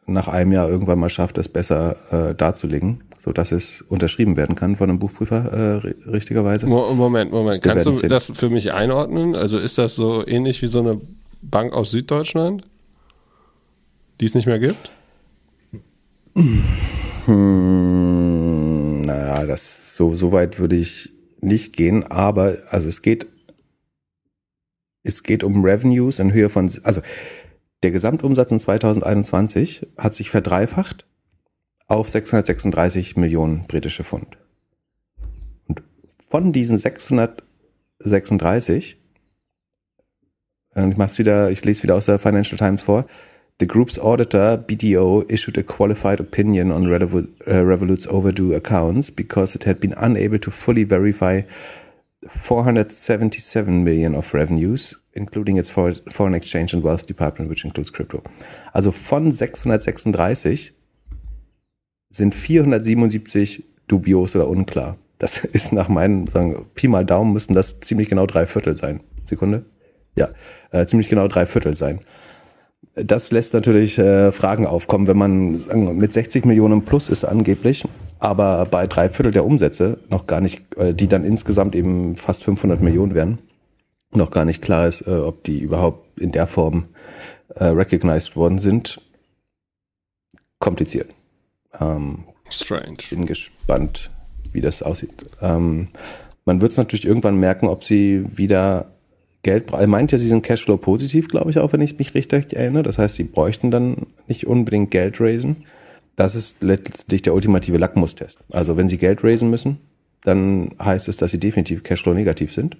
nach 0.07 0.29
einem 0.29 0.53
Jahr 0.53 0.69
irgendwann 0.69 0.99
mal 0.99 1.09
schafft, 1.09 1.39
das 1.39 1.49
besser 1.49 1.97
äh, 2.11 2.35
darzulegen, 2.35 3.05
so 3.23 3.33
dass 3.33 3.53
es 3.53 3.83
unterschrieben 3.83 4.37
werden 4.37 4.55
kann 4.55 4.77
von 4.77 4.91
einem 4.91 4.99
Buchprüfer 4.99 5.83
äh, 5.85 6.11
richtigerweise. 6.11 6.67
Moment, 6.67 7.33
Moment, 7.33 7.65
Wir 7.65 7.71
kannst 7.71 7.87
du 7.87 7.93
sehen. 7.93 8.09
das 8.09 8.31
für 8.35 8.51
mich 8.51 8.73
einordnen? 8.73 9.35
Also 9.35 9.59
ist 9.59 9.79
das 9.79 9.97
so 9.97 10.27
ähnlich 10.27 10.61
wie 10.63 10.67
so 10.67 10.81
eine 10.81 11.01
Bank 11.43 11.73
aus 11.73 11.91
Süddeutschland, 11.91 12.65
die 14.21 14.27
es 14.27 14.35
nicht 14.35 14.47
mehr 14.47 14.59
gibt? 14.59 14.91
Hm, 17.27 19.01
naja, 19.03 19.47
das 19.47 19.97
so 19.97 20.13
so 20.15 20.33
weit 20.33 20.59
würde 20.59 20.77
ich 20.77 21.13
nicht 21.41 21.77
gehen, 21.77 22.05
aber 22.05 22.57
also 22.71 22.89
es 22.89 23.03
geht 23.03 23.27
es 25.05 25.23
geht 25.23 25.45
um 25.45 25.65
Revenues 25.65 26.19
in 26.19 26.33
Höhe 26.33 26.49
von 26.49 26.71
also 26.83 27.03
der 27.85 27.91
Gesamtumsatz 27.91 28.51
in 28.51 28.59
2021 28.59 29.87
hat 29.99 30.15
sich 30.15 30.31
verdreifacht 30.31 31.07
auf 31.87 32.09
636 32.09 33.17
Millionen 33.17 33.67
britische 33.67 34.05
Pfund. 34.05 34.39
Und 35.69 35.83
von 36.31 36.53
diesen 36.53 36.79
636 36.79 38.97
äh, 40.75 40.89
ich 40.89 40.97
mach's 40.97 41.19
wieder, 41.19 41.51
ich 41.51 41.63
lese 41.65 41.83
wieder 41.83 41.95
aus 41.95 42.07
der 42.07 42.19
Financial 42.19 42.59
Times 42.59 42.83
vor. 42.83 43.07
The 43.61 43.67
group's 43.67 43.99
auditor, 43.99 44.57
BDO, 44.57 45.23
issued 45.29 45.59
a 45.59 45.63
qualified 45.63 46.21
opinion 46.21 46.73
on 46.73 46.87
uh, 46.87 47.27
Revolut's 47.47 48.09
overdue 48.09 48.55
accounts 48.55 49.13
because 49.13 49.55
it 49.55 49.67
had 49.67 49.79
been 49.79 49.93
unable 49.93 50.41
to 50.41 50.51
fully 50.51 50.89
verify 50.89 51.43
477 52.43 53.85
million 53.85 54.15
of 54.15 54.33
revenues, 54.33 54.99
including 55.15 55.57
its 55.57 55.71
for- 55.71 55.95
foreign 56.09 56.35
exchange 56.35 56.75
and 56.75 56.85
wealth 56.85 57.07
department, 57.07 57.51
which 57.51 57.65
includes 57.65 57.93
crypto. 57.93 58.23
Also 58.73 58.93
von 58.93 59.31
636 59.31 60.75
sind 62.11 62.35
477 62.35 63.65
dubios 63.89 64.35
oder 64.37 64.49
unklar. 64.49 64.97
Das 65.19 65.39
ist 65.53 65.73
nach 65.73 65.89
meinen, 65.89 66.27
sagen, 66.27 66.67
Pi 66.75 66.89
mal 66.89 67.05
Daumen 67.05 67.33
müssen 67.33 67.55
das 67.55 67.81
ziemlich 67.81 68.09
genau 68.09 68.27
drei 68.27 68.47
Viertel 68.47 68.77
sein. 68.77 69.01
Sekunde? 69.29 69.65
Ja, 70.17 70.29
äh, 70.71 70.87
ziemlich 70.87 71.09
genau 71.09 71.29
drei 71.29 71.47
Viertel 71.47 71.75
sein. 71.75 72.01
Das 72.95 73.33
lässt 73.33 73.55
natürlich 73.55 73.99
äh, 73.99 74.31
Fragen 74.31 74.67
aufkommen, 74.67 75.09
wenn 75.09 75.17
man 75.17 75.57
sagen, 75.57 75.97
mit 75.97 76.13
60 76.13 76.45
Millionen 76.45 76.83
plus 76.83 77.09
ist 77.09 77.25
angeblich, 77.25 77.85
aber 78.21 78.67
bei 78.67 78.87
drei 78.87 79.09
Viertel 79.09 79.33
der 79.33 79.45
Umsätze 79.45 79.99
noch 80.11 80.27
gar 80.27 80.41
nicht, 80.41 80.63
äh, 80.77 80.95
die 80.95 81.09
dann 81.09 81.25
insgesamt 81.25 81.75
eben 81.75 82.15
fast 82.15 82.45
500 82.45 82.81
Millionen 82.81 83.15
wären, 83.15 83.39
noch 84.17 84.31
gar 84.31 84.45
nicht 84.45 84.63
klar 84.63 84.87
ist, 84.87 85.07
äh, 85.07 85.11
ob 85.11 85.43
die 85.45 85.61
überhaupt 85.61 86.19
in 86.19 86.33
der 86.33 86.47
Form 86.47 86.87
äh, 87.55 87.65
recognized 87.65 88.37
worden 88.37 88.59
sind. 88.59 89.01
Kompliziert. 90.59 91.11
Ähm, 91.81 92.25
Strange. 92.51 92.97
bin 93.11 93.27
gespannt, 93.27 94.11
wie 94.53 94.61
das 94.61 94.83
aussieht. 94.83 95.13
Ähm, 95.43 95.89
man 96.45 96.61
wird 96.61 96.73
es 96.73 96.79
natürlich 96.79 97.07
irgendwann 97.07 97.37
merken, 97.37 97.69
ob 97.69 97.85
sie 97.85 98.25
wieder 98.37 98.93
Geld 99.43 99.67
brauchen. 99.67 99.81
Er 99.81 99.87
meint 99.87 100.13
ja, 100.13 100.19
sie 100.19 100.29
sind 100.29 100.43
Cashflow 100.43 100.77
positiv, 100.77 101.29
glaube 101.29 101.51
ich 101.51 101.59
auch, 101.59 101.73
wenn 101.73 101.81
ich 101.81 101.99
mich 101.99 102.15
richtig 102.15 102.55
erinnere. 102.55 102.83
Das 102.83 102.99
heißt, 102.99 103.17
sie 103.17 103.25
bräuchten 103.25 103.71
dann 103.71 104.07
nicht 104.27 104.47
unbedingt 104.47 104.91
Geld 104.91 105.21
raisen. 105.21 105.65
Das 106.17 106.35
ist 106.35 106.57
letztlich 106.61 107.23
der 107.23 107.35
ultimative 107.35 107.79
Lackmustest. 107.79 108.39
Also 108.51 108.77
wenn 108.77 108.89
sie 108.89 108.99
Geld 108.99 109.25
raisen 109.25 109.51
müssen, 109.51 109.79
dann 110.23 110.71
heißt 110.83 111.09
es, 111.09 111.17
dass 111.17 111.31
sie 111.31 111.41
definitiv 111.41 111.83
Cashflow 111.83 112.15
negativ 112.15 112.53
sind. 112.53 112.77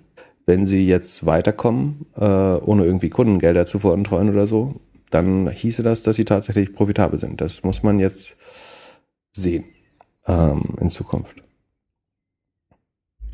Wenn 0.47 0.67
sie 0.67 0.87
jetzt 0.87 1.25
weiterkommen, 1.25 2.07
äh, 2.17 2.25
ohne 2.25 2.85
irgendwie 2.85 3.11
Kundengelder 3.11 3.67
zu 3.67 3.79
veruntreuen 3.79 4.29
oder 4.31 4.47
so, 4.47 4.81
dann 5.11 5.49
hieße 5.49 5.83
das, 5.83 6.03
dass 6.03 6.17
sie 6.17 6.25
tatsächlich 6.25 6.73
profitabel 6.73 7.19
sind. 7.19 7.41
Das 7.41 7.63
muss 7.63 7.83
man 7.83 7.99
jetzt 7.99 8.37
sehen 9.33 9.65
ähm, 10.27 10.63
in 10.81 10.91
Zukunft. 10.91 11.37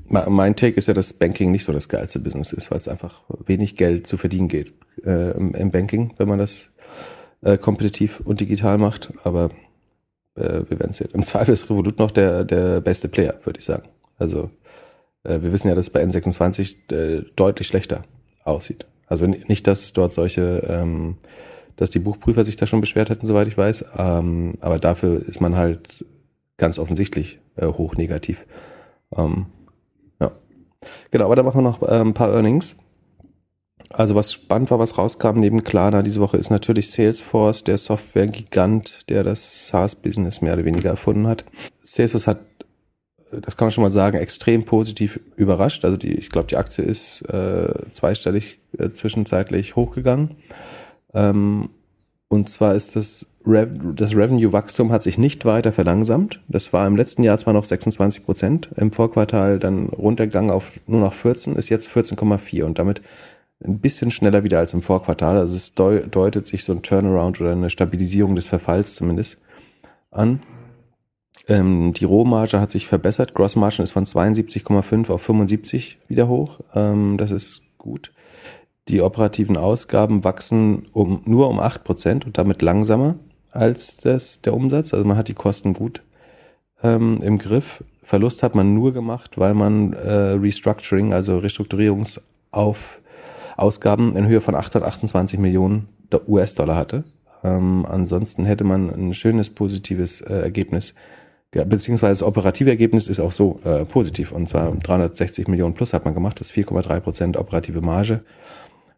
Me- 0.06 0.26
Mein 0.28 0.56
Take 0.56 0.76
ist 0.76 0.88
ja, 0.88 0.94
dass 0.94 1.12
Banking 1.12 1.50
nicht 1.50 1.64
so 1.64 1.72
das 1.72 1.88
geilste 1.88 2.20
Business 2.20 2.52
ist, 2.52 2.70
weil 2.70 2.78
es 2.78 2.88
einfach 2.88 3.22
wenig 3.46 3.76
Geld 3.76 4.06
zu 4.06 4.16
verdienen 4.16 4.48
geht 4.48 4.72
äh, 5.04 5.32
im, 5.36 5.70
Banking, 5.70 6.14
wenn 6.18 6.28
man 6.28 6.38
das 6.38 6.70
äh, 7.42 7.56
kompetitiv 7.56 8.20
und 8.20 8.40
digital 8.40 8.78
macht. 8.78 9.12
Aber 9.24 9.50
äh, 10.36 10.60
wir 10.68 10.78
werden 10.78 10.92
sehen. 10.92 11.10
Im 11.12 11.22
Zweifel 11.24 11.54
ist 11.54 11.70
Revolut 11.70 11.98
noch 11.98 12.10
der, 12.10 12.44
der 12.44 12.80
beste 12.80 13.08
Player, 13.08 13.34
würde 13.44 13.58
ich 13.58 13.64
sagen. 13.64 13.88
Also 14.18 14.50
wir 15.24 15.52
wissen 15.52 15.68
ja, 15.68 15.74
dass 15.74 15.86
es 15.86 15.90
bei 15.90 16.02
N26 16.02 16.92
äh, 16.92 17.24
deutlich 17.36 17.66
schlechter 17.66 18.04
aussieht. 18.44 18.86
Also 19.06 19.26
nicht, 19.26 19.66
dass 19.66 19.82
es 19.84 19.92
dort 19.92 20.12
solche, 20.12 20.66
ähm, 20.68 21.18
dass 21.76 21.90
die 21.90 21.98
Buchprüfer 21.98 22.44
sich 22.44 22.56
da 22.56 22.66
schon 22.66 22.80
beschwert 22.80 23.10
hätten, 23.10 23.26
soweit 23.26 23.48
ich 23.48 23.58
weiß. 23.58 23.84
Ähm, 23.98 24.54
aber 24.60 24.78
dafür 24.78 25.20
ist 25.20 25.40
man 25.40 25.56
halt 25.56 26.04
ganz 26.56 26.78
offensichtlich 26.78 27.40
äh, 27.56 27.66
hoch 27.66 27.96
negativ. 27.96 28.46
Ähm, 29.16 29.46
ja. 30.20 30.32
Genau, 31.10 31.24
aber 31.24 31.36
da 31.36 31.42
machen 31.42 31.58
wir 31.58 31.68
noch 31.70 31.82
äh, 31.82 32.00
ein 32.00 32.14
paar 32.14 32.32
Earnings. 32.32 32.76
Also 33.88 34.14
was 34.14 34.32
spannend 34.32 34.70
war, 34.70 34.78
was 34.78 34.96
rauskam 34.96 35.40
neben 35.40 35.64
Klarna 35.64 36.02
diese 36.02 36.20
Woche, 36.20 36.36
ist 36.36 36.50
natürlich 36.50 36.92
Salesforce, 36.92 37.64
der 37.64 37.76
Software-Gigant, 37.76 39.08
der 39.08 39.24
das 39.24 39.68
SaaS-Business 39.68 40.42
mehr 40.42 40.54
oder 40.54 40.64
weniger 40.64 40.90
erfunden 40.90 41.26
hat. 41.26 41.44
Salesforce 41.82 42.28
hat, 42.28 42.40
das 43.30 43.56
kann 43.56 43.66
man 43.66 43.72
schon 43.72 43.82
mal 43.82 43.90
sagen, 43.90 44.18
extrem 44.18 44.64
positiv 44.64 45.20
überrascht. 45.36 45.84
Also 45.84 45.96
die, 45.96 46.12
ich 46.12 46.30
glaube, 46.30 46.48
die 46.48 46.56
Aktie 46.56 46.84
ist 46.84 47.22
äh, 47.28 47.72
zweistellig 47.90 48.58
äh, 48.78 48.90
zwischenzeitlich 48.90 49.76
hochgegangen. 49.76 50.36
Ähm, 51.14 51.70
und 52.28 52.48
zwar 52.48 52.74
ist 52.74 52.96
das, 52.96 53.26
Rev 53.46 53.70
das 53.94 54.14
Revenue-Wachstum 54.14 54.92
hat 54.92 55.02
sich 55.02 55.18
nicht 55.18 55.44
weiter 55.44 55.72
verlangsamt. 55.72 56.40
Das 56.48 56.72
war 56.72 56.86
im 56.86 56.96
letzten 56.96 57.22
Jahr 57.22 57.38
zwar 57.38 57.54
noch 57.54 57.64
26 57.64 58.24
Prozent, 58.24 58.70
im 58.76 58.92
Vorquartal 58.92 59.58
dann 59.58 59.88
runtergegangen 59.88 60.50
auf 60.50 60.72
nur 60.86 61.00
noch 61.00 61.12
14, 61.12 61.56
ist 61.56 61.68
jetzt 61.70 61.88
14,4 61.88 62.64
und 62.64 62.78
damit 62.78 63.02
ein 63.64 63.78
bisschen 63.78 64.10
schneller 64.10 64.44
wieder 64.44 64.58
als 64.58 64.72
im 64.72 64.82
Vorquartal. 64.82 65.36
Also 65.36 65.56
es 65.56 65.74
deu 65.74 66.00
deutet 66.00 66.46
sich 66.46 66.64
so 66.64 66.72
ein 66.72 66.82
Turnaround 66.82 67.40
oder 67.40 67.52
eine 67.52 67.70
Stabilisierung 67.70 68.34
des 68.34 68.46
Verfalls 68.46 68.94
zumindest 68.94 69.38
an. 70.10 70.42
Ähm, 71.50 71.92
die 71.92 72.04
Rohmarge 72.04 72.60
hat 72.60 72.70
sich 72.70 72.86
verbessert. 72.86 73.34
Grossmargin 73.34 73.82
ist 73.82 73.90
von 73.90 74.04
72,5 74.04 75.10
auf 75.10 75.20
75 75.20 75.98
wieder 76.06 76.28
hoch. 76.28 76.60
Ähm, 76.74 77.16
das 77.18 77.32
ist 77.32 77.62
gut. 77.76 78.12
Die 78.88 79.00
operativen 79.02 79.56
Ausgaben 79.56 80.22
wachsen 80.22 80.86
um, 80.92 81.22
nur 81.24 81.48
um 81.48 81.58
8 81.58 81.82
Prozent 81.82 82.24
und 82.24 82.38
damit 82.38 82.62
langsamer 82.62 83.16
als 83.50 83.96
das, 83.96 84.40
der 84.42 84.54
Umsatz. 84.54 84.94
Also 84.94 85.04
man 85.04 85.16
hat 85.16 85.26
die 85.26 85.34
Kosten 85.34 85.72
gut 85.72 86.02
ähm, 86.84 87.18
im 87.20 87.38
Griff. 87.38 87.82
Verlust 88.04 88.44
hat 88.44 88.54
man 88.54 88.72
nur 88.72 88.92
gemacht, 88.92 89.36
weil 89.36 89.54
man 89.54 89.92
äh, 89.92 90.10
Restructuring, 90.10 91.12
also 91.12 91.38
Restrukturierungsauf 91.38 93.00
Ausgaben 93.56 94.16
in 94.16 94.26
Höhe 94.26 94.40
von 94.40 94.54
828 94.54 95.38
Millionen 95.38 95.88
US-Dollar 96.28 96.76
hatte. 96.76 97.04
Ähm, 97.42 97.84
ansonsten 97.88 98.44
hätte 98.44 98.64
man 98.64 98.88
ein 98.88 99.14
schönes 99.14 99.50
positives 99.50 100.20
äh, 100.20 100.32
Ergebnis, 100.34 100.94
beziehungsweise 101.50 102.20
das 102.20 102.22
operative 102.22 102.70
Ergebnis 102.70 103.08
ist 103.08 103.20
auch 103.20 103.32
so 103.32 103.60
äh, 103.64 103.84
positiv 103.84 104.32
und 104.32 104.48
zwar 104.48 104.72
360 104.72 105.48
Millionen 105.48 105.74
plus 105.74 105.92
hat 105.92 106.04
man 106.04 106.14
gemacht, 106.14 106.38
das 106.40 106.50
ist 106.50 106.56
4,3 106.56 107.00
Prozent 107.00 107.36
operative 107.36 107.80
Marge. 107.80 108.22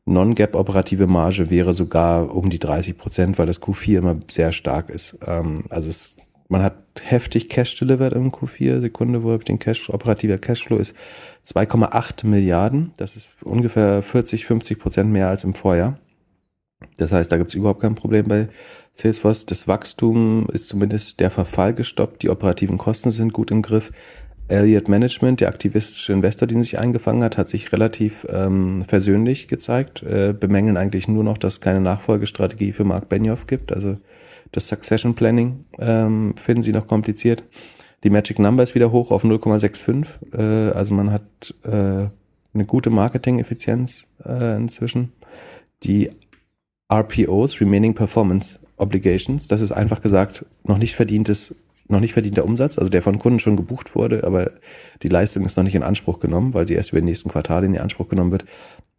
Non-Gap 0.05 0.57
operative 0.57 1.07
Marge 1.07 1.49
wäre 1.51 1.75
sogar 1.75 2.35
um 2.35 2.51
die 2.51 2.59
30 2.59 2.99
Prozent, 2.99 3.39
weil 3.39 3.47
das 3.47 3.63
Q4 3.63 3.99
immer 3.99 4.17
sehr 4.29 4.53
stark 4.53 4.91
ist. 4.91 5.17
Ähm, 5.25 5.65
also 5.71 5.89
es, 5.89 6.17
man 6.49 6.63
hat 6.63 6.75
heftig 7.01 7.49
Cash 7.49 7.79
delivered 7.79 8.13
im 8.13 8.33
Q4. 8.33 8.81
Sekunde, 8.81 9.23
wo 9.23 9.37
den 9.39 9.61
Cash, 9.61 9.89
operativer 9.91 10.39
Cashflow 10.39 10.77
ist 10.77 10.95
2,8 11.47 12.27
Milliarden. 12.27 12.93
Das 12.97 13.17
ist 13.17 13.29
ungefähr 13.43 14.03
40, 14.03 14.45
50 14.45 14.79
Prozent 14.79 15.11
mehr 15.13 15.29
als 15.29 15.45
im 15.45 15.55
Vorjahr. 15.55 15.99
Das 16.97 17.13
heißt, 17.13 17.31
da 17.31 17.37
gibt 17.37 17.51
es 17.51 17.55
überhaupt 17.55 17.81
kein 17.81 17.95
Problem 17.95 18.27
bei 18.29 18.49
Salesforce. 18.95 19.47
Das 19.47 19.69
Wachstum 19.69 20.47
ist 20.53 20.69
zumindest 20.69 21.21
der 21.21 21.31
Verfall 21.31 21.75
gestoppt. 21.75 22.23
Die 22.23 22.31
operativen 22.31 22.79
Kosten 22.79 23.11
sind 23.11 23.33
gut 23.33 23.51
im 23.51 23.63
Griff. 23.63 23.93
Elliott 24.49 24.89
Management, 24.89 25.41
der 25.41 25.49
aktivistische 25.49 26.13
Investor, 26.13 26.47
den 26.47 26.63
sich 26.63 26.79
eingefangen 26.79 27.23
hat, 27.23 27.39
hat 27.39 27.49
sich 27.49 27.73
relativ 27.73 28.27
ähm, 28.29 28.85
versöhnlich 28.87 29.49
gezeigt, 29.49 30.03
äh, 30.03 30.35
bemängeln 30.39 30.77
eigentlich 30.77 31.09
nur 31.09 31.25
noch, 31.25 31.39
dass 31.39 31.55
es 31.55 31.61
keine 31.61 31.81
Nachfolgestrategie 31.81 32.73
für 32.73 32.85
Mark 32.85 33.09
Benioff 33.09 33.47
gibt. 33.47 33.73
Also 33.73 33.97
das 34.51 34.69
Succession 34.69 35.15
Planning 35.15 35.65
ähm, 35.79 36.35
finden 36.37 36.63
sie 36.63 36.73
noch 36.73 36.87
kompliziert. 36.87 37.45
Die 38.05 38.11
Magic 38.11 38.39
Number 38.39 38.63
ist 38.63 38.75
wieder 38.75 38.93
hoch 38.93 39.11
auf 39.11 39.25
0,65. 39.25 40.07
Äh, 40.37 40.73
also 40.73 40.95
man 40.95 41.13
hat 41.13 41.55
äh, 41.65 42.09
eine 42.55 42.67
gute 42.67 42.91
Marketing-Effizienz 42.91 44.07
äh, 44.25 44.57
inzwischen. 44.57 45.13
Die 45.85 46.11
RPOs, 46.93 47.61
Remaining 47.61 47.95
Performance 47.95 48.59
Obligations. 48.77 49.49
Das 49.49 49.63
ist 49.63 49.73
einfach 49.73 50.03
gesagt 50.03 50.45
noch 50.65 50.77
nicht 50.77 50.95
verdientes, 50.95 51.55
noch 51.89 52.01
nicht 52.01 52.13
verdienter 52.13 52.45
Umsatz, 52.45 52.79
also 52.79 52.91
der 52.91 53.03
von 53.03 53.19
Kunden 53.19 53.39
schon 53.39 53.57
gebucht 53.57 53.95
wurde, 53.95 54.25
aber 54.25 54.51
die 55.03 55.09
Leistung 55.09 55.45
ist 55.47 55.57
noch 55.57 55.65
nicht 55.65 55.75
in 55.75 55.83
Anspruch 55.83 56.21
genommen, 56.21 56.53
weil 56.53 56.67
sie 56.67 56.75
erst 56.75 56.91
über 56.91 57.01
die 57.01 57.07
nächsten 57.07 57.31
Quartale 57.31 57.67
in 57.67 57.79
Anspruch 57.79 58.09
genommen 58.09 58.33
wird. 58.33 58.45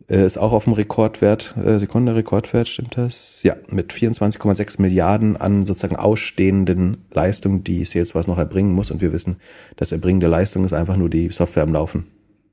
Äh, 0.10 0.26
ist 0.26 0.38
auch 0.38 0.54
auf 0.54 0.64
dem 0.64 0.74
Rekordwert, 0.74 1.56
äh, 1.64 1.78
Sekunde, 1.78 2.16
Rekordwert, 2.16 2.68
stimmt 2.68 2.98
das? 2.98 3.42
Ja, 3.44 3.56
mit 3.70 3.94
24,6 3.94 4.82
Milliarden 4.82 5.38
an 5.38 5.64
sozusagen 5.64 5.96
ausstehenden 5.96 7.06
Leistungen, 7.12 7.64
die 7.64 7.86
Salesforce 7.86 8.28
noch 8.28 8.38
erbringen 8.38 8.74
muss. 8.74 8.92
Und 8.92 9.02
wir 9.02 9.14
wissen, 9.14 9.38
das 9.78 9.92
Erbringen 9.92 10.20
der 10.20 10.30
Leistung 10.30 10.66
ist 10.66 10.74
einfach 10.74 10.98
nur 10.98 11.10
die 11.10 11.30
Software 11.30 11.64
am 11.64 11.74
Laufen 11.74 12.08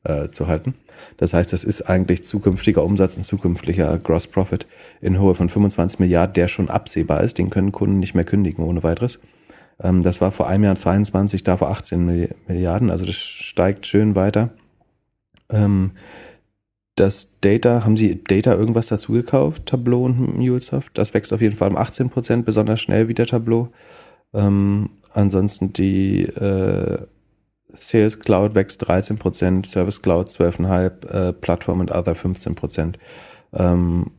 äh, 0.05 0.31
zu 0.31 0.49
halten. 0.49 0.75
Das 1.17 1.35
heißt, 1.35 1.53
das 1.53 1.65
ist 1.65 1.83
eigentlich 1.83 2.25
zukünftiger 2.25 2.85
Umsatz 2.85 3.17
und 3.17 3.25
zukünftiger 3.25 3.99
Gross 3.99 4.27
Profit 4.27 4.67
in 5.01 5.19
Höhe 5.19 5.35
von 5.35 5.49
25 5.49 5.99
Milliarden, 5.99 6.35
der 6.35 6.49
schon 6.49 6.71
absehbar 6.71 7.23
ist. 7.23 7.39
Den 7.39 7.51
können 7.51 7.73
Kunden 7.73 7.99
nicht 7.99 8.15
mehr 8.15 8.25
kündigen 8.25 8.65
ohne 8.65 8.83
weiteres. 8.83 9.19
Ähm, 9.83 10.03
das 10.03 10.21
war 10.21 10.33
vor 10.33 10.49
einem 10.49 10.65
Jahr 10.65 10.77
22, 10.77 11.45
da 11.45 11.57
vor 11.57 11.71
18 11.71 12.29
Milliarden. 12.49 12.91
Also 12.91 13.07
das 13.07 13.17
steigt 13.17 13.87
schön 13.87 14.15
weiter. 14.15 14.51
Ähm, 15.51 15.93
das 16.97 17.29
Data, 17.41 17.85
haben 17.85 17.97
Sie 17.97 18.23
Data 18.23 18.55
irgendwas 18.55 18.89
dazu 18.89 19.13
gekauft, 19.13 19.67
Tableau 19.67 20.05
und 20.05 20.37
MuleSoft? 20.37 20.99
Das 20.99 21.15
wächst 21.15 21.33
auf 21.33 21.41
jeden 21.41 21.57
Fall 21.57 21.71
um 21.71 21.77
18 21.77 22.11
Prozent, 22.11 22.45
besonders 22.45 22.81
schnell 22.81 23.09
wie 23.09 23.15
der 23.15 23.27
Tableau. 23.27 23.69
Ähm, 24.35 24.91
ansonsten 25.13 25.73
die 25.73 26.25
äh, 26.25 26.99
Sales 27.77 28.21
Cloud 28.21 28.55
wächst 28.55 28.87
13 28.87 29.19
Prozent, 29.19 29.67
Service 29.67 30.03
Cloud 30.03 30.29
12,5%, 30.29 31.29
äh, 31.29 31.33
Plattform 31.33 31.81
und 31.81 31.91
Other 31.91 32.15
15 32.15 32.55
Prozent. 32.55 32.99
Ähm, 33.53 34.13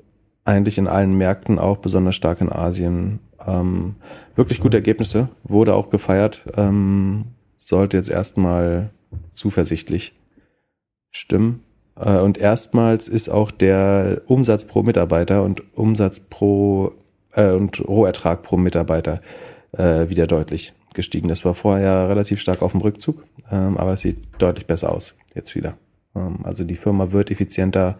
eigentlich 0.43 0.77
in 0.77 0.87
allen 0.87 1.17
Märkten 1.17 1.59
auch, 1.59 1.77
besonders 1.77 2.15
stark 2.15 2.41
in 2.41 2.51
Asien. 2.51 3.19
Ähm, 3.45 3.95
wirklich 4.35 4.59
gute 4.59 4.77
Ergebnisse, 4.77 5.29
wurde 5.43 5.73
auch 5.73 5.89
gefeiert, 5.89 6.43
ähm, 6.55 7.25
sollte 7.57 7.97
jetzt 7.97 8.09
erstmal 8.09 8.91
zuversichtlich 9.31 10.13
stimmen. 11.11 11.63
Äh, 11.99 12.17
und 12.17 12.37
erstmals 12.37 13.07
ist 13.07 13.29
auch 13.29 13.51
der 13.51 14.21
Umsatz 14.27 14.65
pro 14.65 14.83
Mitarbeiter 14.83 15.43
und 15.43 15.75
Umsatz 15.75 16.19
pro 16.19 16.91
äh, 17.33 17.51
und 17.51 17.87
Rohertrag 17.87 18.43
pro 18.43 18.57
Mitarbeiter 18.57 19.21
äh, 19.77 20.09
wieder 20.09 20.27
deutlich 20.27 20.73
gestiegen. 20.93 21.27
Das 21.27 21.45
war 21.45 21.53
vorher 21.53 22.09
relativ 22.09 22.39
stark 22.39 22.61
auf 22.61 22.71
dem 22.71 22.81
Rückzug, 22.81 23.23
ähm, 23.51 23.77
aber 23.77 23.93
es 23.93 24.01
sieht 24.01 24.19
deutlich 24.39 24.67
besser 24.67 24.91
aus 24.91 25.15
jetzt 25.33 25.55
wieder. 25.55 25.77
Ähm, 26.15 26.39
also 26.43 26.63
die 26.63 26.75
Firma 26.75 27.11
wird 27.11 27.31
effizienter, 27.31 27.99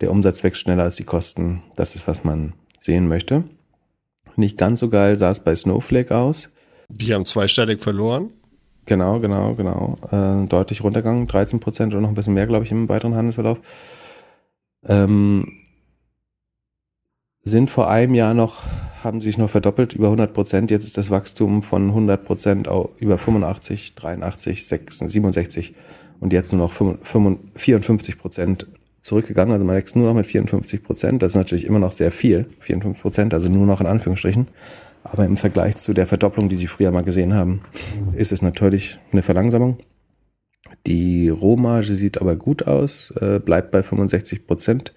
der 0.00 0.10
Umsatz 0.10 0.42
wächst 0.42 0.60
schneller 0.60 0.84
als 0.84 0.96
die 0.96 1.04
Kosten. 1.04 1.62
Das 1.76 1.94
ist, 1.94 2.06
was 2.06 2.24
man 2.24 2.54
sehen 2.80 3.08
möchte. 3.08 3.44
Nicht 4.36 4.56
ganz 4.56 4.80
so 4.80 4.88
geil 4.88 5.16
sah 5.16 5.30
es 5.30 5.40
bei 5.40 5.54
Snowflake 5.54 6.16
aus. 6.16 6.50
Die 6.88 7.12
haben 7.12 7.24
zweistellig 7.24 7.80
verloren. 7.80 8.30
Genau, 8.86 9.18
genau, 9.20 9.54
genau. 9.54 9.96
Äh, 10.10 10.46
deutlich 10.46 10.82
runtergegangen, 10.82 11.26
13 11.26 11.60
Prozent 11.60 11.92
oder 11.92 12.00
noch 12.00 12.08
ein 12.08 12.14
bisschen 12.14 12.34
mehr, 12.34 12.46
glaube 12.46 12.64
ich, 12.64 12.70
im 12.70 12.88
weiteren 12.88 13.14
Handelsverlauf. 13.14 13.60
Ähm, 14.86 15.58
sind 17.42 17.68
vor 17.68 17.90
einem 17.90 18.14
Jahr 18.14 18.32
noch, 18.32 18.62
haben 19.02 19.20
sich 19.20 19.38
noch 19.38 19.50
verdoppelt, 19.50 19.94
über 19.94 20.06
100 20.06 20.32
Prozent. 20.32 20.70
Jetzt 20.70 20.84
ist 20.84 20.96
das 20.96 21.10
Wachstum 21.10 21.62
von 21.62 21.88
100 21.88 22.24
Prozent 22.24 22.68
über 22.98 23.18
85, 23.18 23.94
83, 23.94 24.66
66, 24.66 25.12
67 25.12 25.74
und 26.20 26.32
jetzt 26.32 26.52
nur 26.52 26.60
noch 26.60 26.72
54 26.72 28.18
Prozent 28.18 28.66
zurückgegangen. 29.02 29.52
Also 29.52 29.64
man 29.64 29.76
wächst 29.76 29.96
nur 29.96 30.08
noch 30.08 30.14
mit 30.14 30.26
54 30.26 30.82
Prozent. 30.82 31.22
Das 31.22 31.32
ist 31.32 31.36
natürlich 31.36 31.64
immer 31.64 31.78
noch 31.78 31.92
sehr 31.92 32.12
viel, 32.12 32.46
54 32.60 33.02
Prozent, 33.02 33.34
also 33.34 33.48
nur 33.48 33.66
noch 33.66 33.80
in 33.80 33.86
Anführungsstrichen. 33.86 34.48
Aber 35.04 35.24
im 35.24 35.36
Vergleich 35.36 35.76
zu 35.76 35.94
der 35.94 36.06
Verdopplung, 36.06 36.48
die 36.48 36.56
Sie 36.56 36.66
früher 36.66 36.90
mal 36.90 37.02
gesehen 37.02 37.34
haben, 37.34 37.62
ist 38.14 38.32
es 38.32 38.42
natürlich 38.42 38.98
eine 39.12 39.22
Verlangsamung. 39.22 39.78
Die 40.86 41.28
Rohmarge 41.28 41.94
sieht 41.94 42.20
aber 42.20 42.36
gut 42.36 42.66
aus, 42.66 43.12
äh, 43.20 43.38
bleibt 43.38 43.70
bei 43.70 43.82
65 43.82 44.46
Prozent. 44.46 44.92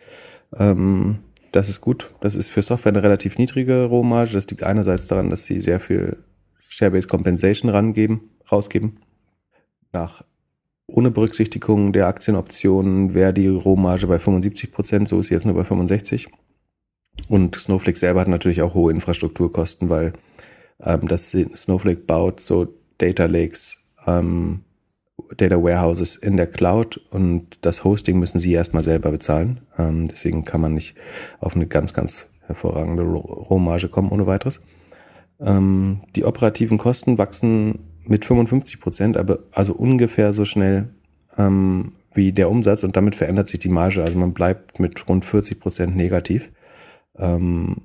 Ähm, 0.57 1.19
das 1.51 1.69
ist 1.69 1.81
gut. 1.81 2.13
Das 2.21 2.35
ist 2.35 2.49
für 2.49 2.61
Software 2.61 2.91
eine 2.91 3.03
relativ 3.03 3.37
niedrige 3.37 3.85
Rohmarge. 3.85 4.33
Das 4.33 4.47
liegt 4.49 4.63
einerseits 4.63 5.07
daran, 5.07 5.29
dass 5.29 5.45
sie 5.45 5.59
sehr 5.59 5.79
viel 5.79 6.17
Share-Based 6.69 7.09
Compensation 7.09 7.69
rangeben, 7.69 8.29
rausgeben. 8.51 8.99
Nach 9.91 10.23
ohne 10.87 11.11
Berücksichtigung 11.11 11.93
der 11.93 12.07
Aktienoptionen 12.07 13.13
wäre 13.13 13.33
die 13.33 13.47
Rohmarge 13.47 14.07
bei 14.07 14.19
75 14.19 14.71
Prozent, 14.71 15.07
so 15.07 15.19
ist 15.19 15.27
sie 15.27 15.33
jetzt 15.33 15.45
nur 15.45 15.55
bei 15.55 15.63
65. 15.63 16.27
Und 17.27 17.55
Snowflake 17.55 17.97
selber 17.97 18.21
hat 18.21 18.27
natürlich 18.27 18.61
auch 18.61 18.73
hohe 18.73 18.91
Infrastrukturkosten, 18.91 19.89
weil 19.89 20.13
ähm, 20.81 21.07
das 21.07 21.31
Snowflake 21.31 22.01
baut 22.01 22.39
so 22.39 22.67
Data 22.97 23.25
Lakes, 23.25 23.79
ähm, 24.05 24.61
Data 25.37 25.61
Warehouses 25.61 26.15
in 26.15 26.37
der 26.37 26.47
Cloud 26.47 26.99
und 27.09 27.57
das 27.61 27.83
Hosting 27.83 28.19
müssen 28.19 28.39
sie 28.39 28.51
erstmal 28.53 28.83
selber 28.83 29.11
bezahlen. 29.11 29.61
Ähm, 29.77 30.07
deswegen 30.07 30.45
kann 30.45 30.61
man 30.61 30.73
nicht 30.73 30.95
auf 31.39 31.55
eine 31.55 31.67
ganz, 31.67 31.93
ganz 31.93 32.27
hervorragende 32.47 33.03
Rohmarge 33.03 33.87
kommen 33.87 34.09
ohne 34.09 34.27
weiteres. 34.27 34.61
Ähm, 35.39 36.01
die 36.15 36.25
operativen 36.25 36.77
Kosten 36.77 37.17
wachsen 37.17 37.79
mit 38.05 38.25
55 38.25 38.79
Prozent, 38.79 39.17
aber 39.17 39.39
also 39.51 39.73
ungefähr 39.73 40.33
so 40.33 40.45
schnell 40.45 40.89
ähm, 41.37 41.93
wie 42.13 42.33
der 42.33 42.49
Umsatz 42.49 42.83
und 42.83 42.97
damit 42.97 43.15
verändert 43.15 43.47
sich 43.47 43.59
die 43.59 43.69
Marge. 43.69 44.03
Also 44.03 44.17
man 44.17 44.33
bleibt 44.33 44.79
mit 44.79 45.07
rund 45.07 45.23
40 45.23 45.59
Prozent 45.59 45.95
negativ 45.95 46.51
ähm, 47.17 47.77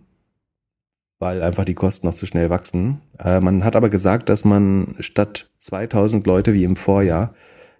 weil 1.18 1.42
einfach 1.42 1.64
die 1.64 1.74
Kosten 1.74 2.06
noch 2.06 2.14
zu 2.14 2.26
schnell 2.26 2.50
wachsen. 2.50 3.00
Äh, 3.18 3.40
man 3.40 3.64
hat 3.64 3.76
aber 3.76 3.88
gesagt, 3.88 4.28
dass 4.28 4.44
man 4.44 4.94
statt 5.00 5.48
2000 5.58 6.26
Leute 6.26 6.52
wie 6.52 6.64
im 6.64 6.76
Vorjahr 6.76 7.34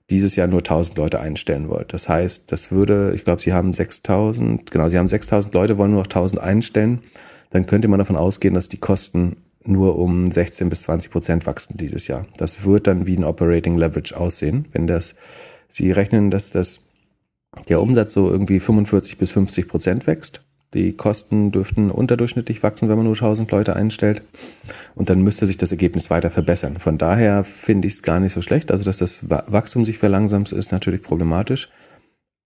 dieses 0.09 0.37
Jahr 0.37 0.47
nur 0.47 0.61
1000 0.61 0.97
Leute 0.99 1.20
einstellen 1.20 1.68
wollte. 1.68 1.89
Das 1.89 2.09
heißt, 2.09 2.51
das 2.53 2.70
würde, 2.70 3.12
ich 3.14 3.24
glaube, 3.24 3.43
sie 3.43 3.53
haben 3.53 3.72
6000, 3.72 4.70
genau, 4.70 4.89
sie 4.89 4.99
haben 4.99 5.09
6000 5.09 5.53
Leute, 5.53 5.78
wollen 5.78 5.91
nur 5.91 6.01
noch 6.01 6.07
1000 6.07 6.41
einstellen. 6.41 7.01
Dann 7.51 7.66
könnte 7.66 7.89
man 7.89 7.99
davon 7.99 8.16
ausgehen, 8.16 8.55
dass 8.55 8.68
die 8.68 8.78
Kosten 8.78 9.37
nur 9.64 9.99
um 9.99 10.30
16 10.30 10.68
bis 10.68 10.82
20 10.82 11.11
Prozent 11.11 11.47
wachsen 11.47 11.76
dieses 11.76 12.07
Jahr. 12.07 12.26
Das 12.37 12.64
wird 12.64 12.87
dann 12.87 13.07
wie 13.07 13.16
ein 13.16 13.24
Operating 13.24 13.76
Leverage 13.76 14.16
aussehen, 14.16 14.66
wenn 14.72 14.87
das, 14.87 15.16
sie 15.68 15.91
rechnen, 15.91 16.30
dass 16.30 16.51
das, 16.51 16.80
der 17.68 17.82
Umsatz 17.82 18.12
so 18.12 18.30
irgendwie 18.30 18.61
45 18.61 19.18
bis 19.18 19.32
50 19.32 19.66
Prozent 19.66 20.07
wächst 20.07 20.45
die 20.76 20.92
Kosten 20.92 21.50
dürften 21.50 21.90
unterdurchschnittlich 21.90 22.62
wachsen, 22.62 22.88
wenn 22.88 22.96
man 22.96 23.06
nur 23.06 23.14
1000 23.14 23.50
Leute 23.50 23.74
einstellt. 23.74 24.22
Und 24.94 25.10
dann 25.10 25.22
müsste 25.22 25.46
sich 25.46 25.56
das 25.56 25.72
Ergebnis 25.72 26.10
weiter 26.10 26.30
verbessern. 26.30 26.78
Von 26.78 26.98
daher 26.98 27.42
finde 27.42 27.88
ich 27.88 27.94
es 27.94 28.02
gar 28.02 28.20
nicht 28.20 28.32
so 28.32 28.42
schlecht. 28.42 28.70
Also, 28.70 28.84
dass 28.84 28.98
das 28.98 29.28
Wachstum 29.28 29.84
sich 29.84 29.98
verlangsamt, 29.98 30.52
ist 30.52 30.72
natürlich 30.72 31.02
problematisch. 31.02 31.68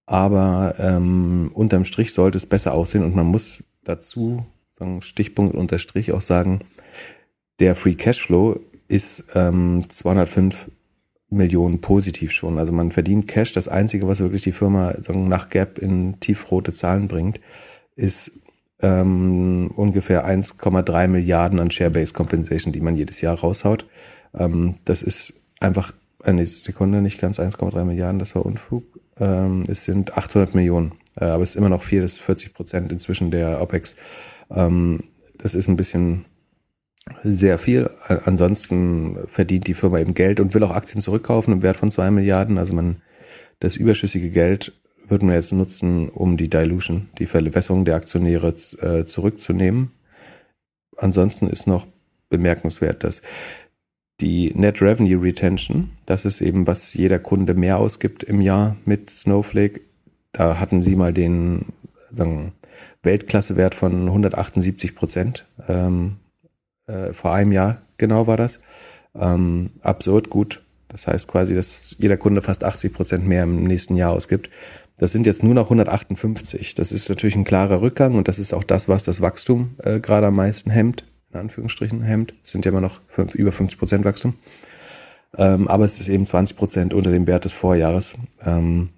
Aber 0.06 0.74
ähm, 0.78 1.50
unterm 1.54 1.84
Strich 1.84 2.12
sollte 2.12 2.38
es 2.38 2.46
besser 2.46 2.72
aussehen. 2.72 3.04
Und 3.04 3.14
man 3.14 3.26
muss 3.26 3.62
dazu, 3.84 4.46
sagen, 4.78 5.02
Stichpunkt 5.02 5.54
unter 5.54 5.78
Strich, 5.78 6.12
auch 6.12 6.20
sagen, 6.20 6.60
der 7.60 7.74
Free 7.74 7.94
Cashflow 7.94 8.58
ist 8.88 9.24
ähm, 9.34 9.84
205 9.88 10.68
Millionen 11.30 11.80
positiv 11.80 12.32
schon. 12.32 12.58
Also 12.58 12.72
man 12.72 12.90
verdient 12.90 13.28
Cash. 13.28 13.52
Das 13.52 13.68
Einzige, 13.68 14.08
was 14.08 14.18
wirklich 14.20 14.42
die 14.42 14.52
Firma 14.52 14.94
sagen, 15.00 15.28
nach 15.28 15.48
Gap 15.48 15.78
in 15.78 16.18
tiefrote 16.18 16.72
Zahlen 16.72 17.06
bringt, 17.06 17.40
ist 17.97 18.32
ähm, 18.82 19.70
ungefähr 19.74 20.26
1,3 20.26 21.09
Milliarden 21.09 21.61
an 21.61 21.70
Share-Based 21.70 22.14
Compensation, 22.14 22.72
die 22.72 22.80
man 22.80 22.97
jedes 22.97 23.20
Jahr 23.20 23.38
raushaut. 23.38 23.86
Ähm, 24.34 24.76
das 24.84 25.03
ist 25.03 25.34
einfach 25.61 25.93
eine 26.22 26.45
Sekunde, 26.47 27.03
nicht 27.03 27.20
ganz 27.20 27.38
1,3 27.38 27.84
Milliarden, 27.84 28.18
das 28.18 28.34
war 28.34 28.47
Unfug. 28.47 28.84
Ähm, 29.18 29.64
es 29.68 29.84
sind 29.84 30.16
800 30.16 30.55
Millionen, 30.55 30.93
äh, 31.16 31.24
aber 31.26 31.43
es 31.43 31.51
ist 31.51 31.57
immer 31.57 31.68
noch 31.68 31.82
4 31.82 32.03
bis 32.03 32.18
40 32.18 32.55
Prozent 32.55 32.93
inzwischen 32.93 33.30
der 33.30 33.61
OPEX. 33.61 33.97
Ähm, 34.51 35.05
das 35.38 35.55
ist 35.55 35.68
ein 35.68 35.76
bisschen 35.76 36.24
sehr 37.22 37.59
viel. 37.59 37.91
Ansonsten 38.24 39.18
verdient 39.26 39.66
die 39.66 39.74
Firma 39.74 39.99
eben 39.99 40.14
Geld 40.14 40.38
und 40.38 40.55
will 40.55 40.62
auch 40.62 40.70
Aktien 40.70 41.01
zurückkaufen 41.01 41.53
im 41.53 41.62
Wert 41.62 41.76
von 41.76 41.91
2 41.91 42.11
Milliarden. 42.11 42.59
Also 42.59 42.74
man 42.74 43.03
das 43.59 43.76
überschüssige 43.76 44.30
Geld 44.30 44.72
würden 45.11 45.28
wir 45.28 45.36
jetzt 45.36 45.52
nutzen, 45.52 46.08
um 46.08 46.36
die 46.36 46.48
Dilution, 46.48 47.08
die 47.18 47.26
Verwässerung 47.26 47.84
der 47.84 47.96
Aktionäre 47.96 48.48
äh, 48.48 49.04
zurückzunehmen. 49.04 49.90
Ansonsten 50.96 51.48
ist 51.48 51.66
noch 51.66 51.86
bemerkenswert, 52.28 53.04
dass 53.04 53.22
die 54.20 54.52
Net 54.54 54.82
Revenue 54.82 55.22
Retention, 55.22 55.90
das 56.06 56.24
ist 56.24 56.40
eben, 56.40 56.66
was 56.66 56.94
jeder 56.94 57.18
Kunde 57.18 57.54
mehr 57.54 57.78
ausgibt 57.78 58.22
im 58.22 58.40
Jahr 58.40 58.76
mit 58.84 59.11
Snowflake. 59.11 59.80
Da 60.32 60.61
hatten 60.61 60.82
sie 60.82 60.94
mal 60.94 61.12
den 61.12 61.66
sagen, 62.12 62.52
Weltklassewert 63.02 63.74
von 63.74 64.06
178 64.06 64.94
Prozent. 64.94 65.46
Ähm, 65.68 66.16
äh, 66.86 67.12
vor 67.12 67.32
einem 67.32 67.52
Jahr 67.52 67.80
genau 67.96 68.26
war 68.26 68.36
das. 68.36 68.61
Ähm, 69.14 69.70
absurd 69.80 70.30
gut. 70.30 70.61
Das 70.88 71.06
heißt 71.06 71.28
quasi, 71.28 71.54
dass 71.54 71.94
jeder 71.98 72.16
Kunde 72.16 72.42
fast 72.42 72.64
80 72.64 72.92
Prozent 72.92 73.26
mehr 73.26 73.44
im 73.44 73.64
nächsten 73.64 73.96
Jahr 73.96 74.12
ausgibt. 74.12 74.50
Das 75.01 75.12
sind 75.12 75.26
jetzt 75.26 75.42
nur 75.42 75.55
noch 75.55 75.64
158. 75.64 76.74
Das 76.74 76.92
ist 76.92 77.09
natürlich 77.09 77.34
ein 77.34 77.44
klarer 77.44 77.80
Rückgang 77.80 78.16
und 78.16 78.28
das 78.28 78.38
ist 78.38 78.53
auch 78.53 78.62
das, 78.62 78.86
was 78.86 79.03
das 79.03 79.22
Wachstum 79.22 79.70
äh, 79.82 79.98
gerade 79.98 80.26
am 80.26 80.36
meisten 80.36 80.70
hemmt, 80.70 81.07
in 81.32 81.40
Anführungsstrichen 81.40 82.03
hemmt. 82.03 82.34
Es 82.44 82.51
sind 82.51 82.66
ja 82.66 82.70
immer 82.70 82.82
noch 82.82 83.01
fünf, 83.09 83.34
über 83.34 83.51
50 83.51 83.78
Prozent 83.78 84.05
Wachstum. 84.05 84.34
Ähm, 85.38 85.68
aber 85.68 85.86
es 85.86 85.98
ist 86.01 86.09
eben 86.11 86.26
20 86.26 86.55
Prozent 86.55 86.92
unter 86.92 87.11
dem 87.11 87.26
Wert 87.26 87.46
des 87.46 87.55
Vorjahres. 87.55 88.12
Ähm, 88.44 88.90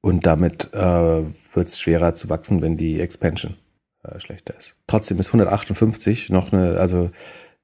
und 0.00 0.26
damit 0.26 0.72
äh, 0.72 0.78
wird 0.78 1.66
es 1.66 1.80
schwerer 1.80 2.14
zu 2.14 2.28
wachsen, 2.28 2.62
wenn 2.62 2.76
die 2.76 3.00
Expansion 3.00 3.56
äh, 4.04 4.20
schlechter 4.20 4.54
ist. 4.56 4.76
Trotzdem 4.86 5.18
ist 5.18 5.26
158 5.26 6.30
noch 6.30 6.52
eine, 6.52 6.78
also 6.78 7.10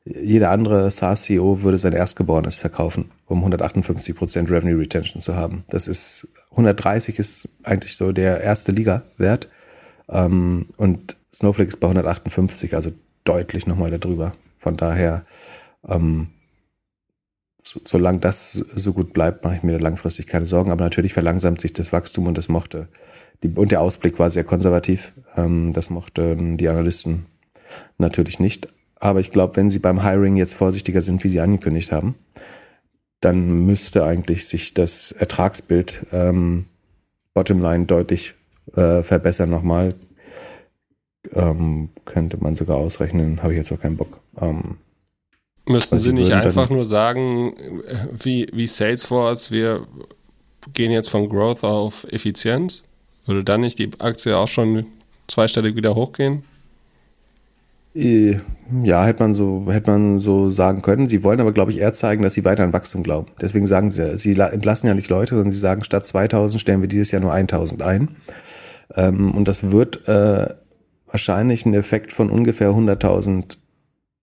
jeder 0.04 0.50
andere 0.50 0.90
SaaS-CEO 0.90 1.62
würde 1.62 1.78
sein 1.78 1.92
Erstgeborenes 1.92 2.56
verkaufen, 2.56 3.12
um 3.26 3.38
158 3.38 4.16
Prozent 4.16 4.50
Revenue 4.50 4.80
Retention 4.80 5.22
zu 5.22 5.36
haben. 5.36 5.62
Das 5.68 5.86
ist 5.86 6.26
130 6.52 7.18
ist 7.18 7.48
eigentlich 7.62 7.96
so 7.96 8.12
der 8.12 8.40
erste 8.40 8.72
Liga-Wert. 8.72 9.48
Ähm, 10.08 10.66
und 10.76 11.16
Snowflake 11.34 11.68
ist 11.68 11.80
bei 11.80 11.88
158, 11.88 12.74
also 12.74 12.92
deutlich 13.24 13.66
nochmal 13.66 13.90
darüber. 13.90 14.34
Von 14.58 14.76
daher, 14.76 15.24
ähm, 15.88 16.28
so, 17.62 17.80
solange 17.84 18.18
das 18.18 18.52
so 18.52 18.92
gut 18.92 19.12
bleibt, 19.12 19.44
mache 19.44 19.56
ich 19.56 19.62
mir 19.62 19.78
langfristig 19.78 20.26
keine 20.26 20.46
Sorgen. 20.46 20.70
Aber 20.70 20.84
natürlich 20.84 21.14
verlangsamt 21.14 21.60
sich 21.60 21.72
das 21.72 21.92
Wachstum 21.92 22.26
und 22.26 22.36
das 22.36 22.48
mochte, 22.48 22.88
die, 23.42 23.48
und 23.48 23.72
der 23.72 23.80
Ausblick 23.80 24.18
war 24.18 24.30
sehr 24.30 24.44
konservativ. 24.44 25.14
Ähm, 25.36 25.72
das 25.72 25.90
mochten 25.90 26.56
die 26.56 26.68
Analysten 26.68 27.26
natürlich 27.98 28.38
nicht. 28.38 28.68
Aber 28.96 29.20
ich 29.20 29.32
glaube, 29.32 29.56
wenn 29.56 29.70
sie 29.70 29.78
beim 29.78 30.02
Hiring 30.02 30.36
jetzt 30.36 30.54
vorsichtiger 30.54 31.00
sind, 31.00 31.24
wie 31.24 31.28
sie 31.28 31.40
angekündigt 31.40 31.90
haben, 31.90 32.14
dann 33.24 33.66
müsste 33.66 34.04
eigentlich 34.04 34.46
sich 34.46 34.74
das 34.74 35.12
Ertragsbild 35.12 36.06
ähm, 36.12 36.66
Bottomline 37.34 37.86
deutlich 37.86 38.34
äh, 38.76 39.02
verbessern 39.02 39.50
nochmal. 39.50 39.94
Ähm, 41.32 41.90
könnte 42.04 42.36
man 42.38 42.56
sogar 42.56 42.76
ausrechnen, 42.76 43.42
habe 43.42 43.52
ich 43.52 43.58
jetzt 43.58 43.72
auch 43.72 43.80
keinen 43.80 43.96
Bock. 43.96 44.18
Ähm, 44.40 44.76
Müssten 45.68 46.00
Sie 46.00 46.12
nicht 46.12 46.32
einfach 46.32 46.68
nur 46.70 46.84
sagen, 46.86 47.54
wie, 48.12 48.48
wie 48.52 48.66
Salesforce, 48.66 49.52
wir 49.52 49.86
gehen 50.72 50.90
jetzt 50.90 51.08
von 51.08 51.28
Growth 51.28 51.62
auf 51.62 52.04
Effizienz? 52.10 52.82
Würde 53.26 53.44
dann 53.44 53.60
nicht 53.60 53.78
die 53.78 53.90
Aktie 54.00 54.36
auch 54.36 54.48
schon 54.48 54.86
zweistellig 55.28 55.76
wieder 55.76 55.94
hochgehen? 55.94 56.42
Äh, 57.94 58.38
ja, 58.82 59.04
hätte 59.04 59.22
man 59.22 59.34
so, 59.34 59.66
hätte 59.70 59.90
man 59.90 60.18
so 60.18 60.50
sagen 60.50 60.82
können. 60.82 61.06
Sie 61.06 61.22
wollen 61.22 61.40
aber, 61.40 61.52
glaube 61.52 61.72
ich, 61.72 61.78
eher 61.78 61.92
zeigen, 61.92 62.22
dass 62.22 62.34
sie 62.34 62.44
weiter 62.44 62.64
an 62.64 62.72
Wachstum 62.72 63.02
glauben. 63.02 63.28
Deswegen 63.40 63.66
sagen 63.66 63.90
sie, 63.90 64.16
sie 64.16 64.32
entlassen 64.38 64.86
ja 64.86 64.94
nicht 64.94 65.10
Leute, 65.10 65.34
sondern 65.34 65.52
sie 65.52 65.58
sagen, 65.58 65.84
statt 65.84 66.06
2000 66.06 66.60
stellen 66.60 66.80
wir 66.80 66.88
dieses 66.88 67.10
Jahr 67.10 67.20
nur 67.20 67.32
1000 67.32 67.82
ein. 67.82 68.08
Ähm, 68.96 69.32
und 69.32 69.46
das 69.46 69.70
wird 69.70 70.08
äh, 70.08 70.54
wahrscheinlich 71.06 71.66
einen 71.66 71.74
Effekt 71.74 72.12
von 72.12 72.30
ungefähr 72.30 72.70
100.000, 72.70 73.56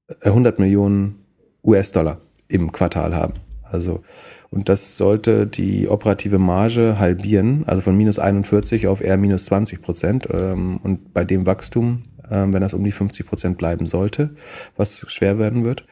äh, 0.08 0.28
100 0.28 0.58
Millionen 0.60 1.26
US-Dollar 1.64 2.18
im 2.48 2.72
Quartal 2.72 3.16
haben. 3.16 3.34
Also, 3.64 4.02
und 4.50 4.68
das 4.68 4.98
sollte 4.98 5.46
die 5.46 5.88
operative 5.88 6.40
Marge 6.40 6.98
halbieren, 6.98 7.66
also 7.68 7.84
von 7.84 7.96
minus 7.96 8.18
41 8.18 8.88
auf 8.88 9.02
eher 9.02 9.18
minus 9.18 9.46
20 9.46 9.84
Prozent. 9.84 10.28
Ähm, 10.32 10.80
und 10.82 11.14
bei 11.14 11.24
dem 11.24 11.46
Wachstum 11.46 12.02
ähm, 12.32 12.54
wenn 12.54 12.62
das 12.62 12.74
um 12.74 12.84
die 12.84 12.92
50 12.92 13.26
Prozent 13.26 13.58
bleiben 13.58 13.86
sollte, 13.86 14.32
was 14.76 15.00
schwer 15.10 15.40
werden 15.40 15.64
wird, 15.64 15.86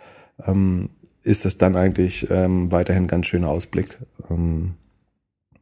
ähm, 0.45 0.89
ist 1.23 1.45
es 1.45 1.57
dann 1.57 1.75
eigentlich 1.75 2.27
ähm, 2.29 2.71
weiterhin 2.71 3.07
ganz 3.07 3.27
schöner 3.27 3.49
Ausblick. 3.49 3.97
Ähm, 4.29 4.75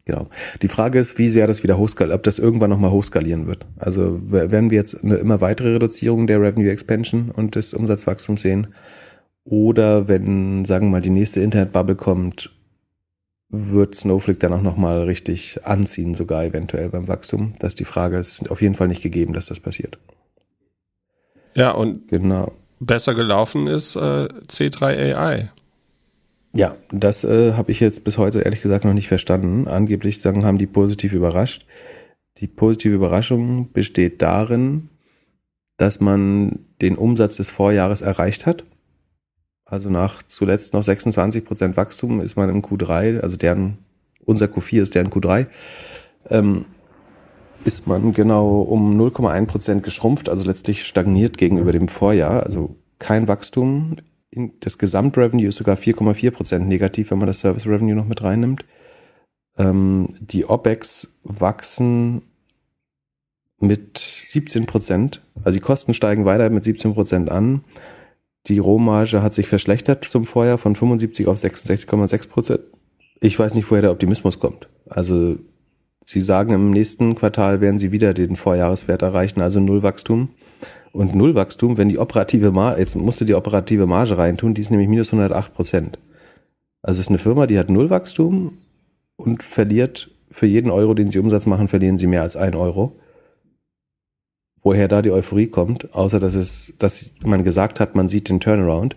genau. 0.06 0.28
Die 0.62 0.68
Frage 0.68 1.00
ist, 1.00 1.18
wie 1.18 1.30
sehr 1.30 1.48
das 1.48 1.64
wieder 1.64 1.78
hochskaliert, 1.78 2.16
ob 2.16 2.24
das 2.24 2.40
irgendwann 2.40 2.70
nochmal 2.70 2.92
hochskalieren 2.92 3.48
wird. 3.48 3.66
Also 3.78 4.20
werden 4.32 4.70
wir 4.70 4.78
jetzt 4.78 5.04
eine 5.04 5.16
immer 5.16 5.42
weitere 5.42 5.74
Reduzierung 5.74 6.28
der 6.28 6.40
Revenue 6.40 6.70
Expansion 6.70 7.32
und 7.32 7.56
des 7.56 7.74
Umsatzwachstums 7.74 8.42
sehen? 8.42 8.68
Oder 9.44 10.08
wenn, 10.08 10.66
sagen 10.66 10.88
wir 10.88 10.92
mal, 10.92 11.02
die 11.02 11.10
nächste 11.10 11.40
Internetbubble 11.40 11.96
kommt, 11.96 12.52
wird 13.50 13.96
Snowflake 13.96 14.40
dann 14.40 14.54
auch 14.54 14.62
nochmal 14.62 15.04
richtig 15.04 15.66
anziehen, 15.66 16.16
sogar 16.16 16.44
eventuell 16.44 16.90
beim 16.90 17.08
Wachstum? 17.08 17.54
Das 17.60 17.74
ist 17.74 17.80
die 17.80 17.86
Frage. 17.86 18.18
Es 18.18 18.42
ist 18.42 18.52
auf 18.52 18.62
jeden 18.62 18.76
Fall 18.76 18.88
nicht 18.88 19.04
gegeben, 19.04 19.34
dass 19.34 19.46
das 19.46 19.60
passiert. 19.60 20.00
Ja, 21.56 21.72
und 21.72 22.08
genau. 22.10 22.52
besser 22.80 23.16
gelaufen 23.16 23.68
ist 23.68 23.96
äh, 23.96 24.28
C3 24.48 25.16
AI. 25.16 25.52
Ja, 26.54 26.76
das 26.92 27.24
äh, 27.24 27.54
habe 27.54 27.72
ich 27.72 27.80
jetzt 27.80 28.04
bis 28.04 28.18
heute 28.18 28.40
ehrlich 28.40 28.62
gesagt 28.62 28.86
noch 28.86 28.94
nicht 28.94 29.08
verstanden. 29.08 29.68
Angeblich 29.68 30.22
sagen, 30.22 30.46
haben 30.46 30.58
die 30.58 30.68
positiv 30.68 31.14
überrascht. 31.14 31.66
Die 32.38 32.48
positive 32.48 32.96
Überraschung 32.96 33.72
besteht 33.72 34.22
darin, 34.22 34.90
dass 35.78 36.00
man 36.00 36.60
den 36.82 36.96
Umsatz 36.96 37.38
des 37.38 37.50
Vorjahres 37.50 38.02
erreicht 38.02 38.46
hat. 38.46 38.64
Also 39.66 39.90
nach 39.90 40.22
zuletzt 40.24 40.74
noch 40.74 40.84
26 40.84 41.44
Prozent 41.44 41.78
Wachstum 41.78 42.22
ist 42.22 42.36
man 42.36 42.50
im 42.50 42.62
Q3, 42.62 43.20
also 43.20 43.36
deren, 43.36 43.80
unser 44.24 44.46
Q4 44.46 44.82
ist 44.82 44.96
deren 44.96 45.10
Q3, 45.10 45.48
ähm, 46.30 46.66
ist 47.66 47.88
man 47.88 48.14
genau 48.14 48.62
um 48.62 49.00
0,1 49.00 49.46
Prozent 49.48 49.84
geschrumpft, 49.84 50.30
also 50.30 50.46
letztlich 50.46 50.86
stagniert 50.86 51.38
gegenüber 51.38 51.72
dem 51.72 51.88
Vorjahr, 51.88 52.44
also 52.44 52.76
kein 53.00 53.28
Wachstum. 53.28 53.98
Das 54.60 54.78
Gesamtrevenue 54.78 55.48
ist 55.48 55.56
sogar 55.56 55.76
4,4 55.76 56.32
Prozent 56.32 56.68
negativ, 56.68 57.12
wenn 57.12 57.18
man 57.18 57.28
das 57.28 57.40
Service 57.40 57.66
Revenue 57.66 57.96
noch 57.96 58.06
mit 58.06 58.22
reinnimmt. 58.22 58.66
Ähm, 59.58 60.10
die 60.20 60.46
OPEX 60.46 61.08
wachsen 61.24 62.22
mit 63.60 63.98
17 63.98 64.66
Prozent, 64.66 65.22
also 65.44 65.58
die 65.58 65.64
Kosten 65.64 65.94
steigen 65.94 66.26
weiter 66.26 66.50
mit 66.50 66.64
17 66.64 66.94
Prozent 66.94 67.32
an. 67.32 67.62
Die 68.48 68.60
Rohmarge 68.60 69.24
hat 69.24 69.34
sich 69.34 69.48
verschlechtert 69.48 70.04
zum 70.04 70.26
Vorjahr 70.26 70.60
von 70.60 70.76
75 70.76 71.26
auf 71.28 71.38
66,6 71.38 72.30
Prozent. 72.30 72.60
Ich 73.22 73.40
weiß 73.40 73.56
nicht, 73.56 73.72
woher 73.72 73.82
der 73.82 73.92
Optimismus 73.92 74.40
kommt. 74.40 74.70
Also 74.88 75.38
Sie 76.08 76.22
sagen, 76.22 76.54
im 76.54 76.70
nächsten 76.70 77.16
Quartal 77.16 77.62
werden 77.62 77.80
Sie 77.80 77.92
wieder 77.92 78.14
den 78.14 78.36
Vorjahreswert 78.36 79.02
erreichen, 79.02 79.42
also 79.42 79.60
Nullwachstum. 79.60 80.30
Und 80.92 81.16
Nullwachstum, 81.16 81.78
wenn 81.78 81.90
die 81.90 81.98
operative 81.98 82.52
Marge, 82.52 82.80
jetzt 82.80 82.96
musst 82.96 83.20
du 83.20 83.26
die 83.26 83.34
operative 83.34 83.88
Marge 83.88 84.18
reintun, 84.18 84.54
die 84.54 84.62
ist 84.62 84.70
nämlich 84.70 84.88
minus 84.88 85.12
108 85.12 85.54
Prozent. 85.54 86.00
Also 86.84 87.00
es 87.00 87.08
ist 87.08 87.10
eine 87.10 87.18
Firma, 87.18 87.48
die 87.48 87.58
hat 87.58 87.70
Nullwachstum 87.70 88.60
und 89.16 89.42
verliert 89.42 90.12
für 90.30 90.46
jeden 90.46 90.70
Euro, 90.70 90.94
den 90.94 91.10
sie 91.10 91.18
Umsatz 91.18 91.48
machen, 91.48 91.68
verlieren 91.68 91.98
sie 91.98 92.08
mehr 92.08 92.22
als 92.22 92.36
ein 92.36 92.54
Euro. 92.54 92.96
Woher 94.62 94.88
da 94.88 95.02
die 95.02 95.12
Euphorie 95.12 95.48
kommt, 95.48 95.94
außer 95.96 96.20
dass 96.20 96.36
es, 96.36 96.74
dass 96.78 97.10
man 97.24 97.44
gesagt 97.44 97.80
hat, 97.80 97.96
man 97.96 98.08
sieht 98.08 98.30
den 98.30 98.40
Turnaround, 98.40 98.96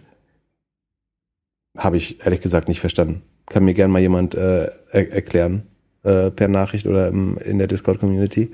habe 1.76 1.96
ich 1.96 2.20
ehrlich 2.20 2.42
gesagt 2.42 2.68
nicht 2.68 2.80
verstanden. 2.80 3.22
Kann 3.46 3.64
mir 3.64 3.74
gern 3.74 3.90
mal 3.90 4.00
jemand 4.00 4.34
äh, 4.34 4.66
er 4.92 5.12
erklären 5.12 5.67
äh, 6.02 6.30
per 6.30 6.48
Nachricht 6.48 6.86
oder 6.86 7.08
im, 7.08 7.36
in 7.38 7.58
der 7.58 7.66
Discord-Community, 7.66 8.52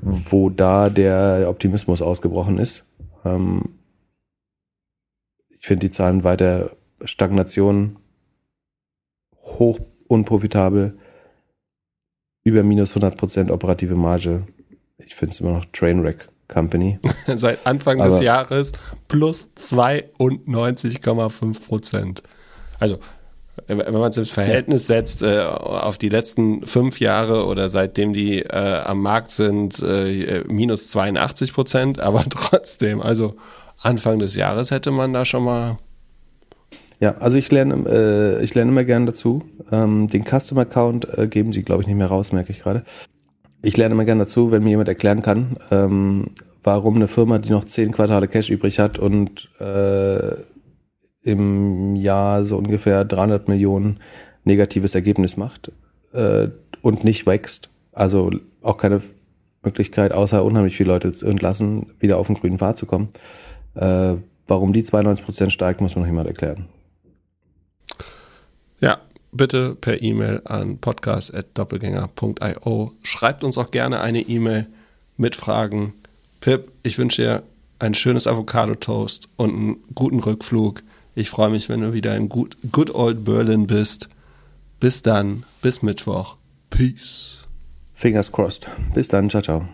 wo 0.00 0.50
da 0.50 0.90
der 0.90 1.46
Optimismus 1.48 2.02
ausgebrochen 2.02 2.58
ist. 2.58 2.84
Ähm, 3.24 3.76
ich 5.58 5.66
finde 5.66 5.86
die 5.86 5.90
Zahlen 5.90 6.24
weiter 6.24 6.70
Stagnation, 7.04 7.96
hoch 9.42 9.78
unprofitabel, 10.08 10.98
über 12.44 12.62
minus 12.62 12.94
100% 12.94 13.50
operative 13.50 13.94
Marge. 13.94 14.46
Ich 14.98 15.14
finde 15.14 15.34
es 15.34 15.40
immer 15.40 15.52
noch 15.52 15.64
Trainwreck 15.66 16.28
Company. 16.48 16.98
Seit 17.26 17.66
Anfang 17.66 18.00
Aber 18.00 18.10
des 18.10 18.20
Jahres 18.20 18.72
plus 19.08 19.48
92,5%. 19.56 22.22
Also 22.78 22.98
wenn 23.66 23.92
man 23.92 24.10
es 24.10 24.16
ins 24.16 24.30
Verhältnis 24.30 24.86
setzt 24.86 25.22
äh, 25.22 25.40
auf 25.40 25.98
die 25.98 26.08
letzten 26.08 26.66
fünf 26.66 27.00
Jahre 27.00 27.46
oder 27.46 27.68
seitdem 27.68 28.12
die 28.12 28.40
äh, 28.40 28.80
am 28.84 29.00
Markt 29.00 29.30
sind, 29.30 29.82
äh, 29.82 30.42
minus 30.48 30.88
82 30.88 31.52
Prozent, 31.52 32.00
aber 32.00 32.24
trotzdem, 32.30 33.00
also 33.00 33.36
Anfang 33.80 34.18
des 34.18 34.34
Jahres 34.34 34.70
hätte 34.70 34.90
man 34.90 35.12
da 35.12 35.24
schon 35.24 35.44
mal. 35.44 35.78
Ja, 37.00 37.16
also 37.18 37.36
ich 37.36 37.50
lerne, 37.50 37.84
äh, 37.86 38.42
ich 38.42 38.54
lerne 38.54 38.70
immer 38.70 38.84
gerne 38.84 39.06
dazu. 39.06 39.42
Ähm, 39.70 40.06
den 40.08 40.24
Custom 40.24 40.58
Account 40.58 41.06
äh, 41.18 41.26
geben 41.28 41.52
sie, 41.52 41.62
glaube 41.62 41.82
ich, 41.82 41.86
nicht 41.86 41.96
mehr 41.96 42.06
raus, 42.06 42.32
merke 42.32 42.52
ich 42.52 42.60
gerade. 42.60 42.84
Ich 43.62 43.76
lerne 43.76 43.94
immer 43.94 44.04
gerne 44.04 44.24
dazu, 44.24 44.50
wenn 44.50 44.62
mir 44.62 44.70
jemand 44.70 44.88
erklären 44.88 45.22
kann, 45.22 45.56
ähm, 45.70 46.30
warum 46.62 46.96
eine 46.96 47.08
Firma, 47.08 47.38
die 47.38 47.50
noch 47.50 47.64
zehn 47.64 47.92
Quartale 47.92 48.28
Cash 48.28 48.50
übrig 48.50 48.78
hat 48.78 48.98
und 48.98 49.50
äh, 49.58 50.34
im 51.24 51.96
Jahr 51.96 52.44
so 52.44 52.56
ungefähr 52.56 53.04
300 53.04 53.48
Millionen 53.48 53.98
negatives 54.44 54.94
Ergebnis 54.94 55.36
macht 55.36 55.72
äh, 56.12 56.48
und 56.82 57.02
nicht 57.02 57.26
wächst. 57.26 57.70
Also 57.92 58.30
auch 58.62 58.76
keine 58.76 59.00
Möglichkeit, 59.62 60.12
außer 60.12 60.44
unheimlich 60.44 60.76
viele 60.76 60.90
Leute 60.90 61.12
zu 61.12 61.26
entlassen, 61.26 61.86
wieder 61.98 62.18
auf 62.18 62.26
den 62.26 62.36
grünen 62.36 62.58
Pfad 62.58 62.76
zu 62.76 62.86
kommen. 62.86 63.08
Äh, 63.74 64.14
warum 64.46 64.72
die 64.72 64.82
92 64.82 65.24
Prozent 65.24 65.52
steigt, 65.52 65.80
muss 65.80 65.96
man 65.96 66.02
noch 66.02 66.08
jemand 66.08 66.28
erklären. 66.28 66.66
Ja, 68.78 68.98
bitte 69.32 69.74
per 69.74 70.02
E-Mail 70.02 70.42
an 70.44 70.78
podcast.doppelgänger.io. 70.78 72.92
Schreibt 73.02 73.44
uns 73.44 73.58
auch 73.58 73.70
gerne 73.70 74.00
eine 74.00 74.20
E-Mail 74.20 74.66
mit 75.16 75.36
Fragen. 75.36 75.94
Pip, 76.40 76.72
ich 76.82 76.98
wünsche 76.98 77.22
dir 77.22 77.42
ein 77.78 77.94
schönes 77.94 78.26
Avocado-Toast 78.26 79.28
und 79.36 79.54
einen 79.54 79.76
guten 79.94 80.20
Rückflug. 80.20 80.82
Ich 81.14 81.30
freue 81.30 81.50
mich, 81.50 81.68
wenn 81.68 81.80
du 81.80 81.92
wieder 81.92 82.16
in 82.16 82.28
good, 82.28 82.56
good 82.72 82.94
old 82.94 83.24
Berlin 83.24 83.66
bist. 83.66 84.08
Bis 84.80 85.02
dann, 85.02 85.44
bis 85.62 85.82
Mittwoch. 85.82 86.36
Peace. 86.70 87.46
Fingers 87.94 88.32
crossed. 88.32 88.66
Bis 88.94 89.08
dann, 89.08 89.30
ciao, 89.30 89.42
ciao. 89.42 89.68